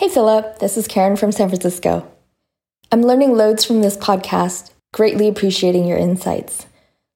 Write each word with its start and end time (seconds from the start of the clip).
Hey, 0.00 0.08
Philip, 0.08 0.60
this 0.60 0.78
is 0.78 0.88
Karen 0.88 1.14
from 1.14 1.30
San 1.30 1.50
Francisco. 1.50 2.10
I'm 2.90 3.02
learning 3.02 3.36
loads 3.36 3.66
from 3.66 3.82
this 3.82 3.98
podcast, 3.98 4.70
greatly 4.94 5.28
appreciating 5.28 5.86
your 5.86 5.98
insights. 5.98 6.64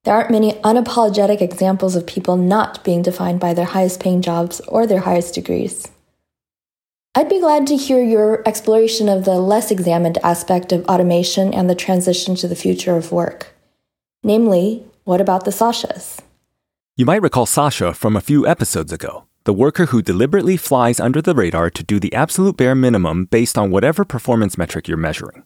There 0.02 0.14
aren't 0.14 0.30
many 0.30 0.52
unapologetic 0.60 1.40
examples 1.40 1.96
of 1.96 2.06
people 2.06 2.36
not 2.36 2.84
being 2.84 3.00
defined 3.00 3.40
by 3.40 3.54
their 3.54 3.64
highest 3.64 4.00
paying 4.00 4.20
jobs 4.20 4.60
or 4.68 4.86
their 4.86 5.00
highest 5.00 5.32
degrees. 5.32 5.88
I'd 7.14 7.30
be 7.30 7.40
glad 7.40 7.66
to 7.68 7.76
hear 7.78 8.04
your 8.04 8.46
exploration 8.46 9.08
of 9.08 9.24
the 9.24 9.40
less 9.40 9.70
examined 9.70 10.18
aspect 10.22 10.70
of 10.70 10.84
automation 10.84 11.54
and 11.54 11.70
the 11.70 11.74
transition 11.74 12.34
to 12.34 12.48
the 12.48 12.54
future 12.54 12.98
of 12.98 13.10
work. 13.10 13.54
Namely, 14.22 14.84
what 15.04 15.22
about 15.22 15.46
the 15.46 15.52
Sashas? 15.52 16.20
You 16.98 17.06
might 17.06 17.22
recall 17.22 17.46
Sasha 17.46 17.94
from 17.94 18.14
a 18.14 18.20
few 18.20 18.46
episodes 18.46 18.92
ago, 18.92 19.24
the 19.44 19.52
worker 19.52 19.86
who 19.86 20.02
deliberately 20.02 20.56
flies 20.56 20.98
under 20.98 21.20
the 21.20 21.34
radar 21.34 21.70
to 21.70 21.82
do 21.82 22.00
the 22.00 22.12
absolute 22.14 22.56
bare 22.56 22.74
minimum 22.74 23.26
based 23.26 23.58
on 23.58 23.70
whatever 23.70 24.04
performance 24.04 24.56
metric 24.56 24.88
you're 24.88 24.96
measuring. 24.96 25.44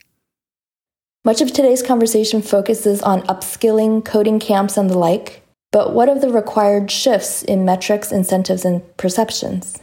Much 1.25 1.41
of 1.41 1.53
today's 1.53 1.83
conversation 1.83 2.41
focuses 2.41 3.03
on 3.03 3.23
upskilling, 3.23 4.05
coding 4.05 4.39
camps, 4.39 4.77
and 4.77 4.89
the 4.89 4.97
like, 4.97 5.43
but 5.73 5.93
what 5.93 6.09
of 6.09 6.21
the 6.21 6.31
required 6.31 6.91
shifts 6.91 7.43
in 7.43 7.65
metrics, 7.65 8.13
incentives, 8.13 8.65
and 8.65 8.97
perceptions? 8.97 9.79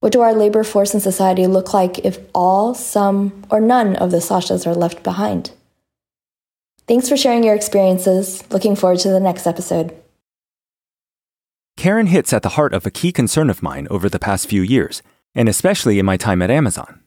What 0.00 0.12
do 0.12 0.20
our 0.20 0.34
labor 0.34 0.64
force 0.64 0.92
and 0.92 1.02
society 1.02 1.46
look 1.46 1.72
like 1.72 2.00
if 2.00 2.18
all, 2.34 2.74
some, 2.74 3.44
or 3.48 3.60
none 3.60 3.96
of 3.96 4.10
the 4.10 4.18
Sashas 4.18 4.66
are 4.66 4.74
left 4.74 5.02
behind? 5.02 5.52
Thanks 6.86 7.08
for 7.08 7.16
sharing 7.16 7.44
your 7.44 7.54
experiences. 7.54 8.44
Looking 8.50 8.76
forward 8.76 8.98
to 8.98 9.08
the 9.08 9.20
next 9.20 9.46
episode. 9.46 9.94
Karen 11.84 12.06
hits 12.06 12.32
at 12.32 12.42
the 12.42 12.56
heart 12.56 12.72
of 12.72 12.86
a 12.86 12.90
key 12.90 13.12
concern 13.12 13.50
of 13.50 13.62
mine 13.62 13.86
over 13.90 14.08
the 14.08 14.18
past 14.18 14.48
few 14.48 14.62
years, 14.62 15.02
and 15.34 15.50
especially 15.50 15.98
in 15.98 16.06
my 16.06 16.16
time 16.16 16.40
at 16.40 16.50
Amazon. 16.50 17.02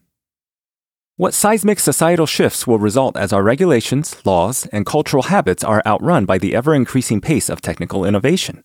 What 1.15 1.33
seismic 1.33 1.79
societal 1.79 2.27
shifts 2.27 2.67
will 2.67 2.77
result 2.77 3.17
as 3.17 3.33
our 3.33 3.41
regulations, 3.41 4.23
laws, 4.23 4.67
and 4.67 4.85
cultural 4.85 5.23
habits 5.23 5.63
are 5.63 5.81
outrun 5.83 6.25
by 6.27 6.37
the 6.37 6.53
ever 6.53 6.75
increasing 6.75 7.19
pace 7.21 7.49
of 7.49 7.59
technical 7.59 8.05
innovation? 8.05 8.63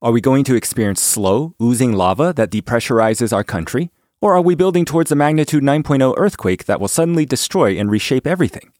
Are 0.00 0.12
we 0.12 0.20
going 0.20 0.44
to 0.44 0.54
experience 0.54 1.02
slow, 1.02 1.56
oozing 1.60 1.94
lava 1.94 2.32
that 2.36 2.52
depressurizes 2.52 3.32
our 3.32 3.42
country? 3.42 3.90
Or 4.22 4.36
are 4.36 4.40
we 4.40 4.54
building 4.54 4.84
towards 4.84 5.10
a 5.10 5.16
magnitude 5.16 5.64
9.0 5.64 6.14
earthquake 6.16 6.66
that 6.66 6.80
will 6.80 6.86
suddenly 6.86 7.26
destroy 7.26 7.76
and 7.76 7.90
reshape 7.90 8.24
everything? 8.24 8.72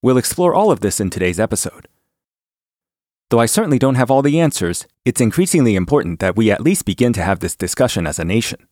We'll 0.00 0.16
explore 0.16 0.54
all 0.54 0.70
of 0.70 0.78
this 0.78 1.00
in 1.00 1.10
today's 1.10 1.40
episode. 1.40 1.88
Though 3.32 3.38
I 3.38 3.46
certainly 3.46 3.78
don't 3.78 3.94
have 3.94 4.10
all 4.10 4.20
the 4.20 4.38
answers, 4.38 4.86
it's 5.06 5.18
increasingly 5.18 5.74
important 5.74 6.20
that 6.20 6.36
we 6.36 6.50
at 6.50 6.60
least 6.60 6.84
begin 6.84 7.14
to 7.14 7.22
have 7.22 7.40
this 7.40 7.56
discussion 7.56 8.06
as 8.06 8.18
a 8.18 8.26
nation. 8.26 8.68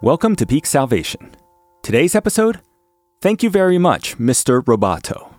Welcome 0.00 0.36
to 0.36 0.46
Peak 0.46 0.66
Salvation. 0.66 1.34
Today's 1.82 2.14
episode 2.14 2.60
Thank 3.20 3.42
you 3.42 3.50
very 3.50 3.78
much, 3.78 4.18
Mr. 4.18 4.62
Roboto. 4.62 5.34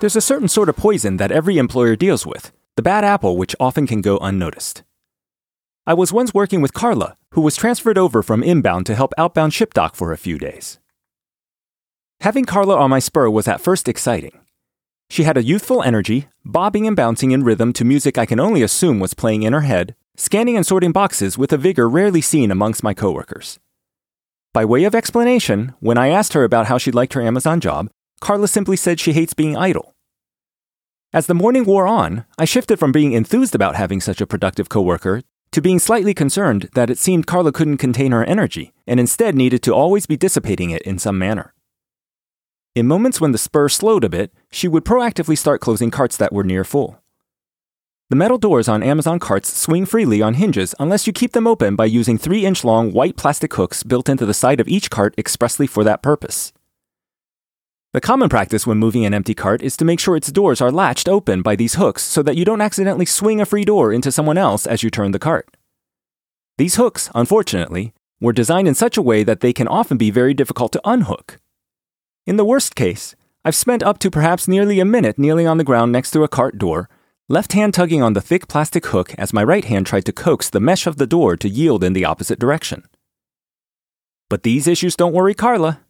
There's 0.00 0.16
a 0.16 0.20
certain 0.20 0.48
sort 0.48 0.68
of 0.68 0.76
poison 0.76 1.16
that 1.16 1.32
every 1.32 1.56
employer 1.56 1.96
deals 1.96 2.26
with, 2.26 2.52
the 2.76 2.82
bad 2.82 3.04
apple 3.04 3.38
which 3.38 3.56
often 3.58 3.86
can 3.86 4.02
go 4.02 4.18
unnoticed. 4.18 4.82
I 5.86 5.94
was 5.94 6.12
once 6.12 6.34
working 6.34 6.60
with 6.60 6.74
Carla, 6.74 7.16
who 7.30 7.40
was 7.40 7.56
transferred 7.56 7.96
over 7.96 8.22
from 8.22 8.42
inbound 8.42 8.84
to 8.86 8.94
help 8.94 9.12
outbound 9.16 9.54
ship 9.54 9.72
dock 9.72 9.94
for 9.94 10.12
a 10.12 10.18
few 10.18 10.38
days. 10.38 10.78
Having 12.20 12.44
Carla 12.44 12.76
on 12.76 12.90
my 12.90 12.98
spur 12.98 13.30
was 13.30 13.48
at 13.48 13.60
first 13.60 13.88
exciting. 13.88 14.40
She 15.08 15.22
had 15.22 15.36
a 15.36 15.42
youthful 15.42 15.82
energy, 15.82 16.28
bobbing 16.44 16.86
and 16.86 16.96
bouncing 16.96 17.30
in 17.30 17.44
rhythm 17.44 17.72
to 17.74 17.84
music 17.84 18.18
I 18.18 18.26
can 18.26 18.40
only 18.40 18.62
assume 18.62 19.00
was 19.00 19.14
playing 19.14 19.42
in 19.42 19.52
her 19.52 19.62
head, 19.62 19.94
scanning 20.16 20.56
and 20.56 20.66
sorting 20.66 20.92
boxes 20.92 21.38
with 21.38 21.52
a 21.52 21.58
vigor 21.58 21.88
rarely 21.88 22.20
seen 22.20 22.50
amongst 22.50 22.82
my 22.82 22.94
coworkers. 22.94 23.58
By 24.54 24.64
way 24.64 24.84
of 24.84 24.94
explanation, 24.94 25.74
when 25.80 25.98
I 25.98 26.10
asked 26.10 26.32
her 26.34 26.44
about 26.44 26.66
how 26.66 26.78
she 26.78 26.92
liked 26.92 27.14
her 27.14 27.20
Amazon 27.20 27.58
job, 27.58 27.90
Carla 28.20 28.46
simply 28.46 28.76
said 28.76 29.00
she 29.00 29.12
hates 29.12 29.34
being 29.34 29.56
idle. 29.56 29.96
As 31.12 31.26
the 31.26 31.34
morning 31.34 31.64
wore 31.64 31.88
on, 31.88 32.24
I 32.38 32.44
shifted 32.44 32.78
from 32.78 32.92
being 32.92 33.14
enthused 33.14 33.56
about 33.56 33.74
having 33.74 34.00
such 34.00 34.20
a 34.20 34.28
productive 34.28 34.68
coworker 34.68 35.22
to 35.50 35.60
being 35.60 35.80
slightly 35.80 36.14
concerned 36.14 36.68
that 36.76 36.88
it 36.88 36.98
seemed 36.98 37.26
Carla 37.26 37.50
couldn't 37.50 37.78
contain 37.78 38.12
her 38.12 38.24
energy 38.24 38.72
and 38.86 39.00
instead 39.00 39.34
needed 39.34 39.60
to 39.64 39.74
always 39.74 40.06
be 40.06 40.16
dissipating 40.16 40.70
it 40.70 40.82
in 40.82 41.00
some 41.00 41.18
manner. 41.18 41.52
In 42.76 42.86
moments 42.86 43.20
when 43.20 43.32
the 43.32 43.38
spur 43.38 43.68
slowed 43.68 44.04
a 44.04 44.08
bit, 44.08 44.32
she 44.52 44.68
would 44.68 44.84
proactively 44.84 45.36
start 45.36 45.60
closing 45.60 45.90
carts 45.90 46.16
that 46.16 46.32
were 46.32 46.44
near 46.44 46.62
full. 46.62 47.02
The 48.10 48.16
metal 48.16 48.36
doors 48.36 48.68
on 48.68 48.82
Amazon 48.82 49.18
carts 49.18 49.56
swing 49.56 49.86
freely 49.86 50.20
on 50.20 50.34
hinges 50.34 50.74
unless 50.78 51.06
you 51.06 51.12
keep 51.12 51.32
them 51.32 51.46
open 51.46 51.74
by 51.74 51.86
using 51.86 52.18
3 52.18 52.44
inch 52.44 52.62
long 52.62 52.92
white 52.92 53.16
plastic 53.16 53.54
hooks 53.54 53.82
built 53.82 54.10
into 54.10 54.26
the 54.26 54.34
side 54.34 54.60
of 54.60 54.68
each 54.68 54.90
cart 54.90 55.14
expressly 55.16 55.66
for 55.66 55.82
that 55.84 56.02
purpose. 56.02 56.52
The 57.94 58.02
common 58.02 58.28
practice 58.28 58.66
when 58.66 58.76
moving 58.76 59.06
an 59.06 59.14
empty 59.14 59.34
cart 59.34 59.62
is 59.62 59.74
to 59.78 59.86
make 59.86 60.00
sure 60.00 60.16
its 60.16 60.30
doors 60.30 60.60
are 60.60 60.70
latched 60.70 61.08
open 61.08 61.40
by 61.40 61.56
these 61.56 61.76
hooks 61.76 62.02
so 62.02 62.22
that 62.24 62.36
you 62.36 62.44
don't 62.44 62.60
accidentally 62.60 63.06
swing 63.06 63.40
a 63.40 63.46
free 63.46 63.64
door 63.64 63.90
into 63.90 64.12
someone 64.12 64.36
else 64.36 64.66
as 64.66 64.82
you 64.82 64.90
turn 64.90 65.12
the 65.12 65.18
cart. 65.18 65.56
These 66.58 66.74
hooks, 66.74 67.08
unfortunately, 67.14 67.94
were 68.20 68.32
designed 68.34 68.68
in 68.68 68.74
such 68.74 68.98
a 68.98 69.02
way 69.02 69.24
that 69.24 69.40
they 69.40 69.54
can 69.54 69.68
often 69.68 69.96
be 69.96 70.10
very 70.10 70.34
difficult 70.34 70.72
to 70.72 70.80
unhook. 70.84 71.40
In 72.26 72.36
the 72.36 72.44
worst 72.44 72.74
case, 72.74 73.14
I've 73.46 73.54
spent 73.54 73.82
up 73.82 73.98
to 74.00 74.10
perhaps 74.10 74.46
nearly 74.46 74.78
a 74.78 74.84
minute 74.84 75.18
kneeling 75.18 75.46
on 75.46 75.56
the 75.56 75.64
ground 75.64 75.90
next 75.90 76.10
to 76.10 76.22
a 76.22 76.28
cart 76.28 76.58
door, 76.58 76.88
left 77.28 77.54
hand 77.54 77.72
tugging 77.72 78.02
on 78.02 78.12
the 78.12 78.20
thick 78.20 78.48
plastic 78.48 78.84
hook 78.86 79.14
as 79.16 79.32
my 79.32 79.42
right 79.42 79.64
hand 79.64 79.86
tried 79.86 80.04
to 80.04 80.12
coax 80.12 80.50
the 80.50 80.60
mesh 80.60 80.86
of 80.86 80.98
the 80.98 81.06
door 81.06 81.36
to 81.36 81.48
yield 81.48 81.82
in 81.82 81.94
the 81.94 82.04
opposite 82.04 82.38
direction. 82.38 82.84
But 84.28 84.42
these 84.42 84.66
issues 84.66 84.94
don't 84.94 85.14
worry 85.14 85.32
Carla. 85.32 85.80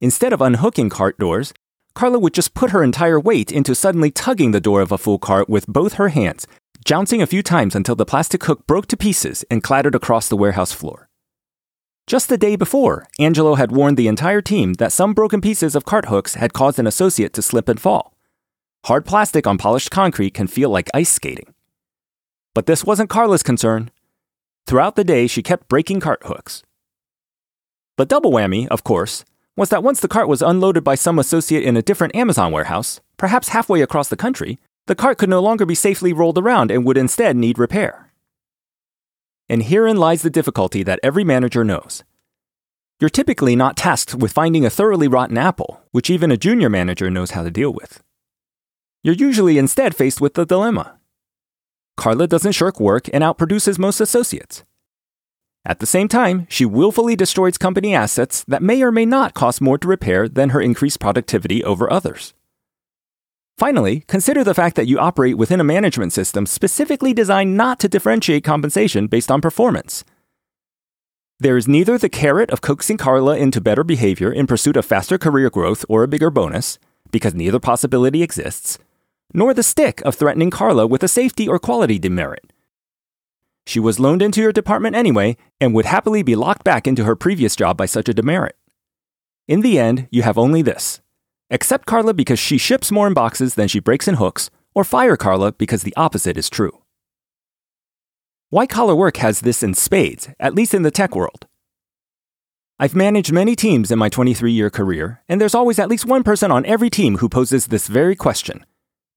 Instead 0.00 0.32
of 0.32 0.40
unhooking 0.40 0.88
cart 0.88 1.18
doors, 1.18 1.52
Carla 1.94 2.20
would 2.20 2.34
just 2.34 2.54
put 2.54 2.70
her 2.70 2.84
entire 2.84 3.18
weight 3.18 3.50
into 3.50 3.74
suddenly 3.74 4.12
tugging 4.12 4.52
the 4.52 4.60
door 4.60 4.80
of 4.80 4.92
a 4.92 4.98
full 4.98 5.18
cart 5.18 5.48
with 5.48 5.66
both 5.66 5.94
her 5.94 6.10
hands, 6.10 6.46
jouncing 6.84 7.20
a 7.20 7.26
few 7.26 7.42
times 7.42 7.74
until 7.74 7.96
the 7.96 8.06
plastic 8.06 8.44
hook 8.44 8.64
broke 8.66 8.86
to 8.86 8.96
pieces 8.96 9.44
and 9.50 9.64
clattered 9.64 9.96
across 9.96 10.28
the 10.28 10.36
warehouse 10.36 10.72
floor. 10.72 11.08
Just 12.06 12.28
the 12.28 12.38
day 12.38 12.54
before, 12.54 13.08
Angelo 13.18 13.56
had 13.56 13.72
warned 13.72 13.96
the 13.96 14.08
entire 14.08 14.40
team 14.40 14.74
that 14.74 14.92
some 14.92 15.14
broken 15.14 15.40
pieces 15.40 15.74
of 15.74 15.84
cart 15.84 16.06
hooks 16.06 16.34
had 16.34 16.52
caused 16.52 16.78
an 16.78 16.86
associate 16.86 17.32
to 17.32 17.42
slip 17.42 17.68
and 17.68 17.80
fall. 17.80 18.14
Hard 18.84 19.04
plastic 19.04 19.46
on 19.46 19.58
polished 19.58 19.90
concrete 19.90 20.32
can 20.32 20.46
feel 20.46 20.70
like 20.70 20.88
ice 20.94 21.10
skating. 21.10 21.54
But 22.54 22.66
this 22.66 22.84
wasn't 22.84 23.10
Carla's 23.10 23.42
concern. 23.42 23.90
Throughout 24.66 24.96
the 24.96 25.04
day, 25.04 25.26
she 25.26 25.42
kept 25.42 25.68
breaking 25.68 26.00
cart 26.00 26.20
hooks. 26.24 26.62
The 27.98 28.06
double 28.06 28.32
whammy, 28.32 28.66
of 28.68 28.82
course, 28.82 29.24
was 29.56 29.68
that 29.68 29.82
once 29.82 30.00
the 30.00 30.08
cart 30.08 30.28
was 30.28 30.40
unloaded 30.40 30.82
by 30.82 30.94
some 30.94 31.18
associate 31.18 31.64
in 31.64 31.76
a 31.76 31.82
different 31.82 32.16
Amazon 32.16 32.52
warehouse, 32.52 33.00
perhaps 33.18 33.48
halfway 33.50 33.82
across 33.82 34.08
the 34.08 34.16
country, 34.16 34.58
the 34.86 34.94
cart 34.94 35.18
could 35.18 35.28
no 35.28 35.40
longer 35.40 35.66
be 35.66 35.74
safely 35.74 36.12
rolled 36.12 36.38
around 36.38 36.70
and 36.70 36.86
would 36.86 36.96
instead 36.96 37.36
need 37.36 37.58
repair. 37.58 38.10
And 39.48 39.64
herein 39.64 39.98
lies 39.98 40.22
the 40.22 40.30
difficulty 40.30 40.82
that 40.84 41.00
every 41.02 41.24
manager 41.24 41.64
knows. 41.64 42.02
You're 42.98 43.10
typically 43.10 43.54
not 43.54 43.76
tasked 43.76 44.14
with 44.14 44.32
finding 44.32 44.64
a 44.64 44.70
thoroughly 44.70 45.08
rotten 45.08 45.36
apple, 45.36 45.82
which 45.90 46.08
even 46.08 46.30
a 46.30 46.36
junior 46.36 46.70
manager 46.70 47.10
knows 47.10 47.32
how 47.32 47.42
to 47.42 47.50
deal 47.50 47.72
with. 47.72 48.02
You're 49.02 49.14
usually 49.14 49.56
instead 49.56 49.96
faced 49.96 50.20
with 50.20 50.34
the 50.34 50.44
dilemma. 50.44 50.98
Carla 51.96 52.26
doesn't 52.26 52.52
shirk 52.52 52.78
work 52.78 53.08
and 53.12 53.24
outproduces 53.24 53.78
most 53.78 54.00
associates. 54.00 54.62
At 55.64 55.78
the 55.78 55.86
same 55.86 56.08
time, 56.08 56.46
she 56.50 56.64
willfully 56.64 57.16
destroys 57.16 57.58
company 57.58 57.94
assets 57.94 58.44
that 58.48 58.62
may 58.62 58.82
or 58.82 58.92
may 58.92 59.06
not 59.06 59.34
cost 59.34 59.60
more 59.60 59.78
to 59.78 59.88
repair 59.88 60.28
than 60.28 60.50
her 60.50 60.60
increased 60.60 61.00
productivity 61.00 61.64
over 61.64 61.90
others. 61.90 62.34
Finally, 63.56 64.04
consider 64.06 64.42
the 64.42 64.54
fact 64.54 64.76
that 64.76 64.86
you 64.86 64.98
operate 64.98 65.36
within 65.36 65.60
a 65.60 65.64
management 65.64 66.12
system 66.12 66.46
specifically 66.46 67.12
designed 67.12 67.56
not 67.56 67.78
to 67.78 67.88
differentiate 67.88 68.44
compensation 68.44 69.06
based 69.06 69.30
on 69.30 69.40
performance. 69.40 70.04
There 71.38 71.56
is 71.56 71.68
neither 71.68 71.96
the 71.96 72.08
carrot 72.10 72.50
of 72.50 72.60
coaxing 72.60 72.98
Carla 72.98 73.36
into 73.36 73.62
better 73.62 73.84
behavior 73.84 74.30
in 74.32 74.46
pursuit 74.46 74.76
of 74.76 74.84
faster 74.84 75.16
career 75.16 75.48
growth 75.48 75.86
or 75.88 76.02
a 76.02 76.08
bigger 76.08 76.30
bonus, 76.30 76.78
because 77.10 77.34
neither 77.34 77.58
possibility 77.58 78.22
exists, 78.22 78.78
nor 79.32 79.54
the 79.54 79.62
stick 79.62 80.00
of 80.02 80.14
threatening 80.14 80.50
Carla 80.50 80.86
with 80.86 81.02
a 81.02 81.08
safety 81.08 81.48
or 81.48 81.58
quality 81.58 81.98
demerit, 81.98 82.52
she 83.66 83.78
was 83.78 84.00
loaned 84.00 84.22
into 84.22 84.40
your 84.40 84.52
department 84.52 84.96
anyway 84.96 85.36
and 85.60 85.74
would 85.74 85.84
happily 85.84 86.22
be 86.22 86.34
locked 86.34 86.64
back 86.64 86.86
into 86.86 87.04
her 87.04 87.14
previous 87.14 87.54
job 87.54 87.76
by 87.76 87.86
such 87.86 88.08
a 88.08 88.14
demerit. 88.14 88.56
In 89.46 89.60
the 89.60 89.78
end, 89.78 90.08
you 90.10 90.22
have 90.22 90.38
only 90.38 90.62
this 90.62 91.00
accept 91.50 91.86
Carla 91.86 92.14
because 92.14 92.38
she 92.38 92.58
ships 92.58 92.92
more 92.92 93.06
in 93.06 93.14
boxes 93.14 93.54
than 93.54 93.68
she 93.68 93.80
breaks 93.80 94.06
in 94.06 94.14
hooks, 94.14 94.50
or 94.74 94.84
fire 94.84 95.16
Carla 95.16 95.52
because 95.52 95.82
the 95.82 95.94
opposite 95.96 96.36
is 96.36 96.48
true. 96.48 96.82
White 98.50 98.70
collar 98.70 98.94
work 98.94 99.16
has 99.18 99.40
this 99.40 99.62
in 99.62 99.74
spades, 99.74 100.28
at 100.38 100.54
least 100.54 100.74
in 100.74 100.82
the 100.82 100.90
tech 100.90 101.14
world. 101.14 101.46
I've 102.78 102.96
managed 102.96 103.32
many 103.32 103.54
teams 103.54 103.90
in 103.90 103.98
my 103.98 104.08
23 104.08 104.50
year 104.50 104.70
career, 104.70 105.22
and 105.28 105.40
there's 105.40 105.54
always 105.54 105.78
at 105.78 105.88
least 105.88 106.06
one 106.06 106.22
person 106.22 106.50
on 106.50 106.66
every 106.66 106.90
team 106.90 107.18
who 107.18 107.28
poses 107.28 107.66
this 107.66 107.86
very 107.86 108.16
question 108.16 108.64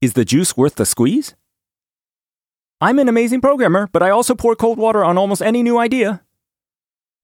Is 0.04 0.12
the 0.12 0.26
juice 0.26 0.58
worth 0.58 0.76
the 0.76 0.86
squeeze? 0.86 1.34
I'm 2.82 3.00
an 3.00 3.08
amazing 3.08 3.40
programmer, 3.40 3.88
but 3.94 4.04
I 4.04 4.10
also 4.10 4.36
pour 4.36 4.54
cold 4.54 4.78
water 4.78 5.02
on 5.02 5.18
almost 5.18 5.42
any 5.42 5.64
new 5.64 5.78
idea. 5.78 6.24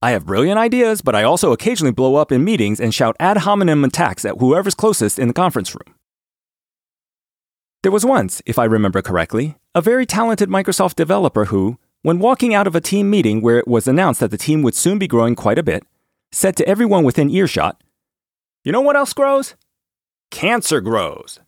I 0.00 0.12
have 0.12 0.24
brilliant 0.24 0.58
ideas, 0.58 1.02
but 1.02 1.14
I 1.14 1.22
also 1.22 1.52
occasionally 1.52 1.92
blow 1.92 2.14
up 2.14 2.32
in 2.32 2.42
meetings 2.42 2.80
and 2.80 2.94
shout 2.94 3.16
ad 3.20 3.36
hominem 3.36 3.84
attacks 3.84 4.24
at 4.24 4.38
whoever's 4.38 4.74
closest 4.74 5.18
in 5.18 5.28
the 5.28 5.34
conference 5.34 5.74
room. 5.74 5.94
There 7.82 7.92
was 7.92 8.06
once, 8.06 8.40
if 8.46 8.58
I 8.58 8.64
remember 8.64 9.02
correctly, 9.02 9.56
a 9.74 9.82
very 9.82 10.06
talented 10.06 10.48
Microsoft 10.48 10.94
developer 10.94 11.44
who, 11.52 11.76
when 12.00 12.18
walking 12.18 12.54
out 12.54 12.66
of 12.66 12.74
a 12.74 12.80
team 12.80 13.10
meeting 13.10 13.42
where 13.42 13.58
it 13.58 13.68
was 13.68 13.86
announced 13.86 14.20
that 14.20 14.30
the 14.30 14.38
team 14.38 14.62
would 14.62 14.74
soon 14.74 14.98
be 14.98 15.06
growing 15.06 15.34
quite 15.34 15.58
a 15.58 15.62
bit, 15.62 15.84
said 16.32 16.56
to 16.56 16.66
everyone 16.66 17.04
within 17.04 17.28
earshot, 17.28 17.78
You 18.64 18.72
know 18.72 18.80
what 18.80 18.96
else 18.96 19.12
grows? 19.12 19.54
Cancer 20.30 20.80
grows. 20.80 21.40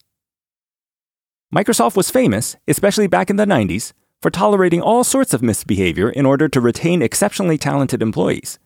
Microsoft 1.54 1.96
was 1.96 2.10
famous, 2.10 2.56
especially 2.66 3.06
back 3.06 3.28
in 3.28 3.36
the 3.36 3.44
90s, 3.44 3.92
for 4.22 4.30
tolerating 4.30 4.80
all 4.80 5.04
sorts 5.04 5.34
of 5.34 5.42
misbehavior 5.42 6.08
in 6.08 6.24
order 6.24 6.48
to 6.48 6.60
retain 6.62 7.02
exceptionally 7.02 7.58
talented 7.58 8.00
employees. 8.00 8.58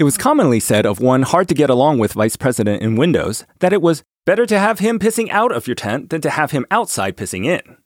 It 0.00 0.04
was 0.04 0.18
commonly 0.18 0.58
said 0.58 0.86
of 0.86 0.98
one 0.98 1.22
hard 1.22 1.48
to 1.48 1.54
get 1.54 1.70
along 1.70 1.98
with 1.98 2.14
vice 2.14 2.34
president 2.34 2.82
in 2.82 2.96
Windows 2.96 3.44
that 3.60 3.72
it 3.72 3.80
was 3.80 4.02
better 4.26 4.44
to 4.46 4.58
have 4.58 4.80
him 4.80 4.98
pissing 4.98 5.28
out 5.28 5.52
of 5.52 5.68
your 5.68 5.76
tent 5.76 6.10
than 6.10 6.20
to 6.22 6.30
have 6.30 6.50
him 6.50 6.66
outside 6.70 7.16
pissing 7.16 7.44
in. 7.44 7.76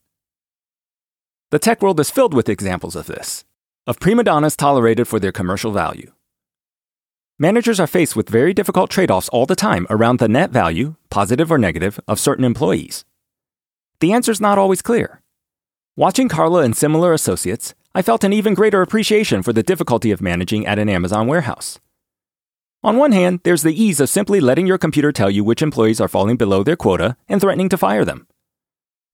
The 1.51 1.59
tech 1.59 1.83
world 1.83 2.01
is 2.01 2.11
filled 2.11 2.33
with 2.33 2.49
examples 2.49 2.97
of 2.97 3.07
this, 3.07 3.45
of 3.87 4.01
prima 4.01 4.25
donnas 4.25 4.57
tolerated 4.57 5.07
for 5.07 5.21
their 5.21 5.33
commercial 5.33 5.73
value. 5.73 6.13
Managers 7.39 7.79
are 7.79 7.87
faced 7.87 8.17
with 8.17 8.31
very 8.31 8.55
difficult 8.55 8.91
trade 8.91 9.11
offs 9.11 9.29
all 9.29 9.45
the 9.45 9.57
time 9.57 9.87
around 9.91 10.19
the 10.19 10.29
net 10.29 10.51
value, 10.51 10.95
positive 11.11 11.53
or 11.53 11.59
negative, 11.59 12.01
of 12.09 12.19
certain 12.19 12.45
employees. 12.45 13.05
The 14.05 14.13
answer 14.13 14.33
is 14.33 14.39
not 14.39 14.59
always 14.59 14.83
clear. 14.83 15.23
Watching 15.97 16.29
Carla 16.29 16.61
and 16.61 16.77
similar 16.77 17.15
associates, 17.15 17.73
I 17.95 18.03
felt 18.03 18.23
an 18.23 18.35
even 18.35 18.53
greater 18.53 18.83
appreciation 18.83 19.43
for 19.43 19.55
the 19.55 19.63
difficulty 19.63 20.11
of 20.11 20.21
managing 20.21 20.67
at 20.67 20.79
an 20.79 20.91
Amazon 20.91 21.27
warehouse. 21.27 21.81
On 22.83 22.99
one 22.99 23.13
hand, 23.13 23.41
there's 23.45 23.63
the 23.63 23.73
ease 23.83 24.01
of 24.01 24.11
simply 24.11 24.41
letting 24.41 24.67
your 24.67 24.77
computer 24.77 25.11
tell 25.11 25.31
you 25.31 25.43
which 25.43 25.63
employees 25.63 26.03
are 26.03 26.09
falling 26.17 26.37
below 26.37 26.63
their 26.63 26.77
quota 26.77 27.17
and 27.31 27.41
threatening 27.41 27.71
to 27.71 27.79
fire 27.79 28.05
them. 28.05 28.27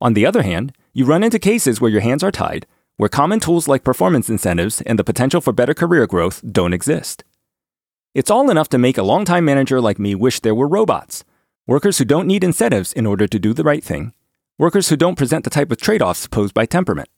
On 0.00 0.14
the 0.14 0.26
other 0.26 0.42
hand, 0.42 0.76
you 0.92 1.04
run 1.04 1.22
into 1.22 1.38
cases 1.38 1.80
where 1.80 1.92
your 1.92 2.00
hands 2.00 2.24
are 2.24 2.32
tied, 2.32 2.66
where 2.96 3.08
common 3.08 3.38
tools 3.38 3.68
like 3.68 3.84
performance 3.84 4.28
incentives 4.28 4.80
and 4.80 4.98
the 4.98 5.04
potential 5.04 5.40
for 5.40 5.52
better 5.52 5.72
career 5.72 6.08
growth 6.08 6.42
don't 6.50 6.74
exist. 6.74 7.22
It's 8.12 8.28
all 8.28 8.50
enough 8.50 8.70
to 8.70 8.76
make 8.76 8.98
a 8.98 9.04
longtime 9.04 9.44
manager 9.44 9.80
like 9.80 10.00
me 10.00 10.16
wish 10.16 10.40
there 10.40 10.52
were 10.52 10.66
robots, 10.66 11.22
workers 11.68 11.98
who 11.98 12.04
don't 12.04 12.26
need 12.26 12.42
incentives 12.42 12.92
in 12.92 13.06
order 13.06 13.28
to 13.28 13.38
do 13.38 13.54
the 13.54 13.62
right 13.62 13.84
thing, 13.84 14.14
workers 14.60 14.90
who 14.90 14.96
don't 14.96 15.16
present 15.16 15.42
the 15.42 15.48
type 15.48 15.72
of 15.72 15.80
trade 15.80 16.02
offs 16.02 16.26
posed 16.26 16.52
by 16.52 16.66
temperament. 16.66 17.08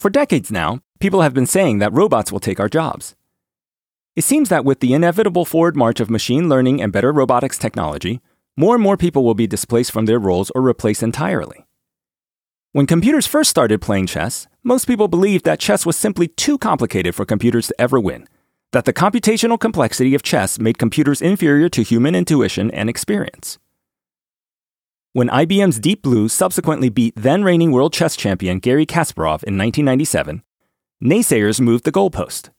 For 0.00 0.10
decades 0.10 0.50
now, 0.50 0.80
people 0.98 1.22
have 1.22 1.32
been 1.32 1.46
saying 1.46 1.78
that 1.78 1.92
robots 1.92 2.32
will 2.32 2.40
take 2.40 2.58
our 2.58 2.68
jobs. 2.68 3.14
It 4.16 4.24
seems 4.24 4.48
that 4.48 4.64
with 4.64 4.80
the 4.80 4.92
inevitable 4.92 5.44
forward 5.44 5.76
march 5.76 6.00
of 6.00 6.10
machine 6.10 6.48
learning 6.48 6.82
and 6.82 6.92
better 6.92 7.12
robotics 7.12 7.56
technology, 7.56 8.20
more 8.56 8.74
and 8.74 8.82
more 8.82 8.96
people 8.96 9.22
will 9.22 9.36
be 9.36 9.46
displaced 9.46 9.92
from 9.92 10.06
their 10.06 10.18
roles 10.18 10.50
or 10.56 10.60
replaced 10.60 11.04
entirely. 11.04 11.64
When 12.72 12.86
computers 12.86 13.28
first 13.28 13.48
started 13.48 13.80
playing 13.80 14.08
chess, 14.08 14.48
most 14.64 14.88
people 14.88 15.06
believed 15.06 15.44
that 15.44 15.60
chess 15.60 15.86
was 15.86 15.96
simply 15.96 16.26
too 16.26 16.58
complicated 16.58 17.14
for 17.14 17.24
computers 17.24 17.68
to 17.68 17.80
ever 17.80 18.00
win, 18.00 18.26
that 18.72 18.86
the 18.86 18.92
computational 18.92 19.58
complexity 19.58 20.16
of 20.16 20.24
chess 20.24 20.58
made 20.58 20.78
computers 20.78 21.22
inferior 21.22 21.68
to 21.68 21.82
human 21.82 22.16
intuition 22.16 22.72
and 22.72 22.90
experience. 22.90 23.60
When 25.14 25.30
IBM's 25.30 25.78
Deep 25.78 26.02
Blue 26.02 26.28
subsequently 26.28 26.90
beat 26.90 27.14
then 27.16 27.42
reigning 27.42 27.72
world 27.72 27.94
chess 27.94 28.14
champion 28.14 28.58
Garry 28.58 28.84
Kasparov 28.84 29.42
in 29.42 29.56
1997, 29.56 30.42
naysayers 31.02 31.62
moved 31.62 31.84
the 31.84 31.92
goalpost. 31.92 32.50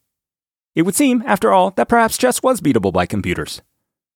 It 0.74 0.82
would 0.82 0.96
seem, 0.96 1.22
after 1.24 1.52
all, 1.52 1.70
that 1.72 1.88
perhaps 1.88 2.18
chess 2.18 2.42
was 2.42 2.60
beatable 2.60 2.92
by 2.92 3.06
computers. 3.06 3.62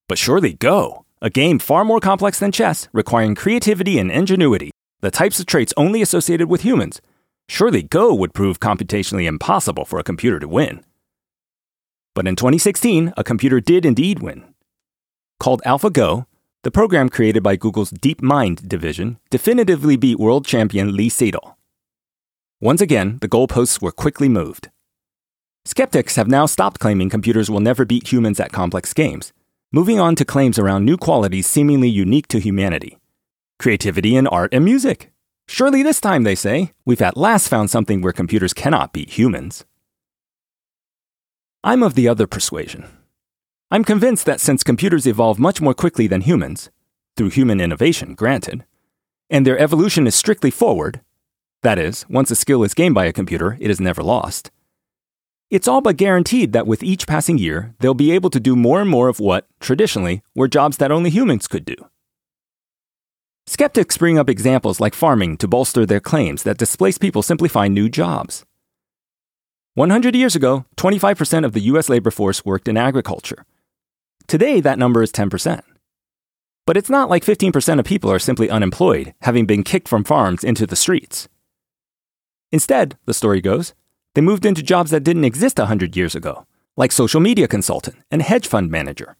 But 0.08 0.18
surely 0.18 0.54
Go, 0.54 1.04
a 1.22 1.30
game 1.30 1.60
far 1.60 1.84
more 1.84 2.00
complex 2.00 2.40
than 2.40 2.50
chess, 2.50 2.88
requiring 2.92 3.36
creativity 3.36 4.00
and 4.00 4.10
ingenuity, 4.10 4.72
the 5.00 5.12
types 5.12 5.38
of 5.38 5.46
traits 5.46 5.72
only 5.76 6.02
associated 6.02 6.48
with 6.48 6.62
humans, 6.62 7.00
surely 7.48 7.84
Go 7.84 8.12
would 8.12 8.34
prove 8.34 8.58
computationally 8.58 9.26
impossible 9.26 9.84
for 9.84 10.00
a 10.00 10.04
computer 10.04 10.40
to 10.40 10.48
win. 10.48 10.84
But 12.16 12.26
in 12.26 12.34
2016, 12.34 13.14
a 13.16 13.22
computer 13.22 13.60
did 13.60 13.86
indeed 13.86 14.18
win. 14.18 14.42
Called 15.38 15.62
AlphaGo, 15.64 16.26
the 16.64 16.70
program 16.70 17.10
created 17.10 17.42
by 17.42 17.56
Google's 17.56 17.92
DeepMind 17.92 18.66
division 18.66 19.18
definitively 19.28 19.98
beat 19.98 20.18
world 20.18 20.46
champion 20.46 20.96
Lee 20.96 21.10
Sedol. 21.10 21.56
Once 22.58 22.80
again, 22.80 23.18
the 23.20 23.28
goalposts 23.28 23.82
were 23.82 23.92
quickly 23.92 24.30
moved. 24.30 24.70
Skeptics 25.66 26.16
have 26.16 26.26
now 26.26 26.46
stopped 26.46 26.80
claiming 26.80 27.10
computers 27.10 27.50
will 27.50 27.60
never 27.60 27.84
beat 27.84 28.10
humans 28.10 28.40
at 28.40 28.50
complex 28.50 28.94
games, 28.94 29.34
moving 29.72 30.00
on 30.00 30.16
to 30.16 30.24
claims 30.24 30.58
around 30.58 30.86
new 30.86 30.96
qualities 30.96 31.46
seemingly 31.46 31.88
unique 31.88 32.28
to 32.28 32.40
humanity 32.40 32.98
creativity 33.58 34.16
in 34.16 34.26
art 34.26 34.52
and 34.52 34.64
music. 34.64 35.12
Surely 35.46 35.82
this 35.82 36.00
time, 36.00 36.24
they 36.24 36.34
say, 36.34 36.72
we've 36.84 37.00
at 37.00 37.16
last 37.16 37.48
found 37.48 37.70
something 37.70 38.02
where 38.02 38.12
computers 38.12 38.52
cannot 38.52 38.92
beat 38.92 39.16
humans. 39.16 39.64
I'm 41.62 41.82
of 41.82 41.94
the 41.94 42.08
other 42.08 42.26
persuasion. 42.26 42.84
I'm 43.74 43.82
convinced 43.82 44.24
that 44.26 44.40
since 44.40 44.62
computers 44.62 45.04
evolve 45.04 45.40
much 45.40 45.60
more 45.60 45.74
quickly 45.74 46.06
than 46.06 46.20
humans, 46.20 46.70
through 47.16 47.30
human 47.30 47.60
innovation, 47.60 48.14
granted, 48.14 48.64
and 49.28 49.44
their 49.44 49.58
evolution 49.58 50.06
is 50.06 50.14
strictly 50.14 50.52
forward, 50.52 51.00
that 51.64 51.76
is, 51.76 52.06
once 52.08 52.30
a 52.30 52.36
skill 52.36 52.62
is 52.62 52.72
gained 52.72 52.94
by 52.94 53.06
a 53.06 53.12
computer, 53.12 53.56
it 53.58 53.72
is 53.72 53.80
never 53.80 54.00
lost. 54.00 54.52
It's 55.50 55.66
all 55.66 55.80
but 55.80 55.96
guaranteed 55.96 56.52
that 56.52 56.68
with 56.68 56.84
each 56.84 57.08
passing 57.08 57.36
year, 57.36 57.74
they'll 57.80 57.94
be 57.94 58.12
able 58.12 58.30
to 58.30 58.38
do 58.38 58.54
more 58.54 58.80
and 58.80 58.88
more 58.88 59.08
of 59.08 59.18
what, 59.18 59.48
traditionally, 59.58 60.22
were 60.36 60.46
jobs 60.46 60.76
that 60.76 60.92
only 60.92 61.10
humans 61.10 61.48
could 61.48 61.64
do. 61.64 61.74
Skeptics 63.48 63.98
bring 63.98 64.20
up 64.20 64.30
examples 64.30 64.78
like 64.78 64.94
farming 64.94 65.36
to 65.38 65.48
bolster 65.48 65.84
their 65.84 65.98
claims 65.98 66.44
that 66.44 66.58
displaced 66.58 67.00
people 67.00 67.22
simply 67.22 67.48
find 67.48 67.74
new 67.74 67.88
jobs. 67.88 68.44
100 69.74 70.14
years 70.14 70.36
ago, 70.36 70.64
25% 70.76 71.44
of 71.44 71.54
the 71.54 71.62
US 71.72 71.88
labor 71.88 72.12
force 72.12 72.44
worked 72.44 72.68
in 72.68 72.76
agriculture, 72.76 73.44
Today, 74.26 74.60
that 74.60 74.78
number 74.78 75.02
is 75.02 75.12
10%. 75.12 75.62
But 76.66 76.76
it's 76.76 76.88
not 76.88 77.10
like 77.10 77.24
15% 77.24 77.78
of 77.78 77.84
people 77.84 78.10
are 78.10 78.18
simply 78.18 78.48
unemployed, 78.48 79.14
having 79.20 79.44
been 79.44 79.62
kicked 79.62 79.88
from 79.88 80.02
farms 80.02 80.42
into 80.42 80.66
the 80.66 80.76
streets. 80.76 81.28
Instead, 82.50 82.96
the 83.04 83.12
story 83.14 83.40
goes, 83.40 83.74
they 84.14 84.20
moved 84.20 84.46
into 84.46 84.62
jobs 84.62 84.90
that 84.92 85.04
didn't 85.04 85.24
exist 85.24 85.58
100 85.58 85.96
years 85.96 86.14
ago, 86.14 86.46
like 86.76 86.92
social 86.92 87.20
media 87.20 87.48
consultant 87.48 87.96
and 88.10 88.22
hedge 88.22 88.46
fund 88.46 88.70
manager. 88.70 89.16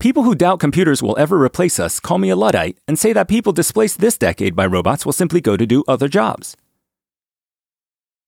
People 0.00 0.22
who 0.22 0.34
doubt 0.34 0.60
computers 0.60 1.02
will 1.02 1.18
ever 1.18 1.42
replace 1.42 1.78
us 1.78 2.00
call 2.00 2.18
me 2.18 2.30
a 2.30 2.36
Luddite 2.36 2.78
and 2.88 2.98
say 2.98 3.12
that 3.12 3.28
people 3.28 3.52
displaced 3.52 4.00
this 4.00 4.16
decade 4.16 4.56
by 4.56 4.66
robots 4.66 5.04
will 5.04 5.12
simply 5.12 5.40
go 5.40 5.56
to 5.56 5.66
do 5.66 5.84
other 5.86 6.08
jobs. 6.08 6.56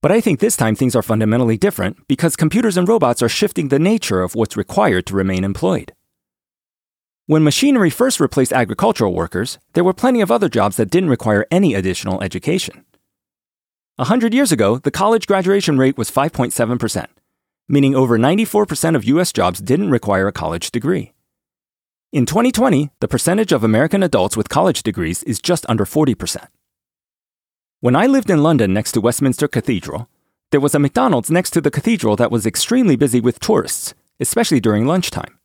But 0.02 0.12
I 0.12 0.22
think 0.22 0.40
this 0.40 0.56
time 0.56 0.74
things 0.74 0.96
are 0.96 1.02
fundamentally 1.02 1.58
different 1.58 2.08
because 2.08 2.34
computers 2.34 2.78
and 2.78 2.88
robots 2.88 3.20
are 3.22 3.28
shifting 3.28 3.68
the 3.68 3.78
nature 3.78 4.22
of 4.22 4.34
what's 4.34 4.56
required 4.56 5.04
to 5.06 5.14
remain 5.14 5.44
employed. 5.44 5.92
When 7.26 7.44
machinery 7.44 7.90
first 7.90 8.18
replaced 8.18 8.52
agricultural 8.52 9.12
workers, 9.12 9.58
there 9.74 9.84
were 9.84 9.92
plenty 9.92 10.22
of 10.22 10.30
other 10.30 10.48
jobs 10.48 10.76
that 10.76 10.90
didn't 10.90 11.10
require 11.10 11.46
any 11.50 11.74
additional 11.74 12.22
education. 12.22 12.84
A 13.98 14.04
hundred 14.04 14.32
years 14.32 14.50
ago, 14.50 14.78
the 14.78 14.90
college 14.90 15.26
graduation 15.26 15.76
rate 15.76 15.98
was 15.98 16.10
5.7%, 16.10 17.06
meaning 17.68 17.94
over 17.94 18.18
94% 18.18 18.96
of 18.96 19.04
US 19.04 19.32
jobs 19.32 19.60
didn't 19.60 19.90
require 19.90 20.26
a 20.26 20.32
college 20.32 20.70
degree. 20.70 21.12
In 22.10 22.24
2020, 22.24 22.90
the 23.00 23.06
percentage 23.06 23.52
of 23.52 23.62
American 23.62 24.02
adults 24.02 24.36
with 24.36 24.48
college 24.48 24.82
degrees 24.82 25.22
is 25.24 25.40
just 25.40 25.66
under 25.68 25.84
40%. 25.84 26.46
When 27.82 27.96
I 27.96 28.04
lived 28.04 28.28
in 28.28 28.42
London 28.42 28.74
next 28.74 28.92
to 28.92 29.00
Westminster 29.00 29.48
Cathedral, 29.48 30.06
there 30.50 30.60
was 30.60 30.74
a 30.74 30.78
McDonald's 30.78 31.30
next 31.30 31.52
to 31.52 31.62
the 31.62 31.70
cathedral 31.70 32.14
that 32.16 32.30
was 32.30 32.44
extremely 32.44 32.94
busy 32.94 33.20
with 33.20 33.40
tourists, 33.40 33.94
especially 34.20 34.60
during 34.60 34.84
lunchtime. 34.84 35.38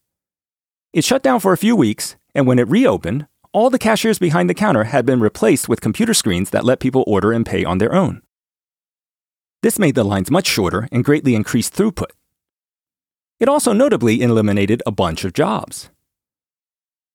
It 0.92 1.06
shut 1.06 1.24
down 1.24 1.40
for 1.40 1.54
a 1.54 1.58
few 1.58 1.78
weeks, 1.78 2.18
and 2.34 2.46
when 2.46 2.60
it 2.60 2.68
reopened, 2.68 3.28
all 3.54 3.70
the 3.70 3.80
cashiers 3.80 4.20
behind 4.20 4.50
the 4.50 4.54
counter 4.54 4.84
had 4.84 5.06
been 5.06 5.22
replaced 5.22 5.70
with 5.70 5.80
computer 5.80 6.14
screens 6.14 6.50
that 6.50 6.66
let 6.66 6.82
people 6.82 7.06
order 7.08 7.32
and 7.32 7.46
pay 7.46 7.64
on 7.64 7.78
their 7.78 7.96
own. 7.96 8.22
This 9.62 9.80
made 9.80 9.96
the 9.96 10.04
lines 10.04 10.30
much 10.30 10.46
shorter 10.46 10.90
and 10.92 11.06
greatly 11.06 11.36
increased 11.36 11.74
throughput. 11.74 12.12
It 13.40 13.48
also 13.48 13.72
notably 13.72 14.22
eliminated 14.22 14.84
a 14.86 14.92
bunch 14.92 15.24
of 15.24 15.32
jobs. 15.32 15.90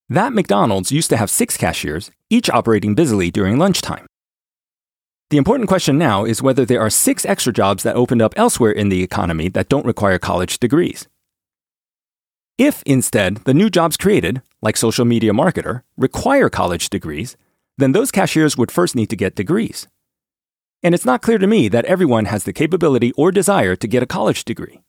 That 0.08 0.32
McDonald's 0.32 0.90
used 0.90 1.10
to 1.10 1.18
have 1.18 1.28
six 1.28 1.58
cashiers, 1.58 2.10
each 2.30 2.48
operating 2.48 2.94
busily 2.94 3.30
during 3.30 3.58
lunchtime. 3.58 4.06
The 5.30 5.37
important 5.37 5.68
question 5.68 5.96
now 5.96 6.25
is 6.25 6.42
whether 6.42 6.64
there 6.64 6.80
are 6.80 6.90
six 6.90 7.25
extra 7.25 7.52
jobs 7.52 7.84
that 7.84 7.94
opened 7.94 8.20
up 8.20 8.34
elsewhere 8.37 8.72
in 8.72 8.88
the 8.88 9.04
economy 9.04 9.49
that 9.50 9.68
don't 9.68 9.87
require 9.87 10.18
college 10.18 10.58
degrees. 10.58 11.06
If 12.58 12.82
instead 12.82 13.37
the 13.44 13.54
new 13.54 13.70
jobs 13.70 13.96
created, 13.96 14.42
like 14.60 14.76
social 14.76 15.04
media 15.04 15.30
marketer, 15.32 15.82
require 15.96 16.50
college 16.50 16.90
degrees, 16.90 17.37
then 17.78 17.92
those 17.92 18.10
cashiers 18.10 18.58
would 18.58 18.72
first 18.72 18.96
need 18.96 19.08
to 19.10 19.16
get 19.16 19.37
degrees. 19.37 19.87
And 20.82 20.96
it's 20.96 21.04
not 21.04 21.22
clear 21.22 21.38
to 21.38 21.46
me 21.46 21.68
that 21.68 21.84
everyone 21.84 22.25
has 22.25 22.42
the 22.42 22.52
capability 22.52 23.12
or 23.12 23.30
desire 23.30 23.76
to 23.76 23.87
get 23.87 24.02
a 24.02 24.06
college 24.06 24.44
degree. 24.44 24.82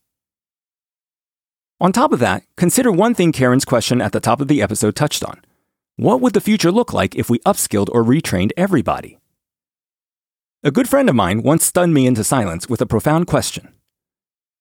On 1.80 1.92
top 1.92 2.12
of 2.12 2.20
that, 2.20 2.44
consider 2.58 2.92
one 2.92 3.14
thing 3.14 3.32
Karen's 3.32 3.66
question 3.66 4.02
at 4.02 4.12
the 4.12 4.20
top 4.20 4.42
of 4.42 4.48
the 4.48 4.64
episode 4.64 4.96
touched 4.96 5.24
on. 5.24 5.42
What 5.98 6.20
would 6.20 6.34
the 6.34 6.42
future 6.42 6.72
look 6.72 6.94
like 6.94 7.16
if 7.16 7.30
we 7.30 7.40
upskilled 7.40 7.90
or 7.92 8.04
retrained 8.04 8.52
everybody? 8.58 9.20
A 10.64 10.70
good 10.70 10.88
friend 10.88 11.10
of 11.10 11.16
mine 11.16 11.42
once 11.42 11.66
stunned 11.66 11.94
me 11.94 12.06
into 12.06 12.24
silence 12.24 12.70
with 12.70 12.82
a 12.82 12.86
profound 12.86 13.26
question 13.26 13.70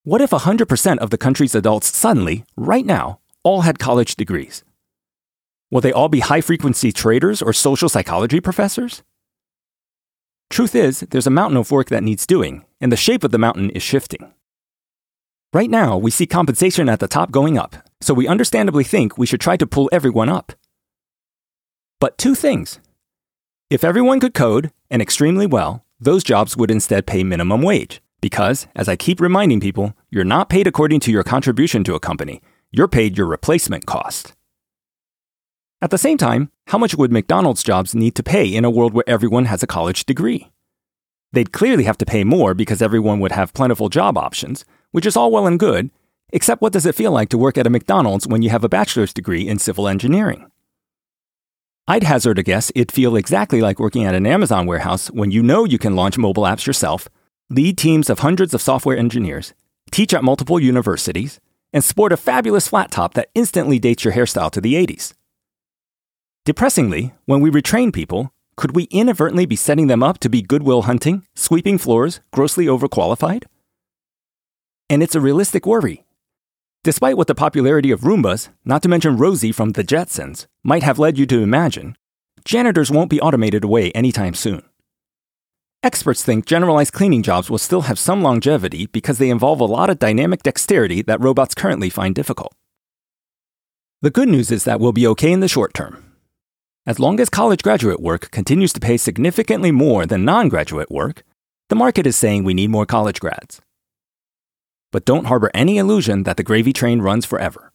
what 0.02 0.22
if 0.22 0.30
100% 0.30 0.98
of 0.98 1.10
the 1.10 1.18
country's 1.18 1.54
adults 1.54 1.94
suddenly, 1.94 2.46
right 2.56 2.86
now, 2.86 3.20
all 3.42 3.60
had 3.60 3.78
college 3.78 4.16
degrees? 4.16 4.64
Will 5.70 5.82
they 5.82 5.92
all 5.92 6.08
be 6.08 6.20
high 6.20 6.40
frequency 6.40 6.90
traders 6.90 7.42
or 7.42 7.52
social 7.52 7.90
psychology 7.90 8.40
professors? 8.40 9.02
Truth 10.48 10.74
is, 10.74 11.00
there's 11.10 11.26
a 11.26 11.30
mountain 11.30 11.58
of 11.58 11.70
work 11.70 11.90
that 11.90 12.02
needs 12.02 12.26
doing, 12.26 12.64
and 12.80 12.90
the 12.90 12.96
shape 12.96 13.22
of 13.22 13.30
the 13.30 13.38
mountain 13.38 13.68
is 13.70 13.82
shifting. 13.82 14.32
Right 15.52 15.68
now, 15.68 15.98
we 15.98 16.10
see 16.10 16.26
compensation 16.26 16.88
at 16.88 16.98
the 16.98 17.06
top 17.06 17.30
going 17.30 17.58
up, 17.58 17.76
so 18.00 18.14
we 18.14 18.26
understandably 18.26 18.84
think 18.84 19.18
we 19.18 19.26
should 19.26 19.40
try 19.40 19.58
to 19.58 19.66
pull 19.66 19.90
everyone 19.92 20.30
up. 20.30 20.54
But 22.00 22.16
two 22.16 22.34
things. 22.34 22.80
If 23.68 23.84
everyone 23.84 24.18
could 24.18 24.32
code, 24.32 24.72
and 24.90 25.02
extremely 25.02 25.46
well, 25.46 25.84
those 26.00 26.24
jobs 26.24 26.56
would 26.56 26.70
instead 26.70 27.06
pay 27.06 27.22
minimum 27.22 27.62
wage. 27.62 28.00
Because, 28.20 28.66
as 28.74 28.88
I 28.88 28.96
keep 28.96 29.20
reminding 29.20 29.60
people, 29.60 29.94
you're 30.10 30.24
not 30.24 30.48
paid 30.48 30.66
according 30.66 31.00
to 31.00 31.12
your 31.12 31.22
contribution 31.22 31.84
to 31.84 31.94
a 31.94 32.00
company, 32.00 32.42
you're 32.70 32.88
paid 32.88 33.16
your 33.16 33.26
replacement 33.26 33.86
cost. 33.86 34.34
At 35.82 35.90
the 35.90 35.98
same 35.98 36.18
time, 36.18 36.50
how 36.66 36.78
much 36.78 36.94
would 36.94 37.10
McDonald's 37.10 37.62
jobs 37.62 37.94
need 37.94 38.14
to 38.16 38.22
pay 38.22 38.46
in 38.46 38.64
a 38.64 38.70
world 38.70 38.92
where 38.92 39.08
everyone 39.08 39.46
has 39.46 39.62
a 39.62 39.66
college 39.66 40.04
degree? 40.04 40.50
They'd 41.32 41.52
clearly 41.52 41.84
have 41.84 41.98
to 41.98 42.06
pay 42.06 42.24
more 42.24 42.54
because 42.54 42.82
everyone 42.82 43.20
would 43.20 43.32
have 43.32 43.54
plentiful 43.54 43.88
job 43.88 44.18
options, 44.18 44.64
which 44.90 45.06
is 45.06 45.16
all 45.16 45.30
well 45.30 45.46
and 45.46 45.58
good, 45.58 45.90
except 46.32 46.60
what 46.60 46.72
does 46.72 46.86
it 46.86 46.94
feel 46.94 47.12
like 47.12 47.28
to 47.30 47.38
work 47.38 47.56
at 47.56 47.66
a 47.66 47.70
McDonald's 47.70 48.26
when 48.26 48.42
you 48.42 48.50
have 48.50 48.64
a 48.64 48.68
bachelor's 48.68 49.14
degree 49.14 49.48
in 49.48 49.58
civil 49.58 49.88
engineering? 49.88 50.49
I'd 51.88 52.04
hazard 52.04 52.38
a 52.38 52.42
guess 52.42 52.70
it'd 52.74 52.92
feel 52.92 53.16
exactly 53.16 53.60
like 53.60 53.80
working 53.80 54.04
at 54.04 54.14
an 54.14 54.26
Amazon 54.26 54.66
warehouse 54.66 55.08
when 55.10 55.30
you 55.30 55.42
know 55.42 55.64
you 55.64 55.78
can 55.78 55.96
launch 55.96 56.18
mobile 56.18 56.44
apps 56.44 56.66
yourself 56.66 57.08
lead 57.50 57.76
teams 57.76 58.08
of 58.08 58.20
hundreds 58.20 58.54
of 58.54 58.62
software 58.62 58.96
engineers, 58.96 59.54
teach 59.90 60.14
at 60.14 60.22
multiple 60.22 60.60
universities, 60.60 61.40
and 61.72 61.82
sport 61.82 62.12
a 62.12 62.16
fabulous 62.16 62.68
flat 62.68 62.90
top 62.90 63.14
that 63.14 63.28
instantly 63.34 63.78
dates 63.78 64.04
your 64.04 64.14
hairstyle 64.14 64.50
to 64.52 64.60
the 64.60 64.74
80s. 64.74 65.14
Depressingly, 66.44 67.12
when 67.26 67.40
we 67.40 67.50
retrain 67.50 67.92
people, 67.92 68.32
could 68.56 68.74
we 68.74 68.84
inadvertently 68.84 69.46
be 69.46 69.56
setting 69.56 69.88
them 69.88 70.02
up 70.02 70.18
to 70.18 70.28
be 70.28 70.42
goodwill 70.42 70.82
hunting, 70.82 71.26
sweeping 71.34 71.76
floors, 71.76 72.20
grossly 72.32 72.66
overqualified? 72.66 73.44
And 74.88 75.02
it's 75.02 75.14
a 75.14 75.20
realistic 75.20 75.66
worry. 75.66 76.04
Despite 76.82 77.18
what 77.18 77.26
the 77.26 77.34
popularity 77.34 77.90
of 77.90 78.00
Roombas, 78.00 78.48
not 78.64 78.82
to 78.82 78.88
mention 78.88 79.18
Rosie 79.18 79.52
from 79.52 79.72
The 79.72 79.84
Jetsons, 79.84 80.46
might 80.64 80.82
have 80.82 80.98
led 80.98 81.18
you 81.18 81.26
to 81.26 81.42
imagine, 81.42 81.94
janitors 82.42 82.90
won't 82.90 83.10
be 83.10 83.20
automated 83.20 83.64
away 83.64 83.90
anytime 83.90 84.32
soon. 84.32 84.62
Experts 85.82 86.24
think 86.24 86.46
generalized 86.46 86.94
cleaning 86.94 87.22
jobs 87.22 87.50
will 87.50 87.58
still 87.58 87.82
have 87.82 87.98
some 87.98 88.22
longevity 88.22 88.86
because 88.86 89.18
they 89.18 89.28
involve 89.28 89.60
a 89.60 89.66
lot 89.66 89.90
of 89.90 89.98
dynamic 89.98 90.42
dexterity 90.42 91.02
that 91.02 91.20
robots 91.20 91.54
currently 91.54 91.90
find 91.90 92.14
difficult. 92.14 92.54
The 94.00 94.10
good 94.10 94.30
news 94.30 94.50
is 94.50 94.64
that 94.64 94.80
we'll 94.80 94.92
be 94.92 95.06
okay 95.08 95.32
in 95.32 95.40
the 95.40 95.48
short 95.48 95.74
term. 95.74 96.02
As 96.86 96.98
long 96.98 97.20
as 97.20 97.28
college 97.28 97.62
graduate 97.62 98.00
work 98.00 98.30
continues 98.30 98.72
to 98.72 98.80
pay 98.80 98.96
significantly 98.96 99.70
more 99.70 100.06
than 100.06 100.24
non 100.24 100.48
graduate 100.48 100.90
work, 100.90 101.24
the 101.68 101.76
market 101.76 102.06
is 102.06 102.16
saying 102.16 102.44
we 102.44 102.54
need 102.54 102.70
more 102.70 102.86
college 102.86 103.20
grads. 103.20 103.60
But 104.92 105.04
don't 105.04 105.26
harbor 105.26 105.50
any 105.54 105.78
illusion 105.78 106.24
that 106.24 106.36
the 106.36 106.42
gravy 106.42 106.72
train 106.72 107.00
runs 107.00 107.24
forever. 107.24 107.72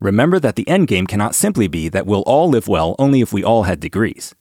Remember 0.00 0.38
that 0.38 0.56
the 0.56 0.68
end 0.68 0.88
game 0.88 1.06
cannot 1.06 1.34
simply 1.34 1.68
be 1.68 1.88
that 1.88 2.06
we'll 2.06 2.22
all 2.22 2.48
live 2.48 2.68
well 2.68 2.94
only 2.98 3.20
if 3.20 3.32
we 3.32 3.42
all 3.42 3.62
had 3.62 3.80
degrees. 3.80 4.34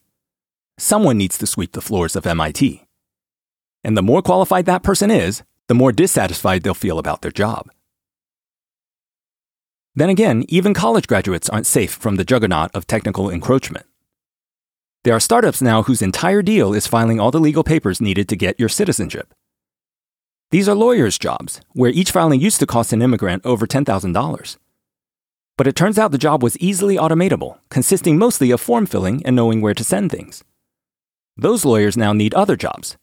Someone 0.77 1.17
needs 1.17 1.37
to 1.37 1.47
sweep 1.47 1.71
the 1.73 1.81
floors 1.81 2.15
of 2.15 2.25
MIT. 2.25 2.85
And 3.83 3.95
the 3.95 4.01
more 4.01 4.21
qualified 4.21 4.65
that 4.65 4.83
person 4.83 5.11
is, 5.11 5.43
the 5.67 5.75
more 5.75 5.91
dissatisfied 5.91 6.63
they'll 6.63 6.73
feel 6.73 6.99
about 6.99 7.21
their 7.21 7.31
job. 7.31 7.69
Then 9.95 10.09
again, 10.09 10.43
even 10.49 10.73
college 10.73 11.07
graduates 11.07 11.49
aren't 11.49 11.67
safe 11.67 11.93
from 11.93 12.15
the 12.15 12.25
juggernaut 12.25 12.71
of 12.73 12.87
technical 12.87 13.29
encroachment. 13.29 13.85
There 15.03 15.13
are 15.13 15.19
startups 15.19 15.61
now 15.61 15.83
whose 15.83 16.01
entire 16.01 16.41
deal 16.41 16.73
is 16.73 16.87
filing 16.87 17.19
all 17.19 17.29
the 17.29 17.39
legal 17.39 17.63
papers 17.63 18.01
needed 18.01 18.27
to 18.29 18.35
get 18.35 18.59
your 18.59 18.69
citizenship. 18.69 19.33
These 20.53 20.69
are 20.69 20.75
lawyers' 20.75 21.17
jobs, 21.17 21.61
where 21.71 21.89
each 21.89 22.11
filing 22.11 22.39
used 22.39 22.59
to 22.59 22.67
cost 22.67 22.93
an 22.93 23.01
immigrant 23.01 23.43
over 23.43 23.65
$10,000. 23.65 24.57
But 25.57 25.65
it 25.65 25.75
turns 25.75 25.97
out 25.97 26.11
the 26.11 26.19
job 26.19 26.43
was 26.43 26.59
easily 26.59 26.95
automatable, 26.95 27.57
consisting 27.71 28.19
mostly 28.19 28.51
of 28.51 28.61
form 28.61 28.85
filling 28.85 29.25
and 29.25 29.35
knowing 29.35 29.61
where 29.61 29.73
to 29.73 29.83
send 29.83 30.11
things. 30.11 30.43
Those 31.35 31.65
lawyers 31.65 31.97
now 31.97 32.13
need 32.13 32.35
other 32.35 32.55
jobs. 32.55 32.97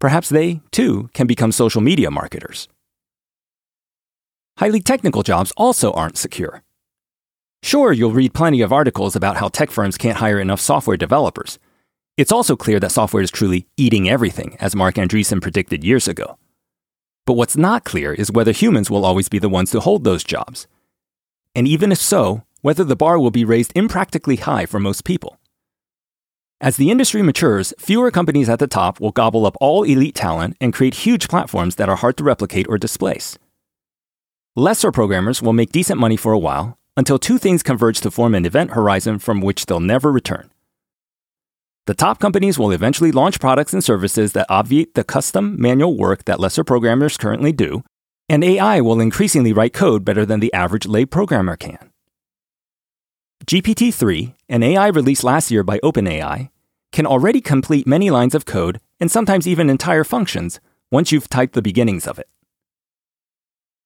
Perhaps 0.00 0.28
they, 0.28 0.60
too, 0.70 1.08
can 1.14 1.26
become 1.26 1.50
social 1.50 1.80
media 1.80 2.10
marketers. 2.10 2.68
Highly 4.58 4.80
technical 4.82 5.22
jobs 5.22 5.54
also 5.56 5.94
aren't 5.94 6.18
secure. 6.18 6.62
Sure, 7.62 7.90
you'll 7.90 8.12
read 8.12 8.34
plenty 8.34 8.60
of 8.60 8.70
articles 8.70 9.16
about 9.16 9.38
how 9.38 9.48
tech 9.48 9.70
firms 9.70 9.96
can't 9.96 10.18
hire 10.18 10.38
enough 10.38 10.60
software 10.60 10.98
developers. 10.98 11.58
It's 12.18 12.32
also 12.32 12.54
clear 12.54 12.78
that 12.80 12.92
software 12.92 13.22
is 13.22 13.30
truly 13.30 13.66
eating 13.78 14.10
everything, 14.10 14.58
as 14.60 14.76
Marc 14.76 14.96
Andreessen 14.96 15.40
predicted 15.40 15.84
years 15.84 16.06
ago. 16.06 16.36
But 17.26 17.34
what's 17.34 17.56
not 17.56 17.84
clear 17.84 18.12
is 18.12 18.32
whether 18.32 18.52
humans 18.52 18.90
will 18.90 19.04
always 19.04 19.28
be 19.28 19.38
the 19.38 19.48
ones 19.48 19.70
to 19.72 19.80
hold 19.80 20.04
those 20.04 20.24
jobs. 20.24 20.66
And 21.54 21.66
even 21.68 21.92
if 21.92 21.98
so, 21.98 22.42
whether 22.62 22.84
the 22.84 22.96
bar 22.96 23.18
will 23.18 23.30
be 23.30 23.44
raised 23.44 23.72
impractically 23.74 24.36
high 24.36 24.66
for 24.66 24.78
most 24.78 25.04
people. 25.04 25.38
As 26.60 26.76
the 26.76 26.90
industry 26.90 27.22
matures, 27.22 27.72
fewer 27.78 28.10
companies 28.10 28.48
at 28.50 28.58
the 28.58 28.66
top 28.66 29.00
will 29.00 29.12
gobble 29.12 29.46
up 29.46 29.56
all 29.60 29.82
elite 29.82 30.14
talent 30.14 30.56
and 30.60 30.74
create 30.74 30.94
huge 30.94 31.28
platforms 31.28 31.76
that 31.76 31.88
are 31.88 31.96
hard 31.96 32.18
to 32.18 32.24
replicate 32.24 32.66
or 32.68 32.76
displace. 32.76 33.38
Lesser 34.56 34.92
programmers 34.92 35.40
will 35.40 35.54
make 35.54 35.72
decent 35.72 35.98
money 35.98 36.16
for 36.16 36.32
a 36.32 36.38
while 36.38 36.76
until 36.96 37.18
two 37.18 37.38
things 37.38 37.62
converge 37.62 38.00
to 38.00 38.10
form 38.10 38.34
an 38.34 38.44
event 38.44 38.72
horizon 38.72 39.18
from 39.18 39.40
which 39.40 39.64
they'll 39.64 39.80
never 39.80 40.12
return. 40.12 40.50
The 41.86 41.94
top 41.94 42.20
companies 42.20 42.58
will 42.58 42.72
eventually 42.72 43.10
launch 43.10 43.40
products 43.40 43.72
and 43.72 43.82
services 43.82 44.32
that 44.32 44.46
obviate 44.48 44.94
the 44.94 45.04
custom 45.04 45.60
manual 45.60 45.96
work 45.96 46.24
that 46.26 46.38
lesser 46.38 46.62
programmers 46.62 47.16
currently 47.16 47.52
do, 47.52 47.82
and 48.28 48.44
AI 48.44 48.80
will 48.80 49.00
increasingly 49.00 49.52
write 49.52 49.72
code 49.72 50.04
better 50.04 50.24
than 50.24 50.40
the 50.40 50.52
average 50.52 50.86
lay 50.86 51.04
programmer 51.04 51.56
can. 51.56 51.90
GPT 53.46 53.92
3, 53.92 54.34
an 54.48 54.62
AI 54.62 54.88
released 54.88 55.24
last 55.24 55.50
year 55.50 55.64
by 55.64 55.78
OpenAI, 55.78 56.50
can 56.92 57.06
already 57.06 57.40
complete 57.40 57.86
many 57.86 58.10
lines 58.10 58.34
of 58.34 58.44
code 58.44 58.80
and 59.00 59.10
sometimes 59.10 59.48
even 59.48 59.70
entire 59.70 60.04
functions 60.04 60.60
once 60.90 61.10
you've 61.10 61.28
typed 61.28 61.54
the 61.54 61.62
beginnings 61.62 62.06
of 62.06 62.18
it. 62.18 62.28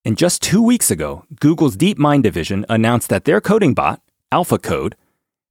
And 0.03 0.17
just 0.17 0.43
two 0.43 0.61
weeks 0.61 0.91
ago, 0.91 1.25
Google's 1.39 1.77
DeepMind 1.77 2.21
division 2.21 2.65
announced 2.69 3.09
that 3.09 3.25
their 3.25 3.41
coding 3.41 3.73
bot, 3.73 4.01
AlphaCode, 4.31 4.93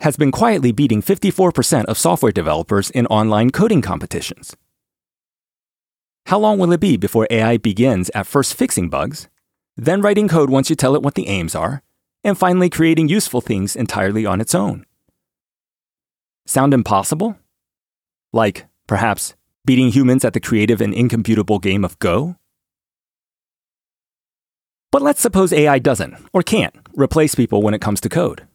has 0.01 0.17
been 0.17 0.33
quietly 0.33 0.73
beating 0.73 1.03
54% 1.03 1.85
of 1.85 1.99
software 1.99 2.33
developers 2.33 2.91
in 2.91 3.07
online 3.07 3.51
coding 3.51 3.83
competitions. 3.83 4.57
How 6.27 6.39
long 6.39 6.59
will 6.59 6.73
it 6.73 6.81
be 6.81 6.97
before 6.97 7.27
AI 7.31 7.59
begins 7.59 8.11
at 8.15 8.27
first 8.27 8.55
fixing 8.55 8.89
bugs, 8.89 9.29
then 9.77 10.01
writing 10.01 10.29
code 10.29 10.51
once 10.51 10.71
you 10.71 10.77
tell 10.77 10.95
it 10.95 11.03
what 11.03 11.15
the 11.15 11.29
aims 11.29 11.55
are, 11.55 11.83
and 12.23 12.39
finally 12.39 12.71
creating 12.71 13.09
useful 13.09 13.41
things 13.41 13.77
entirely 13.77 14.25
on 14.25 14.41
its 14.41 14.55
own. 14.55 14.87
Sound 16.47 16.73
impossible? 16.73 17.39
Like, 18.33 18.67
perhaps, 18.87 19.35
beating 19.65 19.89
humans 19.89 20.25
at 20.25 20.33
the 20.33 20.41
creative 20.41 20.81
and 20.81 20.95
incomputable 20.95 21.59
game 21.59 21.85
of 21.85 21.99
Go? 21.99 22.37
But 24.91 25.03
let's 25.03 25.21
suppose 25.21 25.53
AI 25.53 25.79
doesn't, 25.79 26.17
or 26.33 26.43
can't, 26.43 26.75
replace 26.95 27.35
people 27.35 27.63
when 27.63 27.75
it 27.75 27.81
comes 27.81 28.01
to 28.03 28.09
code. 28.09 28.47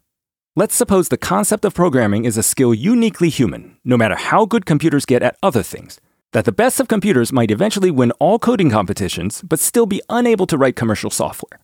Let's 0.60 0.76
suppose 0.76 1.08
the 1.08 1.18
concept 1.18 1.64
of 1.64 1.74
programming 1.74 2.26
is 2.26 2.36
a 2.36 2.44
skill 2.44 2.74
uniquely 2.74 3.30
human, 3.30 3.78
no 3.86 3.96
matter 3.96 4.16
how 4.16 4.46
good 4.46 4.66
computers 4.66 5.06
get 5.06 5.24
at 5.24 5.38
other 5.42 5.64
things, 5.64 6.02
that 6.34 6.44
the 6.44 6.52
best 6.52 6.82
of 6.82 6.90
computers 6.90 7.32
might 7.32 7.50
eventually 7.50 7.90
win 7.90 8.12
all 8.20 8.40
coding 8.40 8.70
competitions 8.70 9.42
but 9.42 9.62
still 9.62 9.86
be 9.86 10.02
unable 10.10 10.46
to 10.48 10.58
write 10.58 10.76
commercial 10.76 11.10
software. 11.10 11.62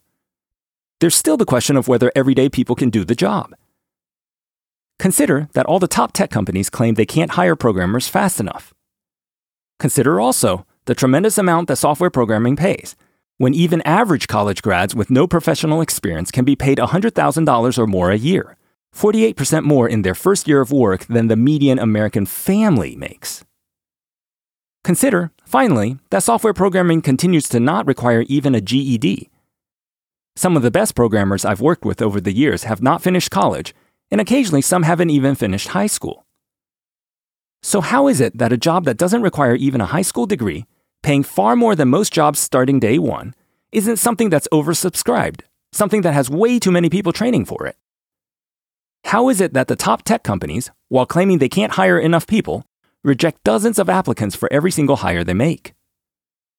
there's 1.02 1.14
still 1.14 1.36
the 1.36 1.52
question 1.54 1.76
of 1.76 1.90
whether 1.90 2.10
everyday 2.16 2.48
people 2.48 2.74
can 2.74 2.90
do 2.90 3.04
the 3.04 3.16
job. 3.16 3.54
Consider 4.98 5.50
that 5.52 5.66
all 5.66 5.80
the 5.80 5.90
top 5.90 6.14
tech 6.14 6.30
companies 6.30 6.70
claim 6.70 6.94
they 6.94 7.06
can't 7.06 7.32
hire 7.32 7.58
programmers 7.58 8.08
fast 8.08 8.40
enough. 8.40 8.74
Consider 9.78 10.22
also 10.22 10.66
the 10.86 10.96
tremendous 10.96 11.38
amount 11.38 11.68
that 11.68 11.76
software 11.80 12.10
programming 12.10 12.56
pays, 12.56 12.96
when 13.40 13.54
even 13.54 13.82
average 13.82 14.30
college 14.30 14.62
grads 14.62 14.96
with 14.96 15.12
no 15.12 15.28
professional 15.28 15.82
experience 15.82 16.32
can 16.32 16.46
be 16.46 16.56
paid 16.56 16.78
$100,000 16.78 17.78
or 17.78 17.88
more 17.88 18.12
a 18.12 18.18
year, 18.18 18.56
48% 18.96 19.64
more 19.64 19.90
in 19.90 20.04
their 20.04 20.16
first 20.16 20.48
year 20.48 20.62
of 20.62 20.72
work 20.72 21.06
than 21.06 21.28
the 21.28 21.36
median 21.36 21.80
American 21.80 22.26
family 22.26 22.96
makes. 22.96 23.44
Consider, 24.84 25.32
finally, 25.46 25.98
that 26.12 26.24
software 26.24 26.54
programming 26.54 27.02
continues 27.02 27.50
to 27.50 27.60
not 27.60 27.88
require 27.88 28.22
even 28.28 28.56
a 28.56 28.62
GED. 28.62 29.30
Some 30.36 30.56
of 30.56 30.64
the 30.64 30.72
best 30.72 30.96
programmers 30.96 31.44
I've 31.44 31.62
worked 31.62 31.86
with 31.86 32.02
over 32.02 32.22
the 32.22 32.34
years 32.34 32.64
have 32.64 32.82
not 32.82 33.02
finished 33.02 33.32
college 33.32 33.74
and 34.12 34.22
occasionally 34.22 34.62
some 34.62 34.84
haven't 34.84 35.10
even 35.10 35.36
finished 35.36 35.70
high 35.70 35.88
school. 35.88 36.26
So, 37.64 37.82
how 37.82 38.08
is 38.08 38.22
it 38.22 38.38
that 38.38 38.54
a 38.54 38.58
job 38.58 38.86
that 38.86 38.98
doesn't 38.98 39.24
require 39.24 39.56
even 39.56 39.82
a 39.82 39.88
high 39.88 40.04
school 40.04 40.28
degree, 40.28 40.66
paying 41.02 41.24
far 41.24 41.56
more 41.56 41.76
than 41.76 41.90
most 41.90 42.14
jobs 42.14 42.40
starting 42.40 42.80
day 42.80 43.00
one, 43.00 43.34
isn't 43.72 43.98
something 43.98 44.30
that's 44.30 44.48
oversubscribed, 44.52 45.42
something 45.72 46.02
that 46.02 46.14
has 46.14 46.30
way 46.30 46.60
too 46.60 46.72
many 46.72 46.90
people 46.90 47.12
training 47.12 47.46
for 47.46 47.66
it? 47.66 47.76
How 49.06 49.30
is 49.30 49.40
it 49.40 49.54
that 49.54 49.68
the 49.68 49.76
top 49.76 50.02
tech 50.02 50.24
companies, 50.24 50.72
while 50.90 51.06
claiming 51.06 51.38
they 51.38 51.48
can't 51.48 51.74
hire 51.74 52.00
enough 52.00 52.26
people, 52.26 52.66
reject 53.04 53.44
dozens 53.44 53.78
of 53.78 53.88
applicants 53.88 54.36
for 54.36 54.52
every 54.52 54.72
single 54.72 54.96
hire 54.98 55.24
they 55.24 55.36
make? 55.36 55.76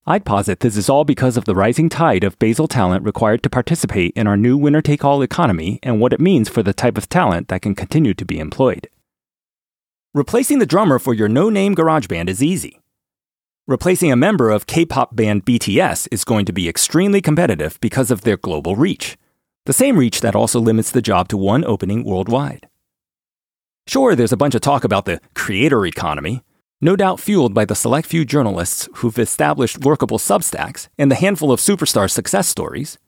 I'd 0.07 0.25
posit 0.25 0.61
this 0.61 0.77
is 0.77 0.89
all 0.89 1.05
because 1.05 1.37
of 1.37 1.45
the 1.45 1.57
rising 1.57 1.89
tide 1.89 2.23
of 2.23 2.39
basal 2.39 2.69
talent 2.69 3.05
required 3.05 3.43
to 3.43 3.51
participate 3.51 4.13
in 4.15 4.29
our 4.29 4.37
new 4.37 4.57
winner 4.57 4.81
take 4.81 5.05
all 5.05 5.23
economy 5.23 5.81
and 5.83 6.01
what 6.01 6.13
it 6.13 6.21
means 6.21 6.49
for 6.49 6.63
the 6.63 6.73
type 6.73 6.97
of 6.97 7.09
talent 7.09 7.49
that 7.49 7.63
can 7.63 7.75
continue 7.75 8.15
to 8.15 8.25
be 8.25 8.39
employed. 8.39 8.89
Replacing 10.15 10.61
the 10.61 10.67
drummer 10.67 11.01
for 11.01 11.15
your 11.15 11.29
no 11.29 11.51
name 11.51 11.75
garage 11.75 12.07
band 12.07 12.31
is 12.31 12.45
easy. 12.45 12.81
Replacing 13.67 14.13
a 14.13 14.17
member 14.17 14.51
of 14.51 14.69
K 14.69 14.85
pop 14.85 15.17
band 15.17 15.45
BTS 15.45 16.07
is 16.13 16.23
going 16.23 16.47
to 16.47 16.53
be 16.53 16.69
extremely 16.69 17.21
competitive 17.21 17.77
because 17.81 18.13
of 18.13 18.21
their 18.21 18.37
global 18.37 18.77
reach, 18.77 19.19
the 19.67 19.73
same 19.73 19.99
reach 19.99 20.21
that 20.21 20.35
also 20.35 20.59
limits 20.61 20.91
the 20.91 21.03
job 21.03 21.29
to 21.29 21.37
one 21.37 21.65
opening 21.65 22.05
worldwide. 22.05 22.69
Sure, 23.87 24.15
there's 24.15 24.33
a 24.33 24.37
bunch 24.37 24.55
of 24.55 24.61
talk 24.61 24.85
about 24.85 25.05
the 25.05 25.21
creator 25.35 25.85
economy, 25.85 26.43
no 26.81 26.97
doubt 26.97 27.21
fueled 27.21 27.53
by 27.53 27.65
the 27.65 27.75
select 27.75 28.07
few 28.09 28.25
journalists 28.25 28.89
who've 28.97 29.19
established 29.19 29.85
workable 29.85 30.19
substacks 30.19 30.89
and 30.99 31.11
the 31.11 31.17
handful 31.17 31.53
of 31.53 31.61
superstar 31.61 32.11
success 32.11 32.49
stories. 32.49 32.99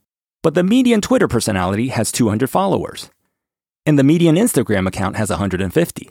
But 0.43 0.55
the 0.55 0.63
median 0.63 1.01
Twitter 1.01 1.29
personality 1.29 1.89
has 1.89 2.13
200 2.13 2.49
followers, 2.49 3.11
and 3.85 3.99
the 3.99 4.05
median 4.05 4.37
Instagram 4.37 4.87
account 4.87 5.17
has 5.17 5.31
150. 5.31 6.11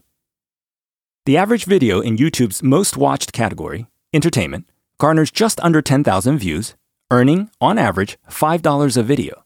The 1.25 1.37
average 1.37 1.65
video 1.65 1.99
in 1.99 2.17
YouTube's 2.17 2.63
most 2.63 2.97
watched 2.97 3.33
category, 3.33 3.87
entertainment, 4.13 4.69
garners 4.97 5.31
just 5.31 5.59
under 5.61 5.81
10,000 5.81 6.37
views, 6.37 6.75
earning, 7.11 7.49
on 7.59 7.77
average, 7.77 8.17
$5 8.29 8.97
a 8.97 9.03
video. 9.03 9.43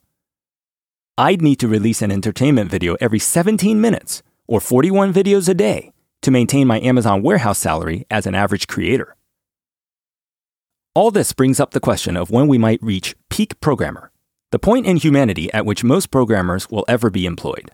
I'd 1.21 1.43
need 1.43 1.59
to 1.59 1.67
release 1.67 2.01
an 2.01 2.11
entertainment 2.11 2.71
video 2.71 2.97
every 2.99 3.19
17 3.19 3.79
minutes, 3.79 4.23
or 4.47 4.59
41 4.59 5.13
videos 5.13 5.47
a 5.47 5.53
day, 5.53 5.91
to 6.23 6.31
maintain 6.31 6.65
my 6.65 6.79
Amazon 6.81 7.21
warehouse 7.21 7.59
salary 7.59 8.07
as 8.09 8.25
an 8.25 8.33
average 8.33 8.65
creator. 8.65 9.15
All 10.95 11.11
this 11.11 11.31
brings 11.31 11.59
up 11.59 11.71
the 11.71 11.79
question 11.79 12.17
of 12.17 12.31
when 12.31 12.47
we 12.47 12.57
might 12.57 12.81
reach 12.81 13.15
peak 13.29 13.59
programmer, 13.59 14.09
the 14.49 14.57
point 14.57 14.87
in 14.87 14.97
humanity 14.97 15.53
at 15.53 15.63
which 15.63 15.83
most 15.83 16.09
programmers 16.09 16.71
will 16.71 16.85
ever 16.87 17.11
be 17.11 17.27
employed. 17.27 17.69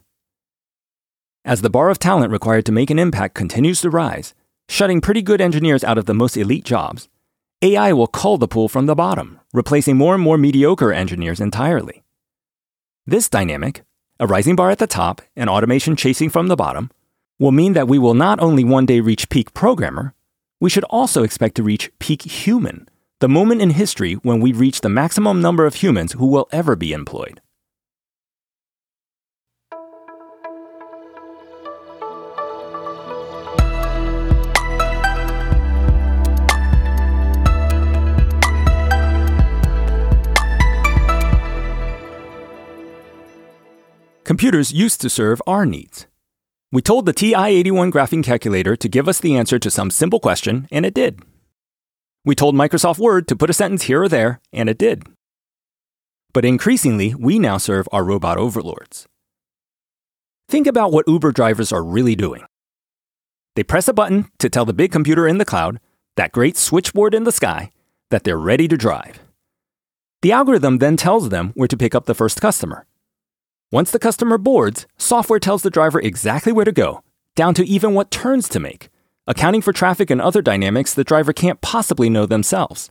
As 1.45 1.61
the 1.61 1.69
bar 1.69 1.89
of 1.89 1.99
talent 1.99 2.33
required 2.33 2.65
to 2.65 2.73
make 2.73 2.89
an 2.89 2.99
impact 2.99 3.33
continues 3.33 3.79
to 3.79 3.89
rise, 3.89 4.33
shutting 4.67 4.99
pretty 4.99 5.21
good 5.21 5.39
engineers 5.39 5.85
out 5.85 5.97
of 5.97 6.05
the 6.05 6.13
most 6.13 6.35
elite 6.35 6.65
jobs, 6.65 7.07
AI 7.61 7.93
will 7.93 8.07
cull 8.07 8.37
the 8.37 8.49
pool 8.49 8.67
from 8.67 8.87
the 8.87 8.93
bottom, 8.93 9.39
replacing 9.53 9.95
more 9.95 10.15
and 10.15 10.21
more 10.21 10.37
mediocre 10.37 10.91
engineers 10.91 11.39
entirely. 11.39 12.03
This 13.09 13.29
dynamic, 13.29 13.85
a 14.19 14.27
rising 14.27 14.57
bar 14.57 14.69
at 14.69 14.79
the 14.79 14.85
top 14.85 15.21
and 15.33 15.49
automation 15.49 15.95
chasing 15.95 16.29
from 16.29 16.47
the 16.47 16.57
bottom, 16.57 16.91
will 17.39 17.53
mean 17.53 17.71
that 17.71 17.87
we 17.87 17.97
will 17.97 18.13
not 18.13 18.37
only 18.41 18.65
one 18.65 18.85
day 18.85 18.99
reach 18.99 19.29
peak 19.29 19.53
programmer, 19.53 20.13
we 20.59 20.69
should 20.69 20.83
also 20.89 21.23
expect 21.23 21.55
to 21.55 21.63
reach 21.63 21.89
peak 21.99 22.23
human, 22.23 22.89
the 23.21 23.29
moment 23.29 23.61
in 23.61 23.69
history 23.69 24.15
when 24.15 24.41
we 24.41 24.51
reach 24.51 24.81
the 24.81 24.89
maximum 24.89 25.41
number 25.41 25.65
of 25.65 25.75
humans 25.75 26.11
who 26.19 26.27
will 26.27 26.49
ever 26.51 26.75
be 26.75 26.91
employed. 26.91 27.39
Computers 44.27 44.73
used 44.73 44.99
to 44.99 45.09
serve 45.09 45.41
our 45.47 45.65
needs. 45.65 46.05
We 46.69 46.81
told 46.81 47.05
the 47.05 47.13
TI-81 47.13 47.93
graphing 47.93 48.21
calculator 48.21 48.75
to 48.75 48.89
give 48.89 49.07
us 49.07 49.21
the 49.21 49.37
answer 49.37 49.57
to 49.57 49.71
some 49.71 49.89
simple 49.89 50.19
question, 50.19 50.67
and 50.69 50.85
it 50.85 50.93
did. 50.93 51.21
We 52.25 52.35
told 52.35 52.53
Microsoft 52.53 52.99
Word 52.99 53.29
to 53.29 53.37
put 53.37 53.49
a 53.49 53.53
sentence 53.53 53.83
here 53.83 54.03
or 54.03 54.09
there, 54.09 54.41
and 54.51 54.67
it 54.67 54.77
did. 54.77 55.03
But 56.33 56.43
increasingly, 56.43 57.15
we 57.15 57.39
now 57.39 57.57
serve 57.57 57.87
our 57.93 58.03
robot 58.03 58.37
overlords. 58.37 59.07
Think 60.49 60.67
about 60.67 60.91
what 60.91 61.07
Uber 61.07 61.31
drivers 61.31 61.71
are 61.71 61.81
really 61.81 62.17
doing. 62.17 62.43
They 63.55 63.63
press 63.63 63.87
a 63.87 63.93
button 63.93 64.29
to 64.39 64.49
tell 64.49 64.65
the 64.65 64.73
big 64.73 64.91
computer 64.91 65.25
in 65.25 65.37
the 65.37 65.45
cloud, 65.45 65.79
that 66.17 66.33
great 66.33 66.57
switchboard 66.57 67.13
in 67.13 67.23
the 67.23 67.31
sky, 67.31 67.71
that 68.09 68.25
they're 68.25 68.35
ready 68.35 68.67
to 68.67 68.75
drive. 68.75 69.21
The 70.21 70.33
algorithm 70.33 70.79
then 70.79 70.97
tells 70.97 71.29
them 71.29 71.53
where 71.55 71.69
to 71.69 71.77
pick 71.77 71.95
up 71.95 72.07
the 72.07 72.13
first 72.13 72.41
customer. 72.41 72.85
Once 73.69 73.91
the 73.91 73.99
customer 73.99 74.37
boards, 74.37 74.87
software 74.97 75.39
tells 75.39 75.61
the 75.61 75.69
driver 75.69 75.99
exactly 75.99 76.53
where 76.53 76.63
to 76.63 76.71
go, 76.71 77.03
down 77.35 77.53
to 77.53 77.65
even 77.67 77.93
what 77.93 78.09
turns 78.09 78.47
to 78.47 78.61
make, 78.61 78.87
accounting 79.27 79.61
for 79.61 79.73
traffic 79.73 80.09
and 80.09 80.21
other 80.21 80.41
dynamics 80.41 80.93
the 80.93 81.03
driver 81.03 81.33
can't 81.33 81.59
possibly 81.59 82.09
know 82.09 82.25
themselves. 82.25 82.89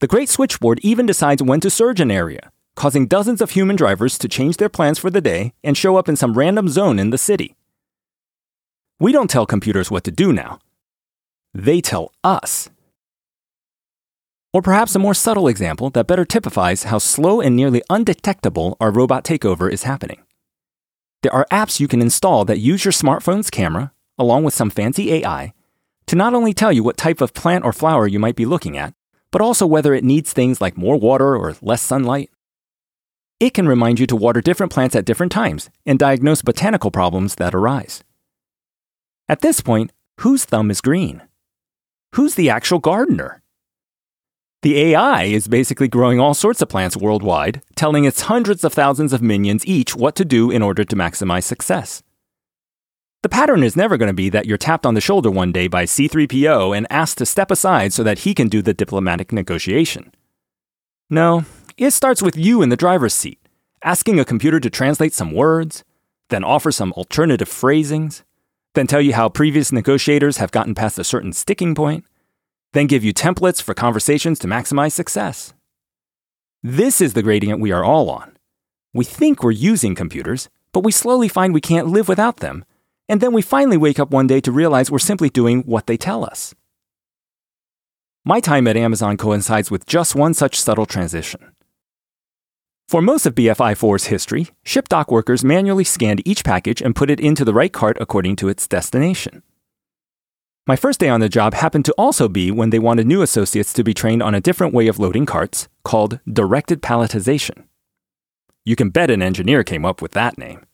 The 0.00 0.06
Great 0.06 0.30
Switchboard 0.30 0.80
even 0.82 1.04
decides 1.04 1.42
when 1.42 1.60
to 1.60 1.68
surge 1.68 2.00
an 2.00 2.10
area, 2.10 2.50
causing 2.76 3.06
dozens 3.06 3.42
of 3.42 3.50
human 3.50 3.76
drivers 3.76 4.16
to 4.18 4.28
change 4.28 4.56
their 4.56 4.70
plans 4.70 4.98
for 4.98 5.10
the 5.10 5.20
day 5.20 5.52
and 5.62 5.76
show 5.76 5.98
up 5.98 6.08
in 6.08 6.16
some 6.16 6.38
random 6.38 6.68
zone 6.68 6.98
in 6.98 7.10
the 7.10 7.18
city. 7.18 7.54
We 8.98 9.12
don't 9.12 9.28
tell 9.28 9.44
computers 9.44 9.90
what 9.90 10.04
to 10.04 10.10
do 10.10 10.32
now. 10.32 10.60
They 11.52 11.82
tell 11.82 12.12
us. 12.24 12.70
Or 14.52 14.62
perhaps 14.62 14.94
a 14.94 14.98
more 14.98 15.14
subtle 15.14 15.46
example 15.46 15.90
that 15.90 16.06
better 16.06 16.24
typifies 16.24 16.84
how 16.84 16.98
slow 16.98 17.40
and 17.40 17.54
nearly 17.54 17.82
undetectable 17.90 18.76
our 18.80 18.90
robot 18.90 19.24
takeover 19.24 19.70
is 19.70 19.82
happening. 19.82 20.22
There 21.22 21.34
are 21.34 21.46
apps 21.52 21.80
you 21.80 21.88
can 21.88 22.00
install 22.00 22.44
that 22.46 22.58
use 22.58 22.84
your 22.84 22.92
smartphone's 22.92 23.50
camera, 23.50 23.92
along 24.16 24.44
with 24.44 24.54
some 24.54 24.70
fancy 24.70 25.12
AI, 25.12 25.52
to 26.06 26.16
not 26.16 26.32
only 26.32 26.54
tell 26.54 26.72
you 26.72 26.82
what 26.82 26.96
type 26.96 27.20
of 27.20 27.34
plant 27.34 27.64
or 27.64 27.72
flower 27.72 28.06
you 28.06 28.18
might 28.18 28.36
be 28.36 28.46
looking 28.46 28.78
at, 28.78 28.94
but 29.30 29.42
also 29.42 29.66
whether 29.66 29.92
it 29.92 30.04
needs 30.04 30.32
things 30.32 30.60
like 30.60 30.78
more 30.78 30.96
water 30.96 31.36
or 31.36 31.54
less 31.60 31.82
sunlight. 31.82 32.30
It 33.40 33.52
can 33.52 33.68
remind 33.68 34.00
you 34.00 34.06
to 34.06 34.16
water 34.16 34.40
different 34.40 34.72
plants 34.72 34.96
at 34.96 35.04
different 35.04 35.30
times 35.30 35.68
and 35.84 35.98
diagnose 35.98 36.42
botanical 36.42 36.90
problems 36.90 37.34
that 37.34 37.54
arise. 37.54 38.02
At 39.28 39.42
this 39.42 39.60
point, 39.60 39.92
whose 40.20 40.44
thumb 40.44 40.70
is 40.70 40.80
green? 40.80 41.22
Who's 42.14 42.34
the 42.34 42.48
actual 42.48 42.78
gardener? 42.78 43.42
The 44.62 44.76
AI 44.76 45.24
is 45.24 45.46
basically 45.46 45.86
growing 45.86 46.18
all 46.18 46.34
sorts 46.34 46.60
of 46.60 46.68
plants 46.68 46.96
worldwide, 46.96 47.62
telling 47.76 48.04
its 48.04 48.22
hundreds 48.22 48.64
of 48.64 48.72
thousands 48.72 49.12
of 49.12 49.22
minions 49.22 49.64
each 49.64 49.94
what 49.94 50.16
to 50.16 50.24
do 50.24 50.50
in 50.50 50.62
order 50.62 50.82
to 50.84 50.96
maximize 50.96 51.44
success. 51.44 52.02
The 53.22 53.28
pattern 53.28 53.62
is 53.62 53.76
never 53.76 53.96
going 53.96 54.08
to 54.08 54.14
be 54.14 54.30
that 54.30 54.46
you're 54.46 54.58
tapped 54.58 54.84
on 54.84 54.94
the 54.94 55.00
shoulder 55.00 55.30
one 55.30 55.52
day 55.52 55.68
by 55.68 55.84
C3PO 55.84 56.76
and 56.76 56.88
asked 56.90 57.18
to 57.18 57.26
step 57.26 57.52
aside 57.52 57.92
so 57.92 58.02
that 58.02 58.20
he 58.20 58.34
can 58.34 58.48
do 58.48 58.60
the 58.60 58.74
diplomatic 58.74 59.32
negotiation. 59.32 60.12
No, 61.08 61.44
it 61.76 61.92
starts 61.92 62.20
with 62.20 62.36
you 62.36 62.60
in 62.60 62.68
the 62.68 62.76
driver's 62.76 63.14
seat, 63.14 63.38
asking 63.84 64.18
a 64.18 64.24
computer 64.24 64.58
to 64.58 64.70
translate 64.70 65.14
some 65.14 65.30
words, 65.30 65.84
then 66.30 66.42
offer 66.42 66.72
some 66.72 66.92
alternative 66.94 67.48
phrasings, 67.48 68.24
then 68.74 68.88
tell 68.88 69.00
you 69.00 69.14
how 69.14 69.28
previous 69.28 69.70
negotiators 69.70 70.38
have 70.38 70.50
gotten 70.50 70.74
past 70.74 70.98
a 70.98 71.04
certain 71.04 71.32
sticking 71.32 71.76
point 71.76 72.04
then 72.72 72.86
give 72.86 73.04
you 73.04 73.14
templates 73.14 73.62
for 73.62 73.74
conversations 73.74 74.38
to 74.38 74.46
maximize 74.46 74.92
success. 74.92 75.54
This 76.62 77.00
is 77.00 77.14
the 77.14 77.22
gradient 77.22 77.60
we 77.60 77.72
are 77.72 77.84
all 77.84 78.10
on. 78.10 78.36
We 78.92 79.04
think 79.04 79.42
we're 79.42 79.52
using 79.52 79.94
computers, 79.94 80.48
but 80.72 80.84
we 80.84 80.92
slowly 80.92 81.28
find 81.28 81.54
we 81.54 81.60
can't 81.60 81.88
live 81.88 82.08
without 82.08 82.38
them, 82.38 82.64
and 83.08 83.20
then 83.20 83.32
we 83.32 83.42
finally 83.42 83.76
wake 83.76 83.98
up 83.98 84.10
one 84.10 84.26
day 84.26 84.40
to 84.40 84.52
realize 84.52 84.90
we're 84.90 84.98
simply 84.98 85.30
doing 85.30 85.62
what 85.62 85.86
they 85.86 85.96
tell 85.96 86.24
us. 86.24 86.54
My 88.24 88.40
time 88.40 88.66
at 88.66 88.76
Amazon 88.76 89.16
coincides 89.16 89.70
with 89.70 89.86
just 89.86 90.14
one 90.14 90.34
such 90.34 90.60
subtle 90.60 90.84
transition. 90.84 91.52
For 92.88 93.00
most 93.02 93.26
of 93.26 93.34
BFI 93.34 93.76
4's 93.76 94.06
history, 94.06 94.48
ship 94.64 94.88
dock 94.88 95.10
workers 95.10 95.44
manually 95.44 95.84
scanned 95.84 96.26
each 96.26 96.44
package 96.44 96.82
and 96.82 96.96
put 96.96 97.10
it 97.10 97.20
into 97.20 97.44
the 97.44 97.54
right 97.54 97.72
cart 97.72 97.96
according 98.00 98.36
to 98.36 98.48
its 98.48 98.66
destination. 98.66 99.42
My 100.68 100.76
first 100.76 101.00
day 101.00 101.08
on 101.08 101.20
the 101.20 101.30
job 101.30 101.54
happened 101.54 101.86
to 101.86 101.94
also 101.96 102.28
be 102.28 102.50
when 102.50 102.68
they 102.68 102.78
wanted 102.78 103.06
new 103.06 103.22
associates 103.22 103.72
to 103.72 103.82
be 103.82 103.94
trained 103.94 104.22
on 104.22 104.34
a 104.34 104.40
different 104.40 104.74
way 104.74 104.86
of 104.86 104.98
loading 104.98 105.24
carts 105.24 105.66
called 105.82 106.20
directed 106.30 106.82
palletization. 106.82 107.64
You 108.66 108.76
can 108.76 108.90
bet 108.90 109.10
an 109.10 109.22
engineer 109.22 109.64
came 109.64 109.86
up 109.86 110.02
with 110.02 110.12
that 110.12 110.36
name. 110.36 110.66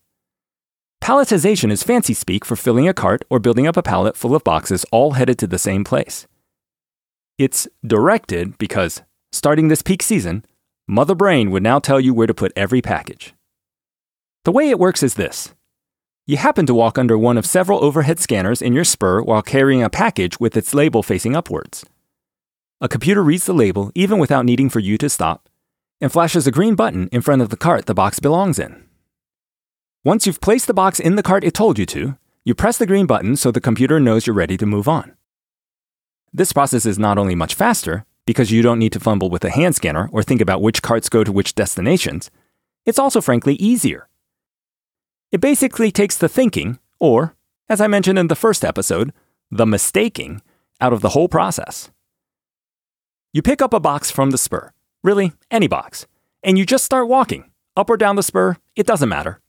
Palletization 1.00 1.70
is 1.70 1.84
fancy 1.84 2.12
speak 2.12 2.44
for 2.44 2.56
filling 2.56 2.88
a 2.88 2.92
cart 2.92 3.24
or 3.30 3.38
building 3.38 3.68
up 3.68 3.76
a 3.76 3.84
pallet 3.84 4.16
full 4.16 4.34
of 4.34 4.42
boxes 4.42 4.84
all 4.90 5.12
headed 5.12 5.38
to 5.38 5.46
the 5.46 5.58
same 5.58 5.84
place. 5.84 6.26
It's 7.38 7.68
directed 7.86 8.58
because, 8.58 9.02
starting 9.30 9.68
this 9.68 9.82
peak 9.82 10.02
season, 10.02 10.44
Mother 10.88 11.14
Brain 11.14 11.52
would 11.52 11.62
now 11.62 11.78
tell 11.78 12.00
you 12.00 12.12
where 12.12 12.26
to 12.26 12.34
put 12.34 12.52
every 12.56 12.82
package. 12.82 13.32
The 14.44 14.50
way 14.50 14.70
it 14.70 14.80
works 14.80 15.04
is 15.04 15.14
this 15.14 15.54
you 16.26 16.38
happen 16.38 16.64
to 16.64 16.74
walk 16.74 16.98
under 16.98 17.18
one 17.18 17.36
of 17.36 17.44
several 17.44 17.84
overhead 17.84 18.18
scanners 18.18 18.62
in 18.62 18.72
your 18.72 18.84
spur 18.84 19.20
while 19.20 19.42
carrying 19.42 19.82
a 19.82 19.90
package 19.90 20.40
with 20.40 20.56
its 20.56 20.72
label 20.72 21.02
facing 21.02 21.36
upwards. 21.36 21.84
A 22.80 22.88
computer 22.88 23.22
reads 23.22 23.44
the 23.44 23.52
label 23.52 23.92
even 23.94 24.18
without 24.18 24.46
needing 24.46 24.70
for 24.70 24.80
you 24.80 24.96
to 24.98 25.10
stop 25.10 25.48
and 26.00 26.10
flashes 26.10 26.46
a 26.46 26.52
green 26.52 26.74
button 26.74 27.08
in 27.12 27.20
front 27.20 27.42
of 27.42 27.50
the 27.50 27.56
cart 27.56 27.86
the 27.86 27.94
box 27.94 28.20
belongs 28.20 28.58
in. 28.58 28.84
Once 30.02 30.26
you've 30.26 30.40
placed 30.40 30.66
the 30.66 30.74
box 30.74 30.98
in 30.98 31.16
the 31.16 31.22
cart 31.22 31.44
it 31.44 31.54
told 31.54 31.78
you 31.78 31.86
to, 31.86 32.16
you 32.44 32.54
press 32.54 32.78
the 32.78 32.86
green 32.86 33.06
button 33.06 33.36
so 33.36 33.50
the 33.50 33.60
computer 33.60 34.00
knows 34.00 34.26
you're 34.26 34.34
ready 34.34 34.56
to 34.56 34.66
move 34.66 34.88
on. 34.88 35.14
This 36.32 36.52
process 36.52 36.84
is 36.84 36.98
not 36.98 37.18
only 37.18 37.34
much 37.34 37.54
faster, 37.54 38.04
because 38.26 38.50
you 38.50 38.62
don't 38.62 38.78
need 38.78 38.92
to 38.92 39.00
fumble 39.00 39.30
with 39.30 39.44
a 39.44 39.50
hand 39.50 39.76
scanner 39.76 40.08
or 40.10 40.22
think 40.22 40.40
about 40.40 40.62
which 40.62 40.82
carts 40.82 41.08
go 41.08 41.22
to 41.22 41.32
which 41.32 41.54
destinations, 41.54 42.30
it's 42.86 42.98
also 42.98 43.20
frankly 43.20 43.54
easier. 43.54 44.08
It 45.34 45.40
basically 45.40 45.90
takes 45.90 46.16
the 46.16 46.28
thinking, 46.28 46.78
or, 47.00 47.34
as 47.68 47.80
I 47.80 47.88
mentioned 47.88 48.20
in 48.20 48.28
the 48.28 48.36
first 48.36 48.64
episode, 48.64 49.12
the 49.50 49.66
mistaking, 49.66 50.40
out 50.80 50.92
of 50.92 51.00
the 51.00 51.08
whole 51.08 51.28
process. 51.28 51.90
You 53.32 53.42
pick 53.42 53.60
up 53.60 53.74
a 53.74 53.80
box 53.80 54.12
from 54.12 54.30
the 54.30 54.38
spur, 54.38 54.70
really, 55.02 55.32
any 55.50 55.66
box, 55.66 56.06
and 56.44 56.56
you 56.56 56.64
just 56.64 56.84
start 56.84 57.08
walking, 57.08 57.50
up 57.76 57.90
or 57.90 57.96
down 57.96 58.14
the 58.14 58.22
spur, 58.22 58.58
it 58.76 58.86
doesn't 58.86 59.08
matter. 59.08 59.40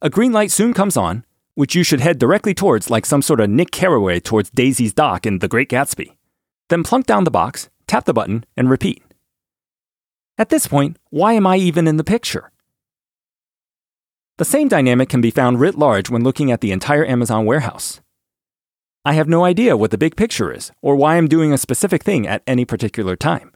A 0.00 0.08
green 0.08 0.32
light 0.32 0.50
soon 0.50 0.72
comes 0.72 0.96
on, 0.96 1.26
which 1.54 1.74
you 1.74 1.82
should 1.82 2.00
head 2.00 2.18
directly 2.18 2.54
towards 2.54 2.88
like 2.88 3.04
some 3.04 3.20
sort 3.20 3.40
of 3.40 3.50
Nick 3.50 3.72
Carraway 3.72 4.20
towards 4.20 4.48
Daisy's 4.48 4.94
dock 4.94 5.26
in 5.26 5.40
The 5.40 5.48
Great 5.48 5.68
Gatsby. 5.68 6.16
Then 6.70 6.82
plunk 6.82 7.04
down 7.04 7.24
the 7.24 7.30
box, 7.30 7.68
tap 7.86 8.06
the 8.06 8.14
button, 8.14 8.46
and 8.56 8.70
repeat. 8.70 9.02
At 10.38 10.48
this 10.48 10.66
point, 10.66 10.96
why 11.10 11.34
am 11.34 11.46
I 11.46 11.58
even 11.58 11.86
in 11.86 11.98
the 11.98 12.04
picture? 12.04 12.50
The 14.36 14.44
same 14.44 14.66
dynamic 14.66 15.08
can 15.08 15.20
be 15.20 15.30
found 15.30 15.60
writ 15.60 15.76
large 15.76 16.10
when 16.10 16.24
looking 16.24 16.50
at 16.50 16.60
the 16.60 16.72
entire 16.72 17.06
Amazon 17.06 17.46
warehouse. 17.46 18.00
I 19.04 19.12
have 19.12 19.28
no 19.28 19.44
idea 19.44 19.76
what 19.76 19.92
the 19.92 19.98
big 19.98 20.16
picture 20.16 20.52
is 20.52 20.72
or 20.82 20.96
why 20.96 21.16
I'm 21.16 21.28
doing 21.28 21.52
a 21.52 21.58
specific 21.58 22.02
thing 22.02 22.26
at 22.26 22.42
any 22.44 22.64
particular 22.64 23.14
time. 23.14 23.52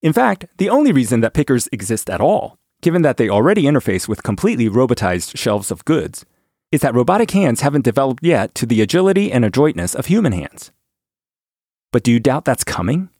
In 0.00 0.14
fact, 0.14 0.46
the 0.56 0.70
only 0.70 0.90
reason 0.90 1.20
that 1.20 1.34
pickers 1.34 1.68
exist 1.70 2.08
at 2.08 2.22
all, 2.22 2.56
given 2.80 3.02
that 3.02 3.18
they 3.18 3.28
already 3.28 3.64
interface 3.64 4.08
with 4.08 4.22
completely 4.22 4.70
robotized 4.70 5.36
shelves 5.36 5.70
of 5.70 5.84
goods, 5.84 6.24
is 6.72 6.80
that 6.80 6.94
robotic 6.94 7.32
hands 7.32 7.60
haven't 7.60 7.84
developed 7.84 8.24
yet 8.24 8.54
to 8.54 8.64
the 8.64 8.80
agility 8.80 9.30
and 9.30 9.44
adroitness 9.44 9.94
of 9.94 10.06
human 10.06 10.32
hands. 10.32 10.72
But 11.92 12.02
do 12.02 12.10
you 12.10 12.20
doubt 12.20 12.46
that's 12.46 12.64
coming? 12.64 13.10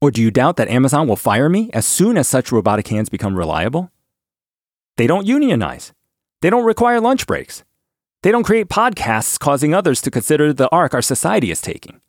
Or 0.00 0.10
do 0.10 0.20
you 0.20 0.32
doubt 0.32 0.56
that 0.56 0.68
Amazon 0.68 1.06
will 1.06 1.16
fire 1.16 1.48
me 1.48 1.70
as 1.72 1.86
soon 1.86 2.18
as 2.18 2.26
such 2.26 2.50
robotic 2.50 2.88
hands 2.88 3.08
become 3.08 3.36
reliable? 3.36 3.92
They 4.96 5.06
don't 5.06 5.26
unionize. 5.26 5.92
They 6.40 6.50
don't 6.50 6.64
require 6.64 7.00
lunch 7.00 7.26
breaks. 7.26 7.64
They 8.22 8.30
don't 8.30 8.44
create 8.44 8.68
podcasts 8.68 9.38
causing 9.38 9.74
others 9.74 10.00
to 10.02 10.10
consider 10.10 10.52
the 10.52 10.68
arc 10.70 10.94
our 10.94 11.02
society 11.02 11.50
is 11.50 11.60
taking. 11.60 12.00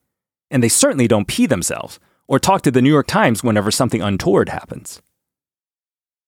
And 0.50 0.64
they 0.64 0.70
certainly 0.70 1.08
don't 1.08 1.28
pee 1.28 1.46
themselves 1.46 2.00
or 2.28 2.40
talk 2.40 2.62
to 2.62 2.72
the 2.72 2.82
New 2.82 2.90
York 2.90 3.08
Times 3.08 3.44
whenever 3.44 3.72
something 3.72 4.02
untoward 4.02 4.50
happens. 4.50 5.02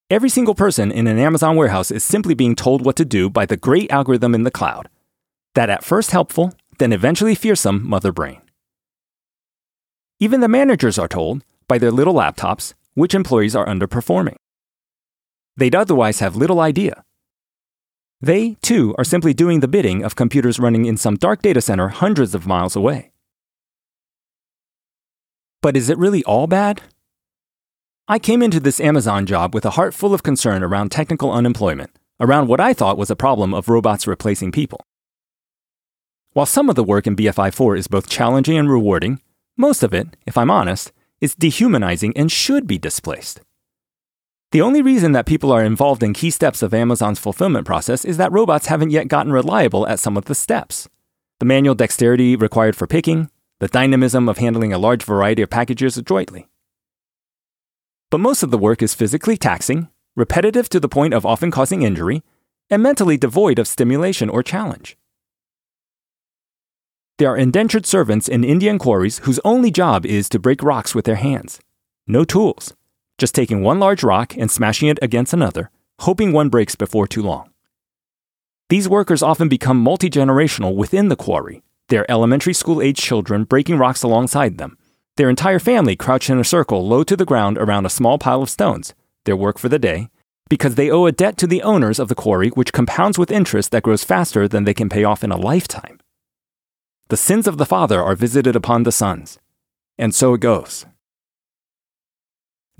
Every 0.09 0.29
single 0.29 0.55
person 0.55 0.91
in 0.91 1.07
an 1.07 1.19
Amazon 1.19 1.55
warehouse 1.55 1.91
is 1.91 2.03
simply 2.03 2.33
being 2.33 2.55
told 2.55 2.83
what 2.83 2.95
to 2.97 3.05
do 3.05 3.29
by 3.29 3.45
the 3.45 3.57
great 3.57 3.91
algorithm 3.91 4.33
in 4.33 4.43
the 4.43 4.51
cloud, 4.51 4.89
that 5.53 5.69
at 5.69 5.83
first 5.83 6.11
helpful, 6.11 6.53
then 6.79 6.91
eventually 6.91 7.35
fearsome 7.35 7.87
mother 7.87 8.11
brain. 8.11 8.41
Even 10.19 10.41
the 10.41 10.47
managers 10.47 10.97
are 10.97 11.07
told 11.07 11.43
by 11.67 11.77
their 11.77 11.91
little 11.91 12.15
laptops 12.15 12.73
which 12.95 13.13
employees 13.13 13.55
are 13.55 13.67
underperforming. 13.67 14.35
They'd 15.59 15.75
otherwise 15.75 16.19
have 16.21 16.37
little 16.37 16.61
idea. 16.61 17.03
They, 18.21 18.55
too, 18.61 18.95
are 18.97 19.03
simply 19.03 19.33
doing 19.33 19.59
the 19.59 19.67
bidding 19.67 20.05
of 20.05 20.15
computers 20.15 20.57
running 20.57 20.85
in 20.85 20.95
some 20.95 21.17
dark 21.17 21.41
data 21.41 21.59
center 21.59 21.89
hundreds 21.89 22.33
of 22.33 22.47
miles 22.47 22.77
away. 22.77 23.11
But 25.61 25.75
is 25.75 25.89
it 25.89 25.97
really 25.97 26.23
all 26.23 26.47
bad? 26.47 26.81
I 28.07 28.19
came 28.19 28.41
into 28.41 28.61
this 28.61 28.79
Amazon 28.79 29.25
job 29.25 29.53
with 29.53 29.65
a 29.65 29.71
heart 29.71 29.93
full 29.93 30.13
of 30.13 30.23
concern 30.23 30.63
around 30.63 30.91
technical 30.91 31.29
unemployment, 31.29 31.91
around 32.21 32.47
what 32.47 32.61
I 32.61 32.73
thought 32.73 32.97
was 32.97 33.11
a 33.11 33.15
problem 33.17 33.53
of 33.53 33.67
robots 33.67 34.07
replacing 34.07 34.53
people. 34.53 34.85
While 36.31 36.45
some 36.45 36.69
of 36.69 36.77
the 36.77 36.85
work 36.85 37.05
in 37.05 37.17
BFI 37.17 37.53
4 37.53 37.75
is 37.75 37.89
both 37.89 38.09
challenging 38.09 38.57
and 38.57 38.71
rewarding, 38.71 39.19
most 39.57 39.83
of 39.83 39.93
it, 39.93 40.15
if 40.25 40.37
I'm 40.37 40.49
honest, 40.49 40.93
is 41.19 41.35
dehumanizing 41.35 42.15
and 42.15 42.31
should 42.31 42.65
be 42.65 42.77
displaced. 42.77 43.41
The 44.51 44.61
only 44.61 44.81
reason 44.81 45.11
that 45.11 45.27
people 45.27 45.51
are 45.51 45.63
involved 45.63 46.01
in 46.01 46.13
key 46.13 46.31
steps 46.31 46.63
of 46.63 46.73
Amazon's 46.73 47.19
fulfillment 47.19 47.67
process 47.67 48.03
is 48.03 48.17
that 48.17 48.31
robots 48.31 48.65
haven't 48.65 48.89
yet 48.89 49.07
gotten 49.07 49.31
reliable 49.31 49.87
at 49.87 49.99
some 49.99 50.17
of 50.17 50.25
the 50.25 50.33
steps. 50.33 50.89
The 51.39 51.45
manual 51.45 51.75
dexterity 51.75 52.35
required 52.35 52.75
for 52.75 52.87
picking, 52.87 53.29
the 53.59 53.67
dynamism 53.67 54.27
of 54.27 54.39
handling 54.39 54.73
a 54.73 54.79
large 54.79 55.03
variety 55.03 55.43
of 55.43 55.51
packages 55.51 55.97
adroitly. 55.97 56.47
But 58.09 58.21
most 58.21 58.41
of 58.41 58.49
the 58.49 58.57
work 58.57 58.81
is 58.81 58.95
physically 58.95 59.37
taxing, 59.37 59.87
repetitive 60.15 60.67
to 60.69 60.79
the 60.79 60.89
point 60.89 61.13
of 61.13 61.27
often 61.27 61.51
causing 61.51 61.83
injury, 61.83 62.23
and 62.71 62.81
mentally 62.81 63.17
devoid 63.17 63.59
of 63.59 63.67
stimulation 63.67 64.29
or 64.29 64.41
challenge. 64.41 64.97
There 67.19 67.29
are 67.29 67.37
indentured 67.37 67.85
servants 67.85 68.27
in 68.27 68.43
Indian 68.43 68.79
quarries 68.79 69.19
whose 69.19 69.39
only 69.45 69.69
job 69.69 70.07
is 70.07 70.27
to 70.29 70.39
break 70.39 70.63
rocks 70.63 70.95
with 70.95 71.05
their 71.05 71.17
hands. 71.17 71.59
No 72.07 72.23
tools, 72.23 72.73
just 73.19 73.35
taking 73.35 73.61
one 73.61 73.79
large 73.79 74.03
rock 74.03 74.35
and 74.35 74.49
smashing 74.49 74.87
it 74.89 74.97
against 75.01 75.33
another, 75.33 75.69
hoping 75.99 76.33
one 76.33 76.49
breaks 76.49 76.75
before 76.75 77.07
too 77.07 77.21
long. 77.21 77.51
These 78.69 78.89
workers 78.89 79.21
often 79.21 79.49
become 79.49 79.79
multi 79.79 80.09
generational 80.09 80.75
within 80.75 81.09
the 81.09 81.15
quarry, 81.15 81.61
their 81.89 82.09
elementary 82.09 82.53
school 82.53 82.81
age 82.81 82.97
children 82.97 83.43
breaking 83.43 83.77
rocks 83.77 84.03
alongside 84.03 84.57
them, 84.57 84.77
their 85.17 85.29
entire 85.29 85.59
family 85.59 85.95
crouched 85.95 86.29
in 86.29 86.39
a 86.39 86.43
circle 86.43 86.87
low 86.87 87.03
to 87.03 87.17
the 87.17 87.25
ground 87.25 87.57
around 87.57 87.85
a 87.85 87.89
small 87.89 88.17
pile 88.17 88.41
of 88.41 88.49
stones, 88.49 88.93
their 89.25 89.35
work 89.35 89.59
for 89.59 89.67
the 89.67 89.77
day, 89.77 90.09
because 90.49 90.75
they 90.75 90.89
owe 90.89 91.05
a 91.05 91.11
debt 91.11 91.37
to 91.37 91.47
the 91.47 91.61
owners 91.61 91.99
of 91.99 92.07
the 92.07 92.15
quarry 92.15 92.49
which 92.49 92.73
compounds 92.73 93.19
with 93.19 93.31
interest 93.31 93.71
that 93.71 93.83
grows 93.83 94.03
faster 94.03 94.47
than 94.47 94.63
they 94.63 94.73
can 94.73 94.89
pay 94.89 95.03
off 95.03 95.23
in 95.23 95.31
a 95.31 95.37
lifetime. 95.37 95.99
The 97.09 97.17
sins 97.17 97.47
of 97.47 97.57
the 97.57 97.65
father 97.65 98.01
are 98.01 98.15
visited 98.15 98.55
upon 98.55 98.83
the 98.83 98.91
sons. 98.91 99.39
And 99.97 100.15
so 100.15 100.33
it 100.35 100.41
goes. 100.41 100.85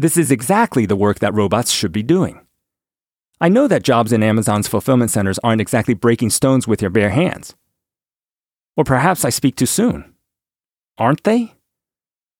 This 0.01 0.15
is 0.15 0.31
exactly 0.31 0.85
the 0.85 0.95
work 0.95 1.19
that 1.19 1.33
robots 1.33 1.71
should 1.71 1.91
be 1.91 2.03
doing. 2.03 2.39
I 3.41 3.49
know 3.49 3.67
that 3.67 3.83
jobs 3.83 4.13
in 4.13 4.23
Amazon's 4.23 4.69
fulfillment 4.69 5.11
centers 5.11 5.39
aren't 5.43 5.59
exactly 5.59 5.93
breaking 5.93 6.29
stones 6.29 6.65
with 6.65 6.81
your 6.81 6.89
bare 6.89 7.09
hands. 7.09 7.53
Or 8.77 8.85
perhaps 8.85 9.25
I 9.25 9.29
speak 9.29 9.57
too 9.57 9.65
soon. 9.65 10.13
Aren't 10.97 11.25
they? 11.25 11.53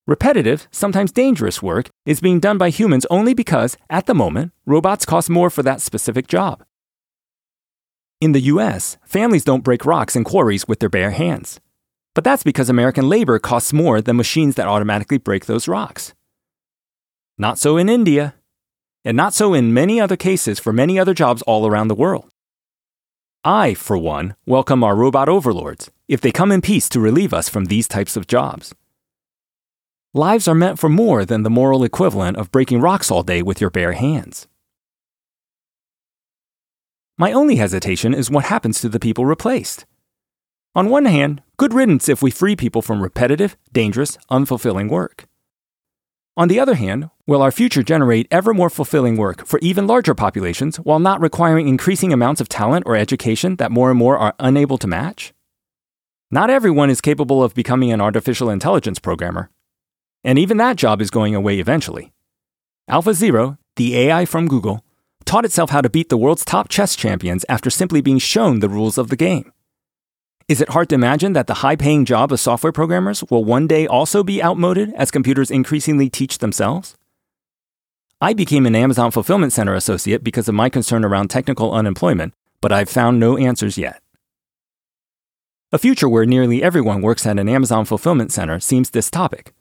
Repetitive, 0.06 0.68
sometimes 0.70 1.12
dangerous 1.12 1.62
work 1.62 1.90
is 2.06 2.22
being 2.22 2.40
done 2.40 2.56
by 2.56 2.70
humans 2.70 3.04
only 3.10 3.34
because, 3.34 3.76
at 3.90 4.06
the 4.06 4.14
moment, 4.14 4.52
robots 4.64 5.04
cost 5.04 5.28
more 5.28 5.50
for 5.50 5.62
that 5.62 5.82
specific 5.82 6.26
job. 6.26 6.64
In 8.22 8.32
the 8.32 8.48
US, 8.52 8.96
families 9.04 9.44
don't 9.44 9.64
break 9.64 9.84
rocks 9.84 10.16
in 10.16 10.24
quarries 10.24 10.66
with 10.66 10.78
their 10.78 10.88
bare 10.88 11.10
hands. 11.10 11.60
But 12.14 12.24
that's 12.24 12.42
because 12.42 12.70
American 12.70 13.10
labor 13.10 13.38
costs 13.38 13.74
more 13.74 14.00
than 14.00 14.16
machines 14.16 14.54
that 14.54 14.66
automatically 14.66 15.18
break 15.18 15.44
those 15.44 15.68
rocks. 15.68 16.14
Not 17.40 17.58
so 17.58 17.78
in 17.78 17.88
India, 17.88 18.34
and 19.02 19.16
not 19.16 19.32
so 19.32 19.54
in 19.54 19.72
many 19.72 19.98
other 19.98 20.14
cases 20.14 20.58
for 20.58 20.74
many 20.74 20.98
other 20.98 21.14
jobs 21.14 21.40
all 21.46 21.66
around 21.66 21.88
the 21.88 21.94
world. 21.94 22.28
I, 23.42 23.72
for 23.72 23.96
one, 23.96 24.34
welcome 24.44 24.84
our 24.84 24.94
robot 24.94 25.26
overlords 25.26 25.90
if 26.06 26.20
they 26.20 26.32
come 26.32 26.52
in 26.52 26.60
peace 26.60 26.86
to 26.90 27.00
relieve 27.00 27.32
us 27.32 27.48
from 27.48 27.64
these 27.64 27.88
types 27.88 28.14
of 28.14 28.26
jobs. 28.26 28.74
Lives 30.12 30.48
are 30.48 30.54
meant 30.54 30.78
for 30.78 30.90
more 30.90 31.24
than 31.24 31.42
the 31.42 31.48
moral 31.48 31.82
equivalent 31.82 32.36
of 32.36 32.52
breaking 32.52 32.82
rocks 32.82 33.10
all 33.10 33.22
day 33.22 33.40
with 33.40 33.58
your 33.58 33.70
bare 33.70 33.92
hands. 33.92 34.46
My 37.16 37.32
only 37.32 37.56
hesitation 37.56 38.12
is 38.12 38.30
what 38.30 38.44
happens 38.44 38.82
to 38.82 38.90
the 38.90 39.00
people 39.00 39.24
replaced. 39.24 39.86
On 40.74 40.90
one 40.90 41.06
hand, 41.06 41.42
good 41.56 41.72
riddance 41.72 42.06
if 42.06 42.20
we 42.20 42.30
free 42.30 42.54
people 42.54 42.82
from 42.82 43.02
repetitive, 43.02 43.56
dangerous, 43.72 44.18
unfulfilling 44.30 44.90
work. 44.90 45.24
On 46.36 46.48
the 46.48 46.60
other 46.60 46.74
hand, 46.74 47.10
will 47.26 47.42
our 47.42 47.50
future 47.50 47.82
generate 47.82 48.28
ever 48.30 48.54
more 48.54 48.70
fulfilling 48.70 49.16
work 49.16 49.46
for 49.46 49.58
even 49.60 49.86
larger 49.86 50.14
populations 50.14 50.76
while 50.76 51.00
not 51.00 51.20
requiring 51.20 51.68
increasing 51.68 52.12
amounts 52.12 52.40
of 52.40 52.48
talent 52.48 52.84
or 52.86 52.96
education 52.96 53.56
that 53.56 53.72
more 53.72 53.90
and 53.90 53.98
more 53.98 54.16
are 54.16 54.34
unable 54.38 54.78
to 54.78 54.86
match? 54.86 55.32
Not 56.30 56.48
everyone 56.48 56.90
is 56.90 57.00
capable 57.00 57.42
of 57.42 57.54
becoming 57.54 57.90
an 57.90 58.00
artificial 58.00 58.48
intelligence 58.48 59.00
programmer. 59.00 59.50
And 60.22 60.38
even 60.38 60.58
that 60.58 60.76
job 60.76 61.00
is 61.00 61.10
going 61.10 61.34
away 61.34 61.58
eventually. 61.58 62.12
AlphaZero, 62.88 63.58
the 63.76 63.98
AI 63.98 64.24
from 64.24 64.46
Google, 64.46 64.84
taught 65.24 65.44
itself 65.44 65.70
how 65.70 65.80
to 65.80 65.90
beat 65.90 66.08
the 66.08 66.16
world's 66.16 66.44
top 66.44 66.68
chess 66.68 66.94
champions 66.94 67.44
after 67.48 67.70
simply 67.70 68.00
being 68.00 68.18
shown 68.18 68.60
the 68.60 68.68
rules 68.68 68.98
of 68.98 69.08
the 69.08 69.16
game. 69.16 69.52
Is 70.50 70.60
it 70.60 70.70
hard 70.70 70.88
to 70.88 70.96
imagine 70.96 71.32
that 71.34 71.46
the 71.46 71.62
high 71.62 71.76
paying 71.76 72.04
job 72.04 72.32
of 72.32 72.40
software 72.40 72.72
programmers 72.72 73.22
will 73.30 73.44
one 73.44 73.68
day 73.68 73.86
also 73.86 74.24
be 74.24 74.42
outmoded 74.42 74.92
as 74.94 75.12
computers 75.12 75.48
increasingly 75.48 76.10
teach 76.10 76.38
themselves? 76.38 76.96
I 78.20 78.32
became 78.32 78.66
an 78.66 78.74
Amazon 78.74 79.12
Fulfillment 79.12 79.52
Center 79.52 79.76
associate 79.76 80.24
because 80.24 80.48
of 80.48 80.56
my 80.56 80.68
concern 80.68 81.04
around 81.04 81.28
technical 81.28 81.72
unemployment, 81.72 82.34
but 82.60 82.72
I've 82.72 82.90
found 82.90 83.20
no 83.20 83.36
answers 83.36 83.78
yet. 83.78 84.02
A 85.70 85.78
future 85.78 86.08
where 86.08 86.26
nearly 86.26 86.64
everyone 86.64 87.00
works 87.00 87.26
at 87.26 87.38
an 87.38 87.48
Amazon 87.48 87.84
Fulfillment 87.84 88.32
Center 88.32 88.58
seems 88.58 88.90
dystopic. 88.90 89.52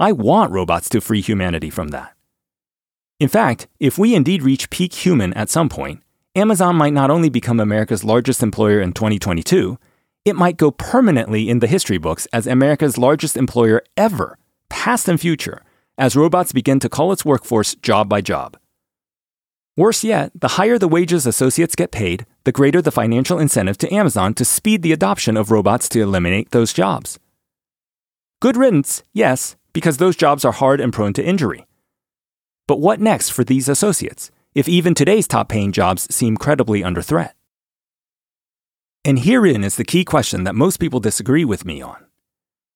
I 0.00 0.12
want 0.12 0.52
robots 0.52 0.88
to 0.88 1.02
free 1.02 1.20
humanity 1.20 1.68
from 1.68 1.88
that. 1.88 2.14
In 3.20 3.28
fact, 3.28 3.68
if 3.78 3.98
we 3.98 4.14
indeed 4.14 4.42
reach 4.42 4.70
peak 4.70 4.94
human 4.94 5.34
at 5.34 5.50
some 5.50 5.68
point, 5.68 6.01
Amazon 6.34 6.76
might 6.76 6.94
not 6.94 7.10
only 7.10 7.28
become 7.28 7.60
America's 7.60 8.04
largest 8.04 8.42
employer 8.42 8.80
in 8.80 8.94
2022, 8.94 9.78
it 10.24 10.34
might 10.34 10.56
go 10.56 10.70
permanently 10.70 11.50
in 11.50 11.58
the 11.58 11.66
history 11.66 11.98
books 11.98 12.26
as 12.32 12.46
America's 12.46 12.96
largest 12.96 13.36
employer 13.36 13.82
ever, 13.98 14.38
past 14.70 15.08
and 15.08 15.20
future, 15.20 15.62
as 15.98 16.16
robots 16.16 16.52
begin 16.52 16.80
to 16.80 16.88
call 16.88 17.12
its 17.12 17.22
workforce 17.22 17.74
job 17.74 18.08
by 18.08 18.22
job. 18.22 18.56
Worse 19.76 20.04
yet, 20.04 20.32
the 20.34 20.56
higher 20.56 20.78
the 20.78 20.88
wages 20.88 21.26
associates 21.26 21.76
get 21.76 21.92
paid, 21.92 22.24
the 22.44 22.52
greater 22.52 22.80
the 22.80 22.90
financial 22.90 23.38
incentive 23.38 23.76
to 23.78 23.94
Amazon 23.94 24.32
to 24.34 24.44
speed 24.46 24.80
the 24.80 24.92
adoption 24.92 25.36
of 25.36 25.50
robots 25.50 25.86
to 25.90 26.00
eliminate 26.00 26.50
those 26.50 26.72
jobs. 26.72 27.18
Good 28.40 28.56
riddance, 28.56 29.02
yes, 29.12 29.56
because 29.74 29.98
those 29.98 30.16
jobs 30.16 30.46
are 30.46 30.52
hard 30.52 30.80
and 30.80 30.94
prone 30.94 31.12
to 31.12 31.22
injury. 31.22 31.66
But 32.66 32.80
what 32.80 33.00
next 33.00 33.30
for 33.30 33.44
these 33.44 33.68
associates? 33.68 34.30
If 34.54 34.68
even 34.68 34.94
today's 34.94 35.26
top 35.26 35.48
paying 35.48 35.72
jobs 35.72 36.12
seem 36.14 36.36
credibly 36.36 36.84
under 36.84 37.02
threat? 37.02 37.34
And 39.04 39.18
herein 39.18 39.64
is 39.64 39.76
the 39.76 39.84
key 39.84 40.04
question 40.04 40.44
that 40.44 40.54
most 40.54 40.78
people 40.78 41.00
disagree 41.00 41.44
with 41.44 41.64
me 41.64 41.82
on. 41.82 42.04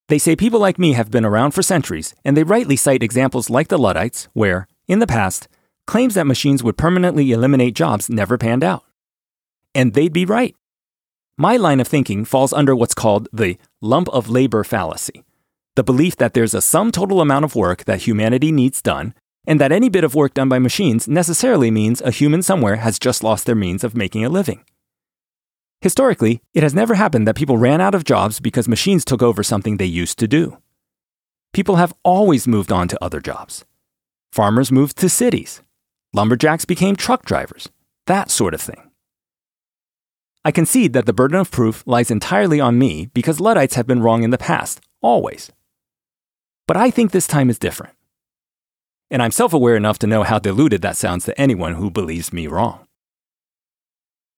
They 0.08 0.18
say 0.18 0.36
people 0.36 0.60
like 0.60 0.78
me 0.78 0.92
have 0.92 1.10
been 1.10 1.24
around 1.24 1.52
for 1.52 1.62
centuries, 1.62 2.14
and 2.24 2.36
they 2.36 2.42
rightly 2.42 2.76
cite 2.76 3.02
examples 3.02 3.50
like 3.50 3.68
the 3.68 3.78
Luddites, 3.78 4.28
where, 4.32 4.68
in 4.88 4.98
the 4.98 5.06
past, 5.06 5.48
claims 5.86 6.14
that 6.14 6.26
machines 6.26 6.62
would 6.62 6.76
permanently 6.76 7.30
eliminate 7.32 7.74
jobs 7.74 8.08
never 8.08 8.38
panned 8.38 8.64
out. 8.64 8.84
And 9.74 9.94
they'd 9.94 10.12
be 10.12 10.24
right. 10.24 10.54
My 11.38 11.56
line 11.56 11.80
of 11.80 11.88
thinking 11.88 12.24
falls 12.24 12.52
under 12.52 12.74
what's 12.74 12.94
called 12.94 13.28
the 13.32 13.58
lump 13.80 14.08
of 14.08 14.30
labor 14.30 14.64
fallacy 14.64 15.24
the 15.76 15.84
belief 15.84 16.16
that 16.16 16.32
there's 16.32 16.54
a 16.54 16.62
sum 16.62 16.90
total 16.90 17.20
amount 17.20 17.44
of 17.44 17.54
work 17.54 17.84
that 17.84 18.02
humanity 18.02 18.50
needs 18.50 18.82
done, 18.82 19.14
and 19.46 19.60
that 19.60 19.72
any 19.72 19.88
bit 19.88 20.04
of 20.04 20.14
work 20.14 20.34
done 20.34 20.48
by 20.48 20.58
machines 20.58 21.06
necessarily 21.06 21.70
means 21.70 22.00
a 22.00 22.10
human 22.10 22.42
somewhere 22.42 22.76
has 22.76 22.98
just 22.98 23.22
lost 23.22 23.46
their 23.46 23.54
means 23.54 23.84
of 23.84 23.96
making 23.96 24.24
a 24.24 24.28
living. 24.28 24.64
Historically, 25.80 26.40
it 26.52 26.62
has 26.62 26.74
never 26.74 26.94
happened 26.94 27.28
that 27.28 27.36
people 27.36 27.58
ran 27.58 27.80
out 27.80 27.94
of 27.94 28.04
jobs 28.04 28.40
because 28.40 28.66
machines 28.66 29.04
took 29.04 29.22
over 29.22 29.42
something 29.42 29.76
they 29.76 29.84
used 29.84 30.18
to 30.18 30.26
do. 30.26 30.58
People 31.52 31.76
have 31.76 31.94
always 32.02 32.48
moved 32.48 32.72
on 32.72 32.88
to 32.88 33.02
other 33.04 33.20
jobs. 33.20 33.64
Farmers 34.32 34.72
moved 34.72 34.96
to 34.98 35.08
cities. 35.08 35.62
Lumberjacks 36.12 36.64
became 36.64 36.96
truck 36.96 37.24
drivers. 37.24 37.68
That 38.06 38.30
sort 38.30 38.54
of 38.54 38.60
thing. 38.60 38.90
I 40.44 40.50
concede 40.52 40.92
that 40.92 41.06
the 41.06 41.12
burden 41.12 41.38
of 41.38 41.50
proof 41.50 41.82
lies 41.86 42.10
entirely 42.10 42.60
on 42.60 42.78
me 42.78 43.06
because 43.14 43.40
Luddites 43.40 43.74
have 43.74 43.86
been 43.86 44.02
wrong 44.02 44.22
in 44.22 44.30
the 44.30 44.38
past, 44.38 44.80
always. 45.02 45.50
But 46.66 46.76
I 46.76 46.90
think 46.90 47.10
this 47.10 47.26
time 47.26 47.50
is 47.50 47.58
different 47.58 47.95
and 49.10 49.22
I'm 49.22 49.30
self 49.30 49.52
aware 49.52 49.76
enough 49.76 49.98
to 50.00 50.06
know 50.06 50.22
how 50.22 50.38
deluded 50.38 50.82
that 50.82 50.96
sounds 50.96 51.24
to 51.24 51.40
anyone 51.40 51.74
who 51.74 51.90
believes 51.90 52.32
me 52.32 52.46
wrong. 52.46 52.86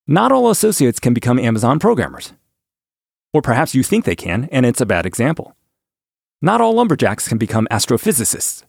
Not 0.07 0.31
all 0.31 0.49
associates 0.49 0.99
can 0.99 1.13
become 1.13 1.37
Amazon 1.39 1.79
programmers. 1.79 2.33
Or 3.33 3.41
perhaps 3.41 3.75
you 3.75 3.83
think 3.83 4.05
they 4.05 4.15
can, 4.15 4.49
and 4.51 4.65
it's 4.65 4.81
a 4.81 4.85
bad 4.85 5.05
example. 5.05 5.55
Not 6.41 6.61
all 6.61 6.73
lumberjacks 6.73 7.27
can 7.27 7.37
become 7.37 7.67
astrophysicists. 7.69 8.63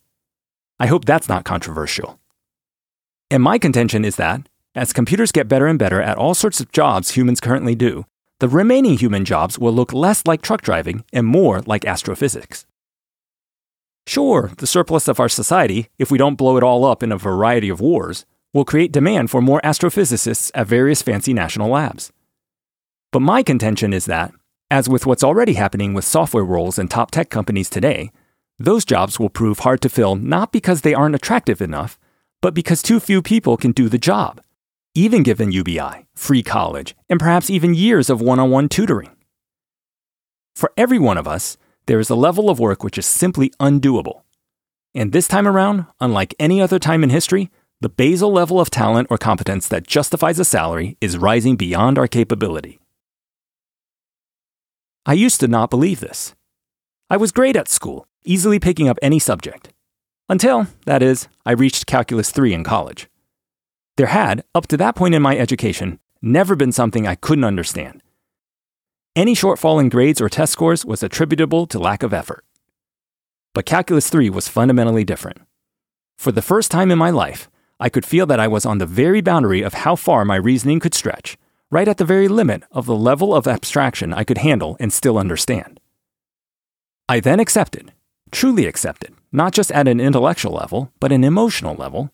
I 0.79 0.87
hope 0.87 1.05
that's 1.05 1.29
not 1.29 1.45
controversial. 1.45 2.19
And 3.31 3.43
my 3.43 3.59
contention 3.59 4.05
is 4.05 4.17
that, 4.17 4.49
as 4.75 4.93
computers 4.93 5.33
get 5.33 5.49
better 5.49 5.67
and 5.67 5.79
better 5.79 6.03
at 6.03 6.19
all 6.19 6.35
sorts 6.35 6.61
of 6.61 6.73
jobs 6.73 7.13
humans 7.13 7.41
currently 7.41 7.75
do, 7.75 8.05
the 8.41 8.49
remaining 8.49 8.99
human 8.99 9.25
jobs 9.25 9.59
will 9.59 9.73
look 9.73 9.93
less 9.93 10.27
like 10.27 10.43
truck 10.43 10.63
driving 10.63 11.05
and 11.13 11.27
more 11.27 11.61
like 11.63 11.85
astrophysics. 11.85 12.67
Sure, 14.07 14.51
the 14.59 14.67
surplus 14.67 15.09
of 15.09 15.21
our 15.21 15.29
society, 15.29 15.89
if 15.99 16.11
we 16.11 16.19
don't 16.19 16.37
blow 16.37 16.57
it 16.57 16.63
all 16.63 16.85
up 16.85 17.03
in 17.03 17.13
a 17.13 17.19
variety 17.19 17.69
of 17.69 17.81
wars, 17.81 18.25
will 18.53 18.65
create 18.65 18.93
demand 18.93 19.31
for 19.31 19.41
more 19.41 19.61
astrophysicists 19.63 20.51
at 20.55 20.67
various 20.67 21.03
fancy 21.03 21.33
national 21.33 21.71
labs. 21.71 22.13
But 23.13 23.21
my 23.21 23.43
contention 23.43 23.93
is 23.93 24.07
that, 24.07 24.33
as 24.71 24.89
with 24.89 25.07
what's 25.07 25.25
already 25.25 25.55
happening 25.55 25.95
with 25.95 26.05
software 26.05 26.45
roles 26.45 26.79
in 26.79 26.89
top 26.89 27.11
tech 27.11 27.29
companies 27.29 27.69
today, 27.71 28.11
those 28.59 28.85
jobs 28.85 29.19
will 29.19 29.31
prove 29.31 29.61
hard 29.61 29.81
to 29.81 29.89
fill 29.89 30.17
not 30.17 30.53
because 30.53 30.83
they 30.83 30.95
aren't 30.95 31.15
attractive 31.15 31.61
enough, 31.61 31.99
but 32.41 32.55
because 32.55 32.83
too 32.83 33.01
few 33.01 33.23
people 33.23 33.57
can 33.57 33.73
do 33.73 33.89
the 33.89 33.99
job, 33.99 34.41
even 34.95 35.23
given 35.23 35.53
UBI, 35.53 36.07
free 36.15 36.43
college, 36.43 36.95
and 37.09 37.19
perhaps 37.19 37.51
even 37.51 37.75
years 37.75 38.11
of 38.11 38.21
one 38.21 38.39
on 38.39 38.51
one 38.51 38.69
tutoring. 38.69 39.11
For 40.55 40.73
every 40.77 40.99
one 40.99 41.17
of 41.17 41.27
us, 41.27 41.57
there 41.87 42.01
is 42.01 42.11
a 42.11 42.15
level 42.15 42.51
of 42.51 42.61
work 42.61 42.85
which 42.85 42.99
is 42.99 43.07
simply 43.07 43.51
undoable. 43.61 44.23
And 44.95 45.13
this 45.13 45.29
time 45.29 45.47
around, 45.47 45.87
unlike 46.01 46.35
any 46.39 46.61
other 46.61 46.79
time 46.79 47.03
in 47.03 47.11
history, 47.11 47.51
the 47.81 47.89
basal 47.89 48.31
level 48.31 48.61
of 48.61 48.71
talent 48.71 49.09
or 49.11 49.17
competence 49.19 49.67
that 49.69 49.87
justifies 49.87 50.39
a 50.39 50.45
salary 50.45 50.97
is 51.01 51.17
rising 51.17 51.57
beyond 51.57 51.99
our 51.99 52.07
capability. 52.07 52.81
I 55.07 55.15
used 55.15 55.41
to 55.41 55.49
not 55.49 55.71
believe 55.71 56.01
this. 56.01 56.35
I 57.09 57.17
was 57.17 57.33
great 57.33 57.57
at 57.57 57.69
school, 57.69 58.07
easily 58.25 58.61
picking 58.61 58.89
up 58.89 58.99
any 59.01 59.19
subject. 59.19 59.73
Until, 60.29 60.67
that 60.85 61.03
is, 61.03 61.27
I 61.47 61.53
reached 61.53 61.87
Calculus 61.87 62.31
3 62.31 62.53
in 62.53 62.65
college. 62.65 63.09
There 63.97 64.07
had, 64.07 64.45
up 64.55 64.67
to 64.69 64.77
that 64.77 64.95
point 64.95 65.15
in 65.15 65.23
my 65.23 65.37
education, 65.37 65.99
never 66.23 66.55
been 66.55 66.73
something 66.73 67.07
I 67.07 67.15
couldn't 67.15 67.45
understand, 67.45 68.03
any 69.17 69.35
shortfall 69.35 69.81
in 69.81 69.89
grades 69.89 70.21
or 70.21 70.29
test 70.29 70.53
scores 70.53 70.85
was 70.85 71.03
attributable 71.03 71.67
to 71.67 71.79
lack 71.79 72.03
of 72.03 72.15
effort. 72.15 72.45
But 73.55 73.67
Calculus 73.67 74.09
3 74.09 74.31
was 74.31 74.49
fundamentally 74.49 75.05
different. 75.05 75.39
For 76.17 76.31
the 76.31 76.43
first 76.43 76.71
time 76.71 76.91
in 76.91 76.99
my 76.99 77.11
life, 77.11 77.51
I 77.81 77.89
could 77.89 78.07
feel 78.07 78.27
that 78.27 78.39
I 78.39 78.47
was 78.47 78.65
on 78.65 78.79
the 78.79 78.87
very 78.87 79.21
boundary 79.21 79.63
of 79.63 79.75
how 79.75 79.97
far 79.97 80.25
my 80.25 80.37
reasoning 80.37 80.79
could 80.79 80.95
stretch, 80.95 81.37
right 81.71 81.89
at 81.89 81.97
the 81.97 82.05
very 82.05 82.29
limit 82.29 82.63
of 82.71 82.87
the 82.87 82.95
level 82.95 83.35
of 83.35 83.49
abstraction 83.49 84.13
I 84.13 84.23
could 84.23 84.39
handle 84.39 84.77
and 84.79 84.93
still 84.93 85.19
understand. 85.19 85.81
I 87.09 87.19
then 87.19 87.41
accepted, 87.41 87.93
truly 88.31 88.67
accepted, 88.67 89.15
not 89.33 89.53
just 89.53 89.73
at 89.73 89.89
an 89.89 89.99
intellectual 89.99 90.53
level, 90.53 90.93
but 91.01 91.11
an 91.11 91.25
emotional 91.25 91.75
level, 91.75 92.13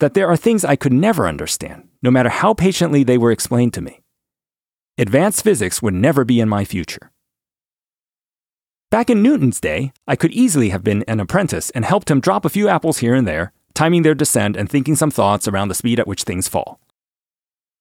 that 0.00 0.14
there 0.14 0.26
are 0.26 0.36
things 0.36 0.64
I 0.64 0.74
could 0.74 0.92
never 0.92 1.28
understand, 1.28 1.88
no 2.02 2.10
matter 2.10 2.30
how 2.30 2.54
patiently 2.54 3.04
they 3.04 3.18
were 3.18 3.30
explained 3.30 3.74
to 3.74 3.80
me. 3.80 4.00
Advanced 5.02 5.42
physics 5.42 5.82
would 5.82 5.94
never 5.94 6.24
be 6.24 6.38
in 6.38 6.48
my 6.48 6.64
future. 6.64 7.10
Back 8.88 9.10
in 9.10 9.20
Newton's 9.20 9.58
day, 9.58 9.92
I 10.06 10.14
could 10.14 10.30
easily 10.30 10.68
have 10.68 10.84
been 10.84 11.02
an 11.08 11.18
apprentice 11.18 11.70
and 11.70 11.84
helped 11.84 12.08
him 12.08 12.20
drop 12.20 12.44
a 12.44 12.48
few 12.48 12.68
apples 12.68 12.98
here 12.98 13.12
and 13.12 13.26
there, 13.26 13.52
timing 13.74 14.02
their 14.02 14.14
descent 14.14 14.56
and 14.56 14.70
thinking 14.70 14.94
some 14.94 15.10
thoughts 15.10 15.48
around 15.48 15.66
the 15.66 15.74
speed 15.74 15.98
at 15.98 16.06
which 16.06 16.22
things 16.22 16.46
fall. 16.46 16.78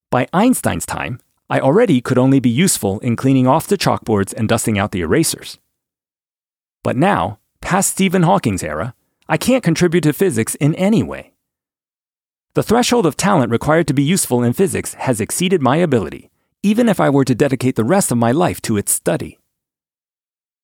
By 0.09 0.29
Einstein's 0.33 0.87
time, 0.87 1.19
I 1.47 1.59
already 1.59 2.01
could 2.01 2.17
only 2.17 2.39
be 2.39 2.49
useful 2.49 2.97
in 3.01 3.15
cleaning 3.15 3.45
off 3.45 3.67
the 3.67 3.77
chalkboards 3.77 4.33
and 4.33 4.49
dusting 4.49 4.79
out 4.79 4.91
the 4.91 5.01
erasers. 5.01 5.59
But 6.81 6.97
now, 6.97 7.37
past 7.61 7.91
Stephen 7.91 8.23
Hawking's 8.23 8.63
era, 8.63 8.95
I 9.29 9.37
can't 9.37 9.63
contribute 9.63 10.05
to 10.05 10.13
physics 10.13 10.55
in 10.55 10.73
any 10.73 11.03
way. 11.03 11.33
The 12.55 12.63
threshold 12.63 13.05
of 13.05 13.15
talent 13.15 13.51
required 13.51 13.87
to 13.89 13.93
be 13.93 14.01
useful 14.01 14.41
in 14.41 14.53
physics 14.53 14.95
has 14.95 15.21
exceeded 15.21 15.61
my 15.61 15.77
ability, 15.77 16.30
even 16.63 16.87
if 16.87 16.99
I 16.99 17.09
were 17.09 17.25
to 17.25 17.35
dedicate 17.35 17.75
the 17.75 17.83
rest 17.83 18.11
of 18.11 18.17
my 18.17 18.31
life 18.31 18.61
to 18.63 18.77
its 18.77 18.91
study. 18.91 19.39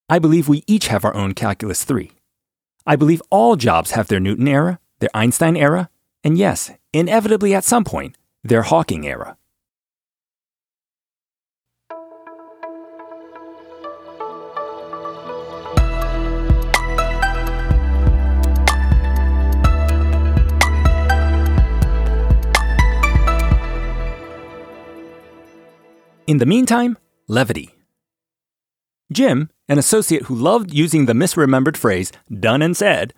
I 0.09 0.19
believe 0.19 0.47
we 0.47 0.63
each 0.67 0.87
have 0.87 1.03
our 1.03 1.15
own 1.15 1.33
Calculus 1.33 1.83
3. 1.83 2.11
I 2.85 2.95
believe 2.95 3.21
all 3.29 3.55
jobs 3.55 3.91
have 3.91 4.07
their 4.07 4.19
Newton 4.19 4.47
era, 4.47 4.79
their 4.99 5.09
Einstein 5.13 5.57
era, 5.57 5.89
and 6.23 6.37
yes, 6.37 6.71
inevitably 6.93 7.53
at 7.53 7.63
some 7.63 7.83
point, 7.83 8.15
their 8.43 8.61
Hawking 8.61 9.07
era. 9.07 9.37
In 26.27 26.39
the 26.39 26.45
meantime, 26.45 26.97
levity. 27.29 27.73
Jim, 29.13 29.49
an 29.69 29.79
associate 29.79 30.23
who 30.23 30.35
loved 30.35 30.73
using 30.73 31.05
the 31.05 31.13
misremembered 31.13 31.77
phrase 31.77 32.11
done 32.29 32.61
and 32.61 32.75
said, 32.75 33.13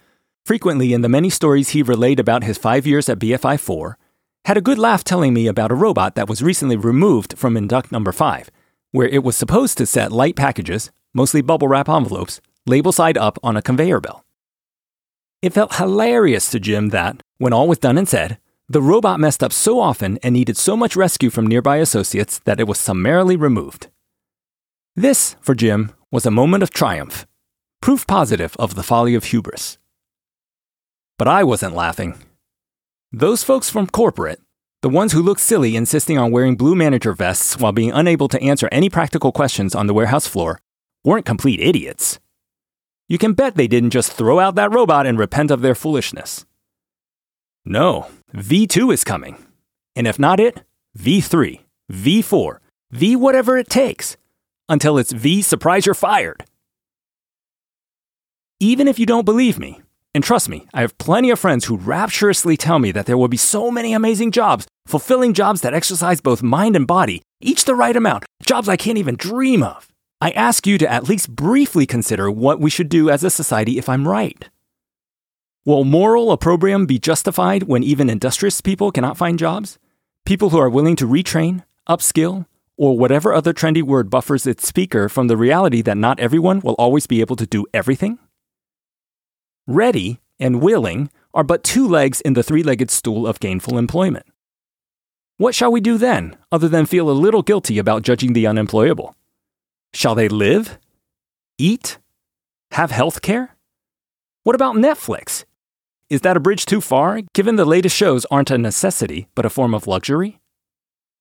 frequently 0.46 0.94
in 0.94 1.02
the 1.02 1.10
many 1.10 1.32
stories 1.32 1.70
he 1.70 1.82
relayed 1.82 2.20
about 2.20 2.44
his 2.44 2.60
five 2.60 2.86
years 2.86 3.10
at 3.10 3.18
BFI 3.18 3.60
4, 3.60 3.98
had 4.46 4.58
a 4.58 4.62
good 4.62 4.78
laugh 4.78 5.04
telling 5.04 5.34
me 5.34 5.48
about 5.48 5.72
a 5.72 5.76
robot 5.76 6.14
that 6.14 6.30
was 6.30 6.44
recently 6.44 6.78
removed 6.78 7.36
from 7.36 7.58
induct 7.58 7.92
number 7.92 8.12
5, 8.12 8.52
where 8.92 9.08
it 9.08 9.24
was 9.24 9.36
supposed 9.36 9.80
to 9.80 9.88
set 9.88 10.12
light 10.12 10.36
packages, 10.36 10.92
mostly 11.12 11.42
bubble 11.42 11.68
wrap 11.68 11.90
envelopes, 11.90 12.42
label 12.68 12.92
side 12.92 13.18
up 13.18 13.40
on 13.42 13.58
a 13.58 13.64
conveyor 13.64 14.02
belt. 14.02 14.22
It 15.42 15.54
felt 15.54 15.78
hilarious 15.78 16.52
to 16.52 16.60
Jim 16.60 16.90
that, 16.90 17.24
when 17.40 17.54
all 17.54 17.68
was 17.68 17.80
done 17.80 17.98
and 17.98 18.08
said, 18.08 18.38
the 18.72 18.82
robot 18.82 19.20
messed 19.20 19.44
up 19.44 19.52
so 19.52 19.80
often 19.80 20.20
and 20.22 20.34
needed 20.34 20.56
so 20.56 20.78
much 20.78 20.96
rescue 20.96 21.32
from 21.32 21.48
nearby 21.48 21.78
associates 21.78 22.38
that 22.46 22.60
it 22.60 22.68
was 22.68 22.78
summarily 22.78 23.36
removed. 23.36 23.88
This, 24.96 25.36
for 25.42 25.56
Jim, 25.56 25.92
was 26.12 26.28
a 26.28 26.32
moment 26.32 26.62
of 26.62 26.70
triumph, 26.70 27.26
proof 27.82 28.06
positive 28.06 28.56
of 28.60 28.76
the 28.76 28.84
folly 28.84 29.16
of 29.16 29.26
hubris. 29.26 29.80
But 31.18 31.28
I 31.28 31.44
wasn't 31.44 31.74
laughing. 31.74 32.14
Those 33.12 33.44
folks 33.44 33.72
from 33.72 33.88
corporate, 33.88 34.40
the 34.84 34.90
ones 34.90 35.14
who 35.14 35.24
looked 35.24 35.42
silly 35.42 35.76
insisting 35.76 36.20
on 36.20 36.32
wearing 36.32 36.56
blue 36.56 36.76
manager 36.76 37.14
vests 37.14 37.58
while 37.58 37.72
being 37.72 37.92
unable 37.92 38.28
to 38.28 38.42
answer 38.42 38.70
any 38.72 38.90
practical 38.90 39.32
questions 39.32 39.74
on 39.74 39.88
the 39.88 39.96
warehouse 39.96 40.28
floor, 40.28 40.60
weren't 41.04 41.26
complete 41.26 41.60
idiots. 41.60 42.20
You 43.08 43.18
can 43.18 43.34
bet 43.34 43.56
they 43.56 43.68
didn't 43.68 43.90
just 43.90 44.12
throw 44.14 44.40
out 44.40 44.54
that 44.56 44.72
robot 44.72 45.08
and 45.08 45.18
repent 45.18 45.50
of 45.50 45.62
their 45.62 45.74
foolishness. 45.74 46.46
No, 47.72 48.08
V2 48.34 48.92
is 48.92 49.04
coming. 49.04 49.38
And 49.96 50.08
if 50.08 50.18
not 50.18 50.40
it, 50.40 50.64
V3, 50.98 51.60
V4, 51.94 52.58
V 52.90 53.16
whatever 53.16 53.60
it 53.60 53.70
takes, 53.70 54.18
until 54.68 54.98
it's 54.98 55.12
V 55.12 55.44
surprise 55.44 55.86
you're 55.86 55.94
fired. 55.94 56.46
Even 58.60 58.88
if 58.88 58.98
you 58.98 59.06
don't 59.06 59.24
believe 59.24 59.60
me, 59.60 59.84
and 60.16 60.24
trust 60.24 60.50
me, 60.50 60.66
I 60.74 60.82
have 60.82 60.98
plenty 60.98 61.30
of 61.30 61.38
friends 61.38 61.66
who 61.66 61.78
rapturously 61.78 62.58
tell 62.58 62.80
me 62.80 62.92
that 62.92 63.06
there 63.06 63.20
will 63.20 63.28
be 63.28 63.38
so 63.38 63.70
many 63.70 63.94
amazing 63.94 64.32
jobs, 64.32 64.66
fulfilling 64.88 65.36
jobs 65.36 65.62
that 65.62 65.76
exercise 65.76 66.22
both 66.22 66.42
mind 66.42 66.76
and 66.76 66.88
body, 66.88 67.22
each 67.40 67.66
the 67.66 67.76
right 67.76 67.96
amount, 67.96 68.26
jobs 68.44 68.68
I 68.68 68.78
can't 68.78 68.98
even 68.98 69.16
dream 69.16 69.62
of. 69.62 69.88
I 70.20 70.32
ask 70.32 70.66
you 70.66 70.80
to 70.80 70.92
at 70.92 71.08
least 71.08 71.36
briefly 71.36 71.86
consider 71.86 72.32
what 72.32 72.60
we 72.60 72.72
should 72.72 72.90
do 72.90 73.12
as 73.12 73.24
a 73.24 73.30
society 73.30 73.78
if 73.78 73.88
I'm 73.88 74.08
right. 74.08 74.50
Will 75.70 75.84
moral 75.84 76.32
opprobrium 76.32 76.88
be 76.88 76.98
justified 76.98 77.62
when 77.62 77.84
even 77.84 78.10
industrious 78.10 78.60
people 78.60 78.92
cannot 78.92 79.18
find 79.18 79.38
jobs? 79.38 79.78
People 80.26 80.50
who 80.50 80.58
are 80.58 80.68
willing 80.68 80.96
to 80.96 81.06
retrain, 81.06 81.64
upskill, 81.88 82.48
or 82.76 82.98
whatever 82.98 83.36
other 83.36 83.54
trendy 83.54 83.84
word 83.84 84.10
buffers 84.10 84.48
its 84.48 84.68
speaker 84.68 85.08
from 85.08 85.28
the 85.28 85.38
reality 85.38 85.84
that 85.84 85.96
not 85.96 86.20
everyone 86.20 86.60
will 86.62 86.74
always 86.80 87.06
be 87.06 87.22
able 87.22 87.36
to 87.36 87.46
do 87.46 87.68
everything? 87.72 88.18
Ready 89.68 90.20
and 90.40 90.60
willing 90.60 91.12
are 91.36 91.44
but 91.44 91.64
two 91.64 91.88
legs 91.88 92.20
in 92.20 92.34
the 92.34 92.42
three 92.42 92.64
legged 92.64 92.90
stool 92.90 93.28
of 93.28 93.40
gainful 93.40 93.78
employment. 93.78 94.26
What 95.38 95.54
shall 95.54 95.72
we 95.72 95.82
do 95.82 96.00
then, 96.00 96.36
other 96.52 96.68
than 96.68 96.88
feel 96.88 97.12
a 97.12 97.22
little 97.22 97.44
guilty 97.44 97.78
about 97.78 98.02
judging 98.02 98.34
the 98.34 98.48
unemployable? 98.48 99.16
Shall 99.94 100.16
they 100.16 100.30
live? 100.30 100.80
Eat? 101.60 102.00
Have 102.72 102.90
health 102.90 103.22
care? 103.22 103.56
What 104.42 104.56
about 104.56 104.74
Netflix? 104.74 105.46
Is 106.10 106.22
that 106.22 106.36
a 106.36 106.40
bridge 106.40 106.66
too 106.66 106.82
far, 106.82 107.22
given 107.36 107.56
the 107.56 107.66
latest 107.66 107.96
shows 107.96 108.26
aren't 108.32 108.50
a 108.50 108.58
necessity, 108.58 109.28
but 109.36 109.46
a 109.46 109.50
form 109.50 109.76
of 109.76 109.86
luxury? 109.86 110.40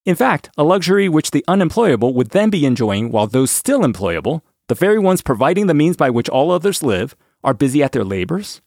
In 0.06 0.14
fact, 0.14 0.48
a 0.56 0.64
luxury 0.64 1.10
which 1.10 1.30
the 1.30 1.44
unemployable 1.46 2.14
would 2.14 2.30
then 2.30 2.48
be 2.48 2.64
enjoying 2.64 3.10
while 3.10 3.26
those 3.26 3.50
still 3.50 3.80
employable, 3.80 4.40
the 4.68 4.74
very 4.74 4.98
ones 4.98 5.20
providing 5.20 5.66
the 5.66 5.74
means 5.74 5.98
by 5.98 6.08
which 6.08 6.30
all 6.30 6.50
others 6.50 6.82
live, 6.82 7.14
are 7.44 7.52
busy 7.52 7.82
at 7.82 7.92
their 7.92 8.04
labors? 8.04 8.62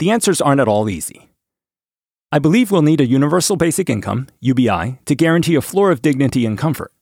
The 0.00 0.10
answers 0.10 0.42
aren't 0.42 0.60
at 0.60 0.68
all 0.68 0.90
easy. 0.90 1.30
I 2.30 2.38
believe 2.38 2.70
we'll 2.70 2.82
need 2.82 3.00
a 3.00 3.06
universal 3.06 3.56
basic 3.56 3.88
income, 3.88 4.28
UBI, 4.40 4.98
to 5.06 5.14
guarantee 5.14 5.54
a 5.54 5.62
floor 5.62 5.90
of 5.90 6.02
dignity 6.02 6.44
and 6.44 6.58
comfort. 6.58 6.92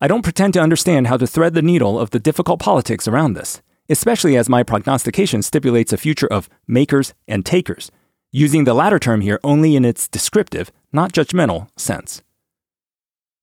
I 0.00 0.08
don't 0.08 0.22
pretend 0.22 0.54
to 0.54 0.62
understand 0.62 1.06
how 1.06 1.18
to 1.18 1.26
thread 1.26 1.52
the 1.52 1.60
needle 1.60 2.00
of 2.00 2.10
the 2.10 2.18
difficult 2.18 2.60
politics 2.60 3.06
around 3.06 3.34
this, 3.34 3.60
especially 3.88 4.36
as 4.36 4.48
my 4.48 4.62
prognostication 4.62 5.42
stipulates 5.42 5.92
a 5.92 5.96
future 5.96 6.26
of 6.26 6.48
makers 6.66 7.14
and 7.26 7.44
takers, 7.44 7.90
using 8.32 8.64
the 8.64 8.74
latter 8.74 8.98
term 8.98 9.20
here 9.20 9.40
only 9.42 9.76
in 9.76 9.84
its 9.84 10.08
descriptive, 10.08 10.70
not 10.92 11.12
judgmental, 11.12 11.68
sense. 11.76 12.22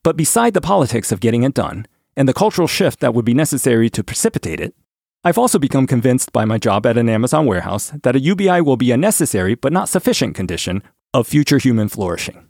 But 0.03 0.17
beside 0.17 0.53
the 0.53 0.62
politics 0.62 1.12
of 1.12 1.19
getting 1.19 1.43
it 1.43 1.53
done, 1.53 1.88
and 2.15 2.27
the 2.27 2.34
cultural 2.34 2.67
shift 2.67 2.99
that 2.99 3.13
would 3.13 3.25
be 3.25 3.34
necessary 3.34 3.89
to 3.89 4.03
precipitate 4.03 4.60
it, 4.60 4.75
I've 5.23 5.38
also 5.38 5.58
become 5.58 5.88
convinced 5.88 6.34
by 6.34 6.43
my 6.43 6.58
job 6.58 6.86
at 6.86 6.97
an 6.97 7.08
Amazon 7.08 7.45
warehouse 7.45 7.93
that 8.03 8.15
a 8.15 8.19
UBI 8.19 8.60
will 8.60 8.75
be 8.75 8.91
a 8.91 8.97
necessary 8.97 9.56
but 9.56 9.71
not 9.71 9.88
sufficient 9.88 10.36
condition 10.36 10.84
of 11.13 11.27
future 11.27 11.58
human 11.58 11.88
flourishing. 11.88 12.49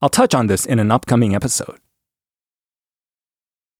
I'll 0.00 0.08
touch 0.08 0.34
on 0.34 0.46
this 0.46 0.66
in 0.66 0.78
an 0.78 0.92
upcoming 0.92 1.34
episode. 1.34 1.78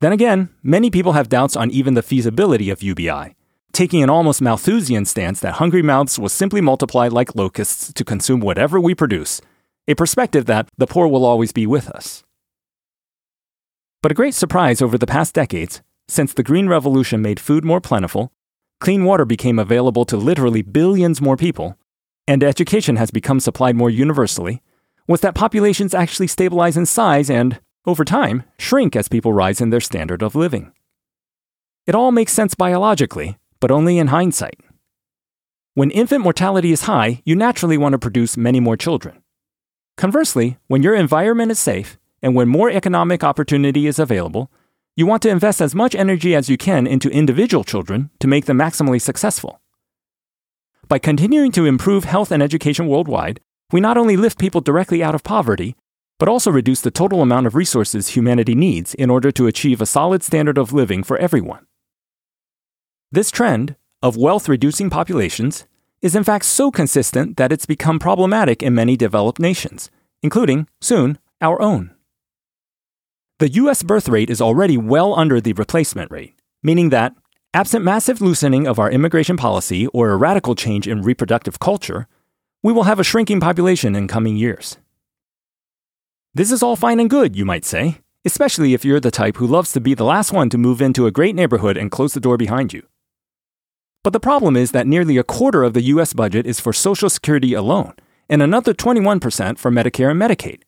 Then 0.05 0.12
again, 0.12 0.51
many 0.62 0.90
people 0.90 1.12
have 1.12 1.31
doubts 1.31 1.57
on 1.57 1.71
even 1.71 1.95
the 1.95 2.03
feasibility 2.03 2.69
of 2.69 2.83
UBI, 2.83 3.35
taking 3.73 4.03
an 4.03 4.11
almost 4.11 4.43
Malthusian 4.43 5.07
stance 5.07 5.40
that 5.40 5.55
hungry 5.55 5.81
mouths 5.81 6.19
will 6.19 6.29
simply 6.29 6.61
multiply 6.61 7.09
like 7.09 7.35
locusts 7.35 7.90
to 7.90 8.05
consume 8.05 8.40
whatever 8.40 8.79
we 8.79 8.95
produce, 8.95 9.40
a 9.88 9.95
perspective 9.95 10.45
that 10.45 10.69
the 10.77 10.87
poor 10.87 11.09
will 11.09 11.25
always 11.25 11.53
be 11.53 11.67
with 11.67 11.88
us. 11.88 12.23
But 14.03 14.12
a 14.12 14.14
great 14.14 14.35
surprise 14.35 14.83
over 14.83 14.99
the 14.99 15.07
past 15.07 15.35
decades, 15.35 15.81
since 16.07 16.35
the 16.35 16.43
Green 16.43 16.69
Revolution 16.69 17.23
made 17.23 17.40
food 17.40 17.64
more 17.64 17.81
plentiful, 17.81 18.31
clean 18.81 19.07
water 19.07 19.25
became 19.25 19.59
available 19.59 20.05
to 20.05 20.19
literally 20.19 20.61
billions 20.61 21.23
more 21.23 21.38
people, 21.38 21.79
and 22.29 22.45
education 22.45 22.97
has 22.97 23.11
become 23.11 23.40
supplied 23.40 23.75
more 23.75 23.88
universally, 23.88 24.61
was 25.09 25.23
that 25.23 25.35
populations 25.35 25.95
actually 25.95 26.27
stabilize 26.27 26.77
in 26.77 26.85
size 26.85 27.31
and, 27.31 27.59
over 27.87 28.05
time, 28.05 28.44
shrink 28.59 28.97
as 28.97 29.09
people 29.09 29.33
rise 29.33 29.61
in 29.61 29.70
their 29.70 29.81
standard 29.81 30.23
of 30.23 30.35
living. 30.35 30.73
It 31.87 31.94
all 31.94 32.12
makes 32.12 32.33
sense 32.33 32.55
biologically, 32.55 33.38
but 33.61 33.70
only 33.70 33.99
in 33.99 34.09
hindsight. 34.09 34.59
When 35.75 35.90
infant 35.90 36.23
mortality 36.23 36.73
is 36.73 36.83
high, 36.83 37.20
you 37.25 37.37
naturally 37.37 37.77
want 37.77 37.92
to 37.92 37.99
produce 37.99 38.37
many 38.37 38.61
more 38.61 38.77
children. 38.77 39.23
Conversely, 39.97 40.57
when 40.66 40.83
your 40.83 40.94
environment 40.94 41.51
is 41.51 41.59
safe 41.59 41.99
and 42.23 42.35
when 42.35 42.49
more 42.49 42.70
economic 42.70 43.23
opportunity 43.23 43.87
is 43.87 43.99
available, 43.99 44.51
you 44.97 45.07
want 45.07 45.23
to 45.23 45.29
invest 45.29 45.61
as 45.61 45.75
much 45.75 45.94
energy 45.94 46.35
as 46.35 46.49
you 46.49 46.57
can 46.57 46.87
into 46.87 47.11
individual 47.11 47.64
children 47.64 48.11
to 48.20 48.29
make 48.29 48.47
them 48.47 48.59
maximally 48.59 49.01
successful. 49.01 49.61
By 50.88 50.99
continuing 50.99 51.51
to 51.53 51.66
improve 51.66 52.05
health 52.05 52.31
and 52.31 52.42
education 52.42 52.87
worldwide, 52.87 53.40
we 53.73 53.81
not 53.81 53.97
only 53.97 54.16
lift 54.16 54.38
people 54.38 54.61
directly 54.61 55.03
out 55.03 55.14
of 55.14 55.25
poverty, 55.25 55.75
but 56.25 56.31
also 56.31 56.51
reduce 56.51 56.81
the 56.81 56.91
total 56.91 57.21
amount 57.21 57.47
of 57.47 57.55
resources 57.55 58.17
humanity 58.17 58.55
needs 58.55 58.95
in 58.95 59.11
order 59.11 59.31
to 59.31 59.47
achieve 59.47 59.83
a 59.83 59.85
solid 59.85 60.23
standard 60.23 60.57
of 60.57 60.73
living 60.73 61.03
for 61.03 61.19
everyone. 61.19 61.67
This 63.13 63.31
trend 63.31 63.77
of 64.03 64.17
wealth 64.17 64.49
reducing 64.49 64.89
populations 64.89 65.67
is 66.01 66.17
in 66.17 66.25
fact 66.25 66.47
so 66.47 66.71
consistent 66.71 67.37
that 67.37 67.53
it's 67.53 67.67
become 67.67 67.99
problematic 67.99 68.63
in 68.63 68.75
many 68.75 68.97
developed 68.97 69.39
nations, 69.39 69.91
including, 70.23 70.67
soon, 70.81 71.19
our 71.43 71.61
own. 71.61 71.95
The 73.39 73.51
US 73.51 73.83
birth 73.83 74.09
rate 74.09 74.31
is 74.31 74.41
already 74.41 74.79
well 74.79 75.15
under 75.15 75.43
the 75.43 75.53
replacement 75.53 76.11
rate, 76.11 76.33
meaning 76.63 76.89
that, 76.89 77.15
absent 77.53 77.85
massive 77.85 78.23
loosening 78.23 78.67
of 78.67 78.79
our 78.79 78.90
immigration 78.90 79.37
policy 79.37 79.88
or 79.88 80.09
a 80.09 80.17
radical 80.17 80.55
change 80.55 80.88
in 80.88 81.03
reproductive 81.03 81.59
culture, 81.59 82.09
we 82.63 82.73
will 82.73 82.85
have 82.85 82.98
a 82.98 83.05
shrinking 83.05 83.40
population 83.40 83.94
in 83.94 84.09
coming 84.09 84.38
years. 84.38 84.79
This 86.37 86.51
is 86.51 86.65
all 86.65 86.75
fine 86.75 86.99
and 86.99 87.09
good, 87.09 87.37
you 87.37 87.45
might 87.45 87.65
say, 87.65 88.01
especially 88.25 88.75
if 88.75 88.85
you're 88.85 88.99
the 88.99 89.13
type 89.13 89.37
who 89.37 89.47
loves 89.47 89.71
to 89.71 89.81
be 89.81 89.95
the 89.95 90.05
last 90.05 90.33
one 90.33 90.51
to 90.51 90.59
move 90.59 90.83
into 90.83 91.07
a 91.07 91.13
great 91.13 91.37
neighborhood 91.37 91.77
and 91.77 91.93
close 91.93 92.13
the 92.13 92.19
door 92.19 92.37
behind 92.37 92.73
you. 92.73 92.83
But 94.03 94.13
the 94.13 94.19
problem 94.19 94.57
is 94.57 94.73
that 94.73 94.89
nearly 94.89 95.17
a 95.17 95.23
quarter 95.23 95.63
of 95.63 95.75
the 95.75 95.83
US 95.83 96.13
budget 96.13 96.45
is 96.45 96.59
for 96.59 96.73
Social 96.73 97.09
Security 97.09 97.55
alone, 97.55 97.95
and 98.29 98.43
another 98.43 98.75
21% 98.75 99.59
for 99.59 99.71
Medicare 99.71 100.11
and 100.11 100.21
Medicaid. 100.21 100.63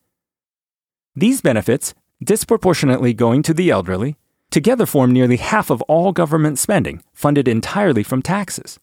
These 1.17 1.41
benefits 1.41 1.95
disproportionately 2.23 3.13
going 3.13 3.43
to 3.43 3.53
the 3.53 3.71
elderly, 3.71 4.17
together 4.53 4.87
form 4.87 5.11
nearly 5.11 5.37
half 5.37 5.69
of 5.71 5.83
all 5.83 6.13
government 6.13 6.61
spending, 6.61 7.03
funded 7.13 7.49
entirely 7.49 8.05
from 8.05 8.23
taxes. 8.23 8.79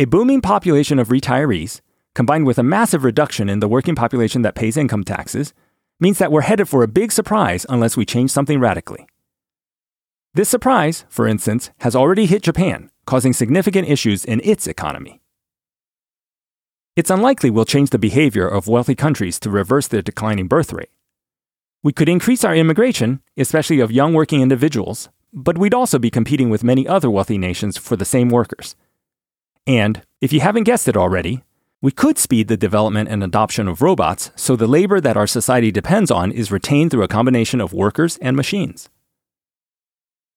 A 0.00 0.06
booming 0.06 0.40
population 0.40 0.98
of 0.98 1.10
retirees, 1.10 1.80
combined 2.14 2.46
with 2.46 2.58
a 2.58 2.62
massive 2.62 3.04
reduction 3.04 3.48
in 3.48 3.60
the 3.60 3.68
working 3.68 3.94
population 3.94 4.42
that 4.42 4.54
pays 4.54 4.76
income 4.76 5.04
taxes, 5.04 5.52
means 5.98 6.18
that 6.18 6.32
we're 6.32 6.40
headed 6.42 6.68
for 6.68 6.82
a 6.82 6.88
big 6.88 7.12
surprise 7.12 7.66
unless 7.68 7.96
we 7.96 8.04
change 8.04 8.30
something 8.30 8.58
radically. 8.58 9.06
This 10.34 10.48
surprise, 10.48 11.04
for 11.08 11.26
instance, 11.26 11.70
has 11.80 11.96
already 11.96 12.26
hit 12.26 12.42
Japan, 12.42 12.90
causing 13.04 13.32
significant 13.32 13.88
issues 13.88 14.24
in 14.24 14.40
its 14.44 14.66
economy. 14.66 15.20
It's 16.96 17.10
unlikely 17.10 17.50
we'll 17.50 17.64
change 17.64 17.90
the 17.90 17.98
behavior 17.98 18.46
of 18.46 18.66
wealthy 18.66 18.94
countries 18.94 19.40
to 19.40 19.50
reverse 19.50 19.88
their 19.88 20.02
declining 20.02 20.48
birth 20.48 20.72
rate. 20.72 20.90
We 21.82 21.92
could 21.92 22.08
increase 22.08 22.44
our 22.44 22.54
immigration, 22.54 23.22
especially 23.36 23.80
of 23.80 23.90
young 23.90 24.12
working 24.12 24.40
individuals, 24.40 25.08
but 25.32 25.56
we'd 25.56 25.74
also 25.74 25.98
be 25.98 26.10
competing 26.10 26.50
with 26.50 26.64
many 26.64 26.86
other 26.86 27.10
wealthy 27.10 27.38
nations 27.38 27.78
for 27.78 27.96
the 27.96 28.04
same 28.04 28.28
workers. 28.28 28.76
And, 29.66 30.02
if 30.20 30.32
you 30.32 30.40
haven't 30.40 30.64
guessed 30.64 30.88
it 30.88 30.96
already, 30.96 31.42
we 31.82 31.90
could 31.90 32.18
speed 32.18 32.48
the 32.48 32.56
development 32.56 33.08
and 33.08 33.24
adoption 33.24 33.66
of 33.66 33.80
robots 33.80 34.30
so 34.36 34.54
the 34.54 34.66
labor 34.66 35.00
that 35.00 35.16
our 35.16 35.26
society 35.26 35.70
depends 35.70 36.10
on 36.10 36.30
is 36.30 36.52
retained 36.52 36.90
through 36.90 37.02
a 37.02 37.08
combination 37.08 37.60
of 37.60 37.72
workers 37.72 38.18
and 38.18 38.36
machines. 38.36 38.90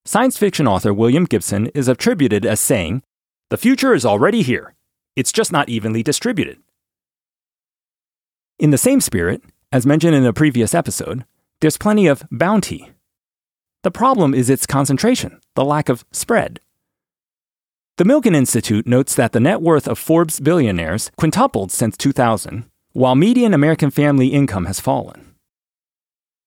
Science 0.05 0.37
fiction 0.37 0.67
author 0.67 0.93
William 0.93 1.25
Gibson 1.25 1.67
is 1.67 1.87
attributed 1.87 2.45
as 2.45 2.59
saying, 2.59 3.03
The 3.49 3.57
future 3.57 3.93
is 3.93 4.05
already 4.05 4.41
here. 4.41 4.73
It's 5.15 5.31
just 5.31 5.51
not 5.51 5.69
evenly 5.69 6.01
distributed. 6.01 6.59
In 8.57 8.71
the 8.71 8.77
same 8.77 9.01
spirit, 9.01 9.43
as 9.71 9.85
mentioned 9.85 10.15
in 10.15 10.25
a 10.25 10.33
previous 10.33 10.73
episode, 10.73 11.25
there's 11.59 11.77
plenty 11.77 12.07
of 12.07 12.23
bounty. 12.31 12.91
The 13.83 13.91
problem 13.91 14.33
is 14.33 14.49
its 14.49 14.65
concentration, 14.65 15.41
the 15.55 15.65
lack 15.65 15.89
of 15.89 16.05
spread. 16.11 16.61
The 17.97 18.05
Milken 18.05 18.35
Institute 18.35 18.87
notes 18.87 19.13
that 19.13 19.33
the 19.33 19.39
net 19.39 19.61
worth 19.61 19.87
of 19.87 19.99
Forbes 19.99 20.39
billionaires 20.39 21.11
quintupled 21.15 21.71
since 21.71 21.95
2000, 21.95 22.65
while 22.93 23.13
median 23.13 23.53
American 23.53 23.91
family 23.91 24.29
income 24.29 24.65
has 24.65 24.79
fallen. 24.79 25.35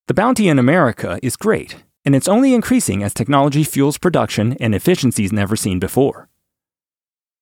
The 0.08 0.14
bounty 0.14 0.48
in 0.48 0.58
America 0.58 1.20
is 1.22 1.36
great, 1.36 1.84
and 2.04 2.16
it's 2.16 2.26
only 2.26 2.52
increasing 2.52 3.04
as 3.04 3.14
technology 3.14 3.62
fuels 3.62 3.96
production 3.96 4.54
and 4.54 4.74
efficiencies 4.74 5.32
never 5.32 5.54
seen 5.54 5.78
before. 5.78 6.28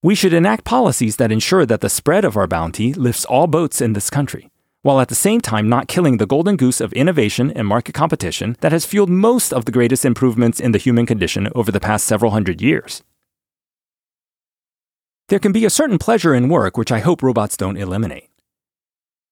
We 0.03 0.15
should 0.15 0.35
enact 0.35 0.65
policies 0.65 1.17
that 1.17 1.33
ensure 1.33 1.65
that 1.65 1.81
the 1.81 1.89
spread 1.89 2.27
of 2.27 2.37
our 2.37 2.47
bounty 2.47 2.93
lifts 2.93 3.25
all 3.25 3.47
boats 3.47 3.81
in 3.81 3.95
this 3.95 4.11
country 4.11 4.51
while 4.83 5.01
at 5.01 5.09
the 5.09 5.15
same 5.15 5.41
time 5.41 5.67
not 5.67 5.89
killing 5.89 6.19
the 6.19 6.27
golden 6.27 6.57
goose 6.57 6.79
of 6.79 6.93
innovation 6.93 7.51
and 7.53 7.67
market 7.67 7.95
competition 7.95 8.55
that 8.61 8.71
has 8.71 8.85
fueled 8.85 9.09
most 9.09 9.51
of 9.51 9.65
the 9.65 9.73
greatest 9.73 10.05
improvements 10.05 10.61
in 10.61 10.73
the 10.73 10.79
human 10.79 11.07
condition 11.07 11.49
over 11.55 11.73
the 11.73 11.81
past 11.81 12.05
several 12.05 12.33
hundred 12.33 12.61
years. 12.61 13.03
There 15.29 15.39
can 15.39 15.53
be 15.53 15.65
a 15.65 15.71
certain 15.71 15.99
pleasure 15.99 16.35
in 16.35 16.51
work 16.51 16.77
which 16.77 16.93
I 16.93 17.01
hope 17.01 17.23
robots 17.23 17.57
don't 17.57 17.79
eliminate. 17.79 18.29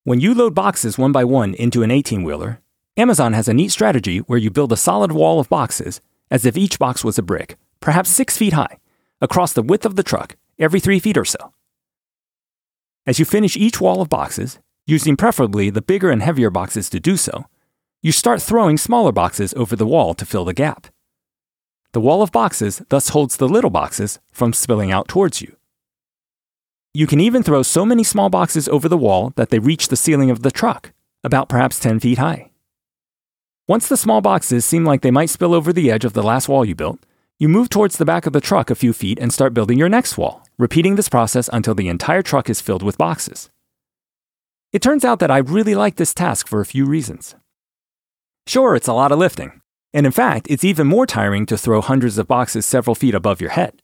When 0.05 0.21
you 0.21 0.35
load 0.35 0.55
boxes 0.55 0.97
one 0.97 1.13
by 1.13 1.25
one 1.25 1.53
into 1.55 1.83
an 1.83 1.91
18 1.91 2.23
wheeler, 2.23 2.61
Amazon 2.97 3.35
has 3.35 3.47
a 3.47 3.53
neat 3.53 3.73
strategy 3.73 4.19
where 4.19 4.39
you 4.39 4.51
build 4.51 4.73
a 4.73 4.77
solid 4.77 5.13
wall 5.13 5.39
of 5.39 5.51
boxes, 5.51 6.01
as 6.31 6.47
if 6.47 6.57
each 6.57 6.79
box 6.79 7.05
was 7.05 7.19
a 7.19 7.23
brick, 7.23 7.57
perhaps 7.81 8.09
six 8.09 8.39
feet 8.39 8.55
high, 8.55 8.79
across 9.21 9.53
the 9.53 9.63
width 9.63 9.85
of 9.85 9.97
the 9.97 10.03
truck, 10.03 10.37
every 10.59 10.81
three 10.81 10.99
feet 10.99 11.19
or 11.19 11.27
so. 11.27 11.53
As 13.07 13.19
you 13.19 13.27
finish 13.27 13.57
each 13.57 13.81
wall 13.81 14.01
of 14.01 14.09
boxes, 14.09 14.59
using 14.87 15.17
preferably 15.17 15.69
the 15.69 15.83
bigger 15.83 16.11
and 16.11 16.23
heavier 16.23 16.51
boxes 16.51 16.89
to 16.89 17.01
do 17.01 17.19
so, 17.19 17.45
you 18.01 18.13
start 18.13 18.41
throwing 18.41 18.79
smaller 18.79 19.13
boxes 19.13 19.53
over 19.55 19.77
the 19.77 19.87
wall 19.87 20.15
to 20.15 20.25
fill 20.25 20.47
the 20.47 20.55
gap. 20.55 20.87
The 21.93 22.01
wall 22.01 22.23
of 22.23 22.33
boxes 22.33 22.83
thus 22.89 23.11
holds 23.11 23.37
the 23.37 23.49
little 23.49 23.71
boxes 23.71 24.21
from 24.33 24.55
spilling 24.55 24.91
out 24.91 25.07
towards 25.07 25.43
you. 25.43 25.57
You 26.95 27.07
can 27.07 27.21
even 27.21 27.43
throw 27.43 27.63
so 27.63 27.87
many 27.87 28.05
small 28.05 28.29
boxes 28.29 28.69
over 28.69 28.87
the 28.87 28.99
wall 28.99 29.33
that 29.37 29.49
they 29.49 29.59
reach 29.59 29.89
the 29.89 29.97
ceiling 29.97 30.31
of 30.31 30.43
the 30.43 30.51
truck, 30.51 30.93
about 31.25 31.49
perhaps 31.49 31.79
10 31.79 32.01
feet 32.01 32.19
high. 32.19 32.51
Once 33.67 33.89
the 33.89 33.97
small 33.97 34.21
boxes 34.21 34.67
seem 34.67 34.85
like 34.85 35.01
they 35.01 35.11
might 35.11 35.31
spill 35.31 35.55
over 35.55 35.73
the 35.73 35.91
edge 35.91 36.05
of 36.05 36.13
the 36.13 36.23
last 36.23 36.51
wall 36.51 36.67
you 36.67 36.75
built, 36.75 37.07
you 37.39 37.49
move 37.49 37.71
towards 37.71 37.97
the 37.97 38.05
back 38.05 38.27
of 38.27 38.35
the 38.35 38.43
truck 38.43 38.69
a 38.69 38.75
few 38.75 38.93
feet 38.93 39.19
and 39.19 39.33
start 39.33 39.55
building 39.55 39.79
your 39.79 39.89
next 39.89 40.19
wall, 40.19 40.45
repeating 40.59 40.97
this 40.97 41.09
process 41.09 41.49
until 41.51 41.75
the 41.75 41.89
entire 41.89 42.21
truck 42.21 42.51
is 42.51 42.61
filled 42.61 42.83
with 42.83 42.99
boxes. 42.99 43.49
It 44.71 44.83
turns 44.83 45.03
out 45.03 45.19
that 45.21 45.31
I 45.31 45.39
really 45.39 45.75
like 45.75 45.97
this 45.97 46.13
task 46.13 46.47
for 46.47 46.61
a 46.61 46.67
few 46.67 46.85
reasons. 46.85 47.37
Sure, 48.47 48.77
it's 48.77 48.89
a 48.89 48.93
lot 48.93 49.13
of 49.13 49.19
lifting, 49.19 49.63
and 49.95 50.05
in 50.05 50.13
fact, 50.13 50.47
it's 50.51 50.63
even 50.63 50.87
more 50.87 51.07
tiring 51.07 51.47
to 51.47 51.57
throw 51.57 51.81
hundreds 51.81 52.19
of 52.19 52.29
boxes 52.29 52.67
several 52.67 52.95
feet 52.95 53.15
above 53.15 53.41
your 53.41 53.51
head. 53.51 53.81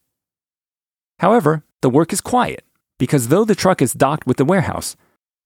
However, 1.17 1.63
the 1.81 1.89
work 1.89 2.13
is 2.13 2.21
quiet, 2.21 2.63
because 2.99 3.29
though 3.29 3.43
the 3.43 3.55
truck 3.55 3.81
is 3.81 3.93
docked 3.93 4.27
with 4.27 4.37
the 4.37 4.45
warehouse, 4.45 4.95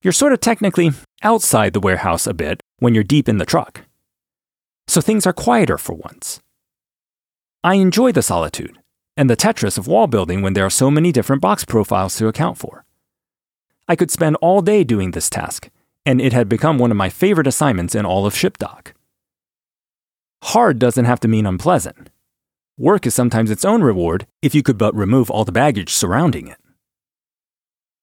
you're 0.02 0.12
sort 0.12 0.34
of 0.34 0.40
technically 0.40 0.90
outside 1.22 1.72
the 1.72 1.80
warehouse 1.80 2.26
a 2.26 2.34
bit 2.34 2.62
when 2.80 2.94
you're 2.94 3.02
deep 3.02 3.26
in 3.26 3.38
the 3.38 3.46
truck. 3.46 3.86
So 4.86 5.00
things 5.00 5.26
are 5.26 5.32
quieter 5.32 5.78
for 5.78 5.94
once. 5.94 6.42
I 7.62 7.76
enjoy 7.76 8.12
the 8.12 8.20
solitude 8.20 8.78
and 9.16 9.30
the 9.30 9.36
Tetris 9.36 9.78
of 9.78 9.86
wall 9.86 10.06
building 10.06 10.42
when 10.42 10.52
there 10.52 10.66
are 10.66 10.70
so 10.70 10.90
many 10.90 11.12
different 11.12 11.40
box 11.40 11.64
profiles 11.64 12.16
to 12.16 12.28
account 12.28 12.58
for. 12.58 12.84
I 13.88 13.96
could 13.96 14.10
spend 14.10 14.36
all 14.42 14.60
day 14.60 14.82
doing 14.82 15.12
this 15.12 15.30
task, 15.30 15.70
and 16.04 16.20
it 16.20 16.32
had 16.32 16.48
become 16.48 16.78
one 16.78 16.90
of 16.90 16.96
my 16.96 17.08
favorite 17.08 17.46
assignments 17.46 17.94
in 17.94 18.04
all 18.04 18.26
of 18.26 18.36
Ship 18.36 18.58
Dock. 18.58 18.94
Hard 20.42 20.78
doesn't 20.78 21.04
have 21.04 21.20
to 21.20 21.28
mean 21.28 21.46
unpleasant. 21.46 22.10
Work 22.76 23.06
is 23.06 23.14
sometimes 23.14 23.50
its 23.50 23.64
own 23.64 23.82
reward 23.82 24.26
if 24.42 24.54
you 24.54 24.62
could 24.62 24.76
but 24.76 24.94
remove 24.94 25.30
all 25.30 25.44
the 25.44 25.52
baggage 25.52 25.92
surrounding 25.92 26.48
it. 26.48 26.58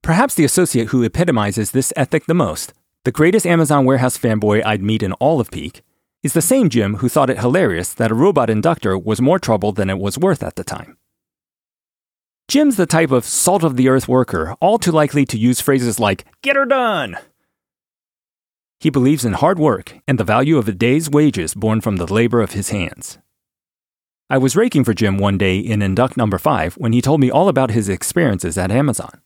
Perhaps 0.04 0.34
the 0.34 0.46
associate 0.46 0.88
who 0.88 1.04
epitomizes 1.04 1.72
this 1.72 1.94
ethic 1.96 2.26
the 2.26 2.34
most, 2.34 2.74
the 3.04 3.12
greatest 3.12 3.46
Amazon 3.46 3.86
warehouse 3.86 4.18
fanboy 4.18 4.66
I'd 4.66 4.82
meet 4.82 5.04
in 5.04 5.14
all 5.14 5.40
of 5.40 5.52
Peak, 5.52 5.84
is 6.24 6.34
the 6.34 6.42
same 6.42 6.70
Jim 6.70 6.98
who 6.98 7.10
thought 7.10 7.30
it 7.30 7.40
hilarious 7.40 7.94
that 7.94 8.12
a 8.12 8.16
robot 8.16 8.50
inductor 8.50 8.98
was 8.98 9.22
more 9.22 9.38
trouble 9.38 9.72
than 9.72 9.92
it 9.92 10.00
was 10.00 10.18
worth 10.18 10.42
at 10.42 10.56
the 10.56 10.64
time. 10.64 10.98
Jim's 12.48 12.78
the 12.78 12.88
type 12.88 13.12
of 13.12 13.26
salt 13.26 13.64
of 13.64 13.78
the 13.78 13.90
earth 13.90 14.08
worker, 14.08 14.56
all 14.60 14.80
too 14.80 14.92
likely 14.92 15.24
to 15.26 15.38
use 15.38 15.62
phrases 15.62 16.00
like, 16.00 16.26
get 16.42 16.56
her 16.56 16.66
done. 16.66 17.18
He 18.80 18.90
believes 18.90 19.24
in 19.24 19.34
hard 19.34 19.60
work 19.60 20.00
and 20.08 20.20
the 20.20 20.24
value 20.24 20.58
of 20.58 20.68
a 20.68 20.72
day's 20.72 21.12
wages 21.12 21.54
born 21.54 21.80
from 21.80 21.98
the 21.98 22.12
labor 22.12 22.42
of 22.42 22.54
his 22.54 22.72
hands. 22.72 23.20
I 24.32 24.40
was 24.40 24.56
raking 24.56 24.84
for 24.84 24.96
Jim 24.96 25.20
one 25.20 25.38
day 25.38 25.60
in 25.60 25.84
Induct 25.84 26.18
number 26.18 26.40
5 26.40 26.74
when 26.76 26.92
he 26.92 27.02
told 27.02 27.22
me 27.22 27.30
all 27.30 27.48
about 27.48 27.70
his 27.70 27.88
experiences 27.88 28.58
at 28.58 28.72
Amazon. 28.72 29.22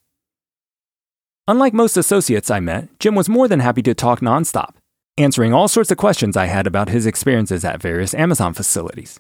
Unlike 1.48 1.76
most 1.76 1.96
associates 1.96 2.50
I 2.50 2.60
met, 2.60 2.88
Jim 3.00 3.14
was 3.14 3.30
more 3.30 3.48
than 3.48 3.60
happy 3.60 3.84
to 3.84 3.94
talk 3.94 4.20
nonstop, 4.20 4.74
answering 5.16 5.54
all 5.54 5.68
sorts 5.68 5.92
of 5.92 5.98
questions 5.98 6.36
I 6.36 6.48
had 6.48 6.66
about 6.66 6.90
his 6.90 7.06
experiences 7.06 7.64
at 7.64 7.82
various 7.82 8.16
Amazon 8.16 8.54
facilities. 8.54 9.20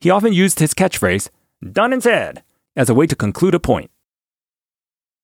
He 0.00 0.08
often 0.08 0.32
used 0.32 0.60
his 0.60 0.72
catchphrase, 0.72 1.28
done 1.72 1.92
and 1.92 2.02
said, 2.02 2.42
as 2.74 2.88
a 2.88 2.94
way 2.94 3.06
to 3.06 3.14
conclude 3.14 3.54
a 3.54 3.60
point. 3.60 3.90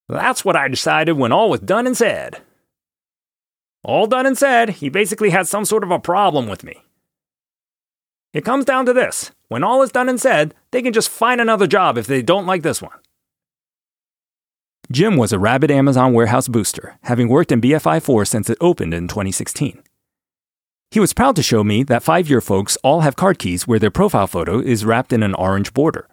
That's 0.07 0.44
what 0.44 0.55
I 0.55 0.68
decided 0.68 1.14
when 1.14 1.32
all 1.32 1.49
was 1.49 1.61
done 1.61 1.86
and 1.86 1.97
said. 1.97 2.42
All 3.82 4.07
done 4.07 4.26
and 4.26 4.36
said, 4.36 4.68
he 4.68 4.90
basically 4.90 5.30
had 5.30 5.49
some 5.49 5.64
sort 5.64 5.82
of 5.82 5.90
a 5.90 5.99
problem 5.99 6.47
with 6.47 6.62
me. 6.62 6.82
It 8.34 8.44
comes 8.44 8.66
down 8.66 8.84
to 8.84 8.92
this 8.92 9.30
when 9.49 9.64
all 9.64 9.80
is 9.80 9.92
done 9.92 10.11
and 10.11 10.20
said, 10.20 10.55
they 10.72 10.82
can 10.82 10.92
just 10.92 11.09
find 11.09 11.40
another 11.40 11.66
job 11.66 11.97
if 11.97 12.07
they 12.07 12.20
don't 12.20 12.47
like 12.47 12.62
this 12.62 12.82
one. 12.82 12.99
Jim 14.91 15.16
was 15.16 15.32
a 15.32 15.39
rabid 15.39 15.70
Amazon 15.70 16.12
warehouse 16.12 16.47
booster, 16.47 16.97
having 17.03 17.28
worked 17.28 17.51
in 17.51 17.61
BFI 17.61 18.01
4 18.01 18.24
since 18.24 18.49
it 18.49 18.59
opened 18.61 18.95
in 18.95 19.09
2016. 19.09 19.82
He 20.93 21.01
was 21.01 21.12
proud 21.12 21.34
to 21.37 21.43
show 21.43 21.64
me 21.64 21.82
that 21.84 22.05
five 22.05 22.30
year 22.30 22.41
folks 22.41 22.78
all 22.84 23.01
have 23.01 23.16
card 23.16 23.41
keys 23.41 23.66
where 23.66 23.80
their 23.80 23.91
profile 23.91 24.28
photo 24.28 24.61
is 24.61 24.84
wrapped 24.84 25.12
in 25.12 25.24
an 25.24 25.34
orange 25.34 25.74
border. 25.74 26.09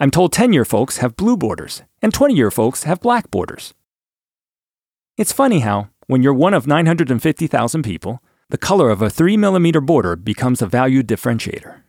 I'm 0.00 0.10
told 0.10 0.32
10 0.32 0.54
year 0.54 0.64
folks 0.64 0.98
have 0.98 1.16
blue 1.16 1.36
borders, 1.36 1.82
and 2.00 2.14
20 2.14 2.34
year 2.34 2.50
folks 2.50 2.84
have 2.84 3.00
black 3.00 3.30
borders. 3.30 3.74
It's 5.18 5.32
funny 5.32 5.60
how, 5.60 5.90
when 6.06 6.22
you're 6.22 6.32
one 6.32 6.54
of 6.54 6.66
950,000 6.66 7.82
people, 7.82 8.22
the 8.48 8.56
color 8.56 8.88
of 8.88 9.02
a 9.02 9.08
3mm 9.08 9.84
border 9.84 10.16
becomes 10.16 10.62
a 10.62 10.66
value 10.66 11.02
differentiator. 11.02 11.82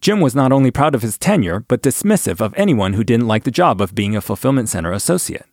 Jim 0.00 0.20
was 0.20 0.34
not 0.34 0.50
only 0.50 0.70
proud 0.70 0.94
of 0.94 1.02
his 1.02 1.18
tenure, 1.18 1.60
but 1.68 1.82
dismissive 1.82 2.40
of 2.40 2.54
anyone 2.56 2.94
who 2.94 3.04
didn't 3.04 3.28
like 3.28 3.44
the 3.44 3.50
job 3.50 3.80
of 3.80 3.94
being 3.94 4.16
a 4.16 4.20
fulfillment 4.20 4.68
center 4.68 4.92
associate. 4.92 5.46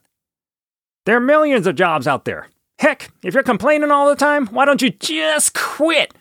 There 1.05 1.17
are 1.17 1.21
millions 1.21 1.67
of 1.67 1.75
jobs 1.75 2.07
out 2.07 2.25
there. 2.25 2.47
Heck, 2.79 3.11
if 3.23 3.33
you're 3.33 3.43
complaining 3.43 3.91
all 3.91 4.07
the 4.07 4.15
time, 4.15 4.47
why 4.47 4.65
don't 4.65 4.81
you 4.81 4.91
just 4.91 5.53
quit 5.53 6.13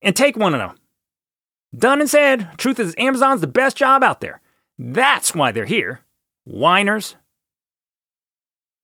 and 0.00 0.16
take 0.16 0.36
one 0.36 0.54
of 0.54 0.60
them? 0.60 0.78
Done 1.76 2.00
and 2.00 2.08
said, 2.08 2.50
truth 2.56 2.78
is, 2.78 2.94
Amazon's 2.98 3.40
the 3.40 3.46
best 3.46 3.76
job 3.76 4.02
out 4.02 4.20
there. 4.20 4.40
That's 4.78 5.34
why 5.34 5.52
they're 5.52 5.64
here. 5.64 6.00
Whiners. 6.44 7.16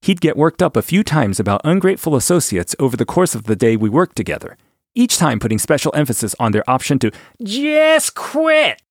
He'd 0.03 0.20
get 0.20 0.36
worked 0.36 0.62
up 0.62 0.76
a 0.76 0.82
few 0.82 1.05
times 1.05 1.38
about 1.38 1.61
ungrateful 1.62 2.16
associates 2.16 2.74
over 2.78 2.96
the 2.96 3.07
course 3.07 3.34
of 3.34 3.44
the 3.44 3.57
day 3.57 3.76
we 3.76 3.88
worked 3.88 4.16
together, 4.16 4.57
each 4.94 5.18
time 5.18 5.38
putting 5.38 5.59
special 5.59 5.94
emphasis 5.94 6.34
on 6.40 6.53
their 6.53 6.68
option 6.68 6.98
to 6.98 7.12
just 7.42 8.14
quit. 8.14 8.82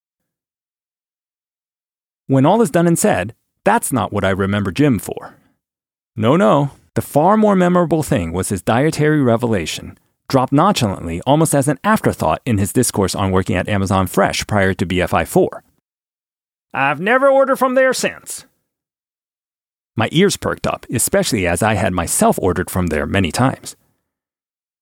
When 2.29 2.45
all 2.45 2.61
is 2.61 2.69
done 2.69 2.85
and 2.85 2.99
said, 2.99 3.33
that's 3.63 3.91
not 3.91 4.13
what 4.13 4.23
I 4.23 4.29
remember 4.29 4.71
Jim 4.71 4.99
for. 4.99 5.33
No, 6.15 6.35
no, 6.35 6.69
the 6.93 7.01
far 7.01 7.35
more 7.35 7.55
memorable 7.55 8.03
thing 8.03 8.33
was 8.33 8.49
his 8.49 8.61
dietary 8.61 9.19
revelation 9.19 9.97
dropped 10.27 10.53
nonchalantly, 10.53 11.21
almost 11.21 11.55
as 11.55 11.67
an 11.67 11.79
afterthought, 11.83 12.39
in 12.45 12.59
his 12.59 12.71
discourse 12.71 13.15
on 13.15 13.31
working 13.31 13.55
at 13.55 13.67
Amazon 13.67 14.05
Fresh 14.05 14.45
prior 14.45 14.75
to 14.75 14.85
BFI 14.85 15.27
4. 15.27 15.63
I've 16.71 16.99
never 16.99 17.27
ordered 17.27 17.55
from 17.55 17.73
there 17.73 17.93
since. 17.93 18.45
My 19.95 20.07
ears 20.11 20.37
perked 20.37 20.67
up, 20.67 20.85
especially 20.93 21.47
as 21.47 21.63
I 21.63 21.73
had 21.73 21.93
myself 21.93 22.37
ordered 22.39 22.69
from 22.69 22.87
there 22.87 23.07
many 23.07 23.31
times. 23.31 23.75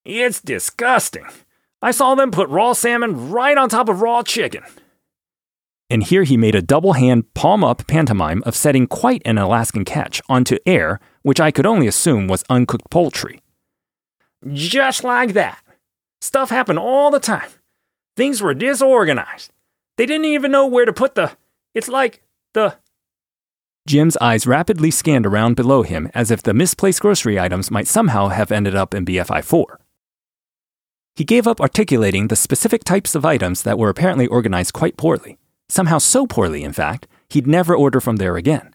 It's 0.04 0.42
disgusting. 0.42 1.28
I 1.82 1.92
saw 1.92 2.14
them 2.14 2.32
put 2.32 2.50
raw 2.50 2.74
salmon 2.74 3.32
right 3.32 3.58
on 3.58 3.70
top 3.70 3.88
of 3.88 4.02
raw 4.02 4.22
chicken. 4.22 4.64
And 5.90 6.04
here 6.04 6.24
he 6.24 6.36
made 6.36 6.56
a 6.56 6.62
double 6.62 6.94
hand 6.94 7.34
palm 7.34 7.64
up 7.64 7.88
pantomime 7.88 8.44
of 8.46 8.56
setting 8.56 8.88
quite 8.88 9.22
an 9.26 9.38
Alaskan 9.38 9.86
catch 9.86 10.22
onto 10.28 10.58
air, 10.66 11.00
which 11.22 11.40
I 11.40 11.52
could 11.52 11.66
only 11.66 11.88
assume 11.88 12.28
was 12.28 12.44
uncooked 12.50 12.90
poultry. 12.90 13.42
Just 14.52 15.04
like 15.04 15.34
that. 15.34 15.64
Stuff 16.22 16.50
happened 16.50 16.80
all 16.80 17.10
the 17.10 17.20
time. 17.20 17.50
Things 18.16 18.42
were 18.42 18.54
disorganized. 18.54 19.52
They 19.98 20.06
didn't 20.06 20.26
even 20.26 20.52
know 20.52 20.68
where 20.68 20.86
to 20.86 20.94
put 20.94 21.16
the. 21.16 21.32
It's 21.74 21.88
like 21.88 22.24
the. 22.54 22.76
Jim's 23.88 24.18
eyes 24.18 24.46
rapidly 24.46 24.92
scanned 24.92 25.26
around 25.26 25.56
below 25.56 25.84
him 25.84 26.10
as 26.14 26.30
if 26.30 26.44
the 26.44 26.54
misplaced 26.54 27.00
grocery 27.00 27.40
items 27.40 27.72
might 27.72 27.88
somehow 27.88 28.28
have 28.28 28.52
ended 28.52 28.76
up 28.76 28.94
in 28.94 29.06
BFI 29.06 29.44
4. 29.44 29.80
He 31.16 31.24
gave 31.24 31.48
up 31.48 31.62
articulating 31.62 32.28
the 32.28 32.36
specific 32.36 32.84
types 32.84 33.16
of 33.16 33.26
items 33.26 33.64
that 33.64 33.80
were 33.80 33.90
apparently 33.90 34.28
organized 34.28 34.74
quite 34.74 34.98
poorly, 34.98 35.38
somehow 35.70 35.98
so 35.98 36.26
poorly, 36.26 36.64
in 36.64 36.74
fact, 36.74 37.08
he'd 37.30 37.48
never 37.48 37.76
order 37.76 38.00
from 38.00 38.18
there 38.18 38.38
again, 38.38 38.74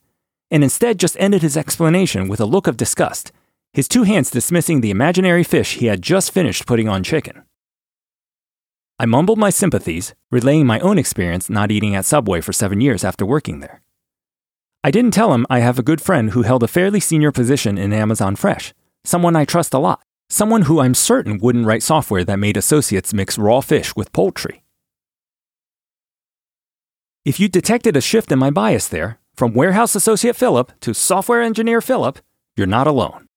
and 0.51 0.63
instead 0.63 0.99
just 0.99 1.17
ended 1.19 1.43
his 1.43 1.57
explanation 1.57 2.29
with 2.29 2.41
a 2.41 2.47
look 2.47 2.67
of 2.67 2.77
disgust, 2.77 3.33
his 3.73 3.89
two 3.89 4.03
hands 4.03 4.31
dismissing 4.31 4.81
the 4.81 4.91
imaginary 4.91 5.43
fish 5.45 5.77
he 5.77 5.87
had 5.87 6.03
just 6.03 6.31
finished 6.31 6.67
putting 6.67 6.89
on 6.89 7.03
chicken. 7.03 7.43
I 8.99 9.07
mumbled 9.07 9.39
my 9.39 9.51
sympathies, 9.51 10.15
relaying 10.31 10.67
my 10.67 10.79
own 10.81 10.99
experience 10.99 11.49
not 11.49 11.73
eating 11.73 11.95
at 11.95 12.05
Subway 12.05 12.41
for 12.41 12.53
seven 12.53 12.81
years 12.81 13.03
after 13.03 13.25
working 13.25 13.61
there. 13.61 13.81
I 14.85 14.91
didn't 14.91 15.15
tell 15.15 15.33
him 15.33 15.47
I 15.49 15.61
have 15.61 15.79
a 15.79 15.83
good 15.83 16.01
friend 16.01 16.31
who 16.31 16.43
held 16.43 16.63
a 16.63 16.69
fairly 16.69 17.01
senior 17.01 17.33
position 17.33 17.79
in 17.79 17.93
Amazon 17.93 18.37
Fresh, 18.37 18.75
someone 19.05 19.35
I 19.35 19.45
trust 19.45 19.75
a 19.75 19.79
lot, 19.79 20.03
someone 20.29 20.63
who 20.63 20.81
I'm 20.81 20.95
certain 20.95 21.39
wouldn't 21.39 21.67
write 21.67 21.83
software 21.83 22.25
that 22.25 22.39
made 22.39 22.57
associates 22.57 23.15
mix 23.15 23.39
raw 23.39 23.61
fish 23.61 23.97
with 23.97 24.13
poultry. 24.13 24.63
If 27.25 27.39
you 27.39 27.49
detected 27.49 27.97
a 27.97 28.01
shift 28.01 28.33
in 28.33 28.41
my 28.41 28.51
bias 28.51 28.89
there, 28.89 29.21
from 29.37 29.55
warehouse 29.55 29.95
associate 29.95 30.35
Philip 30.35 30.73
to 30.81 30.93
software 30.93 31.41
engineer 31.41 31.81
Philip, 31.81 32.19
you're 32.57 32.67
not 32.67 32.89
alone. 32.89 33.29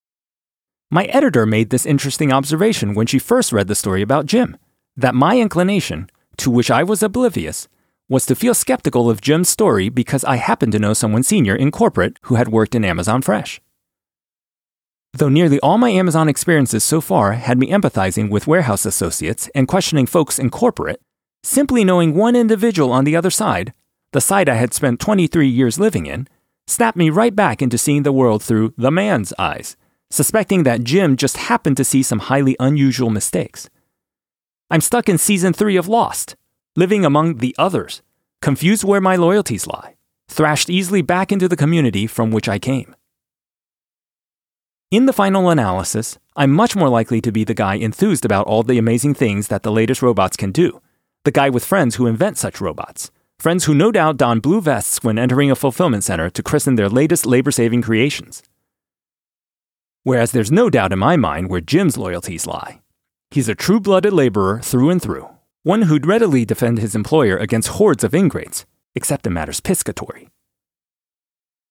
My 0.90 1.04
editor 1.06 1.46
made 1.46 1.70
this 1.70 1.86
interesting 1.86 2.34
observation 2.34 2.96
when 2.96 3.06
she 3.06 3.20
first 3.20 3.54
read 3.54 3.68
the 3.68 3.76
story 3.76 4.02
about 4.02 4.26
Jim 4.26 4.58
that 4.98 5.14
my 5.14 5.38
inclination, 5.38 6.10
to 6.38 6.50
which 6.50 6.72
I 6.72 6.82
was 6.82 7.04
oblivious, 7.04 7.68
was 8.10 8.26
to 8.26 8.34
feel 8.34 8.56
skeptical 8.56 9.08
of 9.08 9.22
Jim's 9.22 9.50
story 9.50 9.90
because 9.90 10.24
I 10.24 10.38
happened 10.38 10.72
to 10.72 10.80
know 10.80 10.94
someone 10.94 11.22
senior 11.22 11.56
in 11.56 11.70
corporate 11.70 12.18
who 12.24 12.36
had 12.36 12.48
worked 12.48 12.74
in 12.74 12.84
Amazon 12.84 13.22
Fresh. 13.22 13.62
Though 15.14 15.30
nearly 15.30 15.60
all 15.60 15.78
my 15.78 15.92
Amazon 15.92 16.28
experiences 16.28 16.84
so 16.84 17.02
far 17.02 17.34
had 17.34 17.60
me 17.60 17.70
empathizing 17.70 18.32
with 18.32 18.48
warehouse 18.48 18.86
associates 18.86 19.48
and 19.54 19.68
questioning 19.68 20.08
folks 20.08 20.40
in 20.40 20.50
corporate, 20.50 21.02
simply 21.46 21.84
knowing 21.84 22.16
one 22.16 22.36
individual 22.36 22.92
on 22.92 23.04
the 23.04 23.16
other 23.16 23.30
side, 23.30 23.72
the 24.14 24.22
side 24.22 24.50
I 24.50 24.56
had 24.56 24.74
spent 24.74 25.00
23 25.00 25.48
years 25.48 25.80
living 25.80 26.08
in, 26.08 26.28
snapped 26.66 26.98
me 26.98 27.12
right 27.12 27.36
back 27.36 27.62
into 27.62 27.78
seeing 27.78 28.04
the 28.04 28.12
world 28.12 28.42
through 28.42 28.74
the 28.78 28.90
man's 28.90 29.32
eyes, 29.38 29.78
suspecting 30.10 30.64
that 30.64 30.84
Jim 30.84 31.16
just 31.16 31.38
happened 31.38 31.78
to 31.78 31.84
see 31.84 32.02
some 32.02 32.20
highly 32.20 32.56
unusual 32.60 33.12
mistakes. 33.12 33.70
I'm 34.72 34.82
stuck 34.82 35.08
in 35.08 35.20
season 35.20 35.54
3 35.54 35.76
of 35.76 35.88
Lost, 35.88 36.36
living 36.76 37.06
among 37.06 37.38
the 37.38 37.56
others, 37.60 38.02
confused 38.42 38.84
where 38.84 39.02
my 39.02 39.16
loyalties 39.16 39.68
lie, 39.68 39.96
thrashed 40.28 40.72
easily 40.72 41.04
back 41.04 41.32
into 41.32 41.48
the 41.48 41.56
community 41.56 42.08
from 42.08 42.32
which 42.32 42.50
I 42.50 42.58
came. 42.58 42.96
In 44.90 45.06
the 45.06 45.14
final 45.14 45.50
analysis, 45.52 46.18
I'm 46.36 46.52
much 46.52 46.76
more 46.76 46.90
likely 46.90 47.22
to 47.22 47.32
be 47.32 47.44
the 47.44 47.54
guy 47.54 47.76
enthused 47.76 48.26
about 48.26 48.48
all 48.48 48.64
the 48.64 48.80
amazing 48.80 49.14
things 49.14 49.48
that 49.50 49.62
the 49.62 49.72
latest 49.72 50.02
robots 50.02 50.38
can 50.38 50.52
do, 50.52 50.82
the 51.26 51.32
guy 51.32 51.50
with 51.50 51.66
friends 51.66 51.96
who 51.96 52.06
invent 52.06 52.38
such 52.38 52.62
robots, 52.62 53.10
friends 53.40 53.66
who 53.66 53.74
no 53.74 53.92
doubt 53.92 54.16
don 54.16 54.40
blue 54.40 54.62
vests 54.62 55.04
when 55.04 55.18
entering 55.18 55.50
a 55.50 55.56
fulfillment 55.56 56.04
center 56.04 56.30
to 56.30 56.44
christen 56.44 56.76
their 56.76 56.88
latest 56.88 57.26
labor 57.26 57.52
saving 57.52 57.82
creations. 57.82 58.44
Whereas 60.04 60.32
there's 60.32 60.52
no 60.52 60.70
doubt 60.70 60.94
in 60.94 61.00
my 61.00 61.18
mind 61.18 61.50
where 61.50 61.62
Jim's 61.62 61.98
loyalties 61.98 62.46
lie. 62.46 62.82
He's 63.32 63.50
a 63.50 63.56
true 63.56 63.80
blooded 63.80 64.14
laborer 64.14 64.60
through 64.60 64.92
and 64.92 65.02
through, 65.02 65.28
one 65.64 65.84
who'd 65.84 66.06
readily 66.06 66.46
defend 66.46 66.78
his 66.78 66.94
employer 66.94 67.38
against 67.38 67.70
hordes 67.70 68.04
of 68.04 68.14
ingrates, 68.14 68.68
except 68.94 69.26
in 69.26 69.34
matters 69.34 69.60
piscatory. 69.60 70.28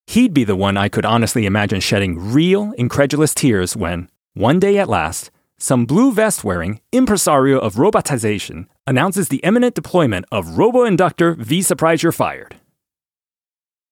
He'd 0.09 0.35
be 0.35 0.43
the 0.43 0.57
one 0.57 0.77
I 0.77 0.89
could 0.89 1.07
honestly 1.07 1.47
imagine 1.47 1.79
shedding 1.79 2.33
real, 2.33 2.73
incredulous 2.73 3.33
tears 3.35 3.77
when, 3.77 4.11
one 4.35 4.59
day 4.59 4.79
at 4.79 4.89
last, 4.89 5.31
some 5.65 5.87
blue 5.87 6.13
vest 6.13 6.45
wearing 6.45 6.79
impresario 6.93 7.59
of 7.59 7.77
robotization 7.77 8.67
announces 8.87 9.31
the 9.31 9.39
imminent 9.39 9.75
deployment 9.75 10.27
of 10.31 10.59
Robo 10.59 10.85
Inductor 10.85 11.37
V 11.37 11.63
Surprise 11.63 12.03
You're 12.03 12.13
Fired. 12.13 12.57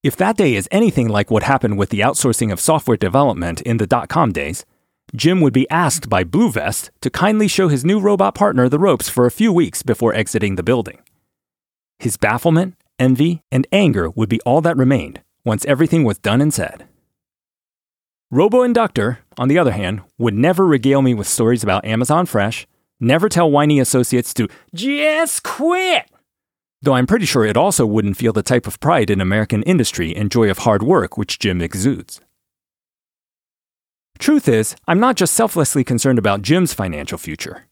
If 0.02 0.14
that 0.16 0.36
day 0.36 0.54
is 0.54 0.68
anything 0.70 1.08
like 1.08 1.30
what 1.30 1.44
happened 1.44 1.78
with 1.78 1.88
the 1.88 2.00
outsourcing 2.00 2.52
of 2.52 2.60
software 2.60 2.98
development 2.98 3.62
in 3.62 3.78
the 3.78 3.86
dot 3.86 4.10
com 4.10 4.32
days, 4.32 4.66
Jim 5.16 5.40
would 5.40 5.54
be 5.54 5.70
asked 5.70 6.10
by 6.10 6.24
Blue 6.24 6.50
Vest 6.50 6.90
to 7.00 7.08
kindly 7.08 7.48
show 7.48 7.68
his 7.68 7.86
new 7.86 7.98
robot 7.98 8.34
partner 8.34 8.68
the 8.68 8.78
ropes 8.78 9.08
for 9.08 9.24
a 9.24 9.30
few 9.30 9.50
weeks 9.50 9.82
before 9.82 10.12
exiting 10.12 10.56
the 10.56 10.62
building. 10.62 11.00
His 11.98 12.18
bafflement, 12.18 12.74
envy, 12.98 13.44
and 13.50 13.66
anger 13.72 14.10
would 14.10 14.28
be 14.28 14.42
all 14.42 14.60
that 14.60 14.76
remained 14.76 15.22
once 15.42 15.64
everything 15.64 16.04
was 16.04 16.18
done 16.18 16.42
and 16.42 16.52
said. 16.52 16.86
Robo 18.34 18.62
Inductor, 18.62 19.18
on 19.36 19.48
the 19.48 19.58
other 19.58 19.72
hand, 19.72 20.00
would 20.16 20.32
never 20.32 20.66
regale 20.66 21.02
me 21.02 21.12
with 21.12 21.28
stories 21.28 21.62
about 21.62 21.84
Amazon 21.84 22.24
Fresh, 22.24 22.66
never 22.98 23.28
tell 23.28 23.50
whiny 23.50 23.78
associates 23.78 24.32
to 24.32 24.48
just 24.74 25.42
quit. 25.42 26.06
Though 26.80 26.94
I'm 26.94 27.06
pretty 27.06 27.26
sure 27.26 27.44
it 27.44 27.58
also 27.58 27.84
wouldn't 27.84 28.16
feel 28.16 28.32
the 28.32 28.42
type 28.42 28.66
of 28.66 28.80
pride 28.80 29.10
in 29.10 29.20
American 29.20 29.62
industry 29.64 30.16
and 30.16 30.30
joy 30.30 30.50
of 30.50 30.60
hard 30.60 30.82
work 30.82 31.18
which 31.18 31.38
Jim 31.38 31.60
exudes. 31.60 32.22
Truth 34.18 34.48
is, 34.48 34.76
I'm 34.88 34.98
not 34.98 35.16
just 35.16 35.34
selflessly 35.34 35.84
concerned 35.84 36.18
about 36.18 36.40
Jim's 36.40 36.72
financial 36.72 37.18
future. 37.18 37.64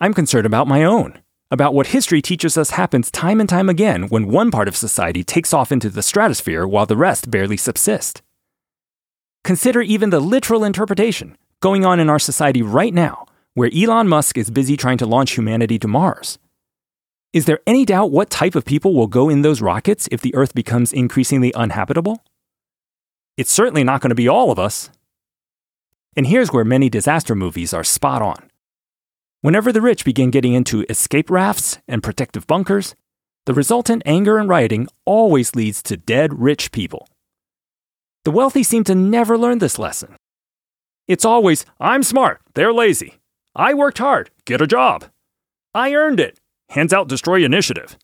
I'm 0.00 0.14
concerned 0.14 0.46
about 0.46 0.68
my 0.68 0.84
own, 0.84 1.18
about 1.50 1.74
what 1.74 1.88
history 1.88 2.22
teaches 2.22 2.56
us 2.56 2.70
happens 2.70 3.10
time 3.10 3.40
and 3.40 3.48
time 3.48 3.68
again 3.68 4.04
when 4.10 4.28
one 4.28 4.52
part 4.52 4.68
of 4.68 4.76
society 4.76 5.24
takes 5.24 5.52
off 5.52 5.72
into 5.72 5.90
the 5.90 6.02
stratosphere 6.02 6.68
while 6.68 6.86
the 6.86 6.96
rest 6.96 7.32
barely 7.32 7.56
subsist. 7.56 8.22
Consider 9.44 9.82
even 9.82 10.08
the 10.08 10.20
literal 10.20 10.64
interpretation 10.64 11.36
going 11.60 11.84
on 11.84 12.00
in 12.00 12.08
our 12.08 12.18
society 12.18 12.62
right 12.62 12.94
now, 12.94 13.26
where 13.52 13.70
Elon 13.74 14.08
Musk 14.08 14.38
is 14.38 14.50
busy 14.50 14.74
trying 14.74 14.96
to 14.98 15.06
launch 15.06 15.32
humanity 15.32 15.78
to 15.78 15.86
Mars. 15.86 16.38
Is 17.34 17.44
there 17.44 17.60
any 17.66 17.84
doubt 17.84 18.10
what 18.10 18.30
type 18.30 18.54
of 18.54 18.64
people 18.64 18.94
will 18.94 19.06
go 19.06 19.28
in 19.28 19.42
those 19.42 19.60
rockets 19.60 20.08
if 20.10 20.22
the 20.22 20.34
Earth 20.34 20.54
becomes 20.54 20.94
increasingly 20.94 21.52
uninhabitable? 21.52 22.24
It's 23.36 23.52
certainly 23.52 23.84
not 23.84 24.00
going 24.00 24.10
to 24.10 24.14
be 24.14 24.28
all 24.28 24.50
of 24.50 24.58
us. 24.58 24.88
And 26.16 26.26
here's 26.26 26.52
where 26.52 26.64
many 26.64 26.88
disaster 26.88 27.34
movies 27.34 27.74
are 27.74 27.84
spot 27.84 28.22
on. 28.22 28.48
Whenever 29.42 29.72
the 29.72 29.82
rich 29.82 30.06
begin 30.06 30.30
getting 30.30 30.54
into 30.54 30.86
escape 30.88 31.28
rafts 31.28 31.78
and 31.86 32.02
protective 32.02 32.46
bunkers, 32.46 32.94
the 33.44 33.52
resultant 33.52 34.02
anger 34.06 34.38
and 34.38 34.48
rioting 34.48 34.88
always 35.04 35.54
leads 35.54 35.82
to 35.82 35.98
dead 35.98 36.40
rich 36.40 36.72
people. 36.72 37.08
The 38.24 38.30
wealthy 38.30 38.62
seem 38.62 38.84
to 38.84 38.94
never 38.94 39.36
learn 39.36 39.58
this 39.58 39.78
lesson. 39.78 40.16
It's 41.06 41.26
always, 41.26 41.66
I'm 41.78 42.02
smart, 42.02 42.40
they're 42.54 42.72
lazy. 42.72 43.16
I 43.54 43.74
worked 43.74 43.98
hard, 43.98 44.30
get 44.46 44.62
a 44.62 44.66
job. 44.66 45.04
I 45.74 45.92
earned 45.92 46.20
it, 46.20 46.40
hands 46.70 46.94
out 46.94 47.06
destroy 47.06 47.44
initiative. 47.44 47.98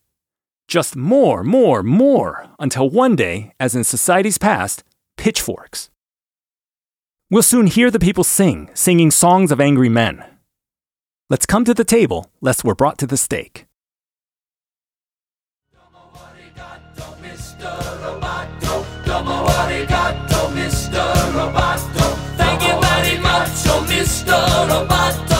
Just 0.68 0.95
more, 0.95 1.43
more, 1.43 1.83
more, 1.83 2.49
until 2.59 2.91
one 2.91 3.16
day, 3.16 3.55
as 3.59 3.75
in 3.75 3.83
society's 3.83 4.37
past, 4.37 4.85
pitchforks. 5.16 5.89
We'll 7.31 7.43
soon 7.43 7.66
hear 7.66 7.91
the 7.91 7.99
people 7.99 8.25
sing, 8.25 8.71
singing 8.75 9.11
songs 9.11 9.51
of 9.51 9.61
angry 9.61 9.89
men. 9.89 10.23
Let's 11.31 11.47
come 11.47 11.64
to 11.64 11.75
the 11.75 11.85
table, 11.85 12.31
lest 12.43 12.62
we're 12.62 12.75
brought 12.75 12.99
to 12.99 13.07
the 13.07 13.16
stake. 13.16 13.66
Much, 24.01 24.24
oh 25.32 25.39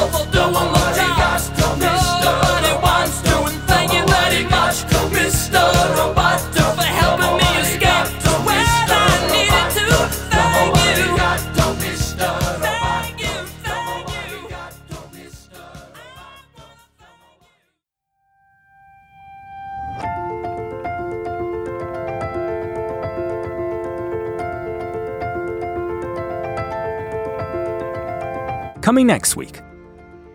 Coming 28.91 29.07
next 29.07 29.37
week. 29.37 29.61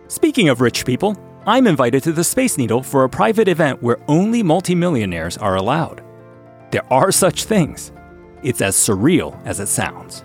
Speaking 0.08 0.48
of 0.48 0.62
rich 0.62 0.86
people, 0.86 1.14
I'm 1.44 1.66
invited 1.66 2.02
to 2.04 2.12
the 2.12 2.24
Space 2.24 2.56
Needle 2.56 2.82
for 2.82 3.04
a 3.04 3.08
private 3.10 3.48
event 3.48 3.82
where 3.82 3.98
only 4.08 4.42
multimillionaires 4.42 5.36
are 5.36 5.56
allowed. 5.56 6.02
There 6.70 6.90
are 6.90 7.12
such 7.12 7.44
things. 7.44 7.92
It's 8.42 8.62
as 8.62 8.74
surreal 8.74 9.38
as 9.44 9.60
it 9.60 9.66
sounds. 9.66 10.24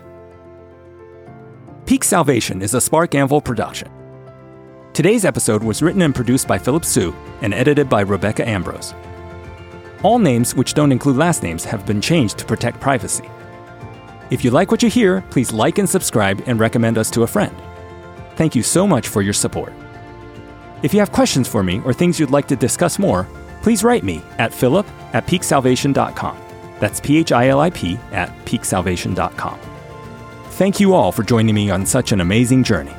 Peak 1.84 2.04
Salvation 2.04 2.62
is 2.62 2.72
a 2.72 2.80
Spark 2.80 3.14
Anvil 3.14 3.42
production. 3.42 3.90
Today's 4.94 5.26
episode 5.26 5.62
was 5.62 5.82
written 5.82 6.00
and 6.00 6.14
produced 6.14 6.48
by 6.48 6.56
Philip 6.56 6.86
Su 6.86 7.14
and 7.42 7.52
edited 7.52 7.90
by 7.90 8.00
Rebecca 8.00 8.48
Ambrose. 8.48 8.94
All 10.02 10.18
names 10.18 10.54
which 10.54 10.72
don't 10.72 10.90
include 10.90 11.18
last 11.18 11.42
names 11.42 11.66
have 11.66 11.84
been 11.84 12.00
changed 12.00 12.38
to 12.38 12.46
protect 12.46 12.80
privacy. 12.80 13.28
If 14.30 14.42
you 14.42 14.50
like 14.50 14.70
what 14.70 14.82
you 14.82 14.88
hear, 14.88 15.20
please 15.28 15.52
like 15.52 15.76
and 15.76 15.86
subscribe 15.86 16.42
and 16.46 16.58
recommend 16.58 16.96
us 16.96 17.10
to 17.10 17.24
a 17.24 17.26
friend. 17.26 17.54
Thank 18.36 18.54
you 18.54 18.62
so 18.62 18.86
much 18.86 19.08
for 19.08 19.22
your 19.22 19.34
support. 19.34 19.72
If 20.82 20.92
you 20.92 21.00
have 21.00 21.12
questions 21.12 21.46
for 21.48 21.62
me 21.62 21.80
or 21.84 21.92
things 21.92 22.18
you'd 22.18 22.30
like 22.30 22.48
to 22.48 22.56
discuss 22.56 22.98
more, 22.98 23.28
please 23.62 23.84
write 23.84 24.02
me 24.02 24.22
at 24.38 24.52
philip 24.52 24.86
at 25.12 25.26
peaksalvation.com. 25.26 26.36
That's 26.80 27.00
P 27.00 27.18
H 27.18 27.32
I 27.32 27.48
L 27.48 27.60
I 27.60 27.70
P 27.70 27.98
at 28.10 28.30
peaksalvation.com. 28.44 29.58
Thank 30.52 30.80
you 30.80 30.94
all 30.94 31.12
for 31.12 31.22
joining 31.22 31.54
me 31.54 31.70
on 31.70 31.86
such 31.86 32.12
an 32.12 32.20
amazing 32.20 32.64
journey. 32.64 32.94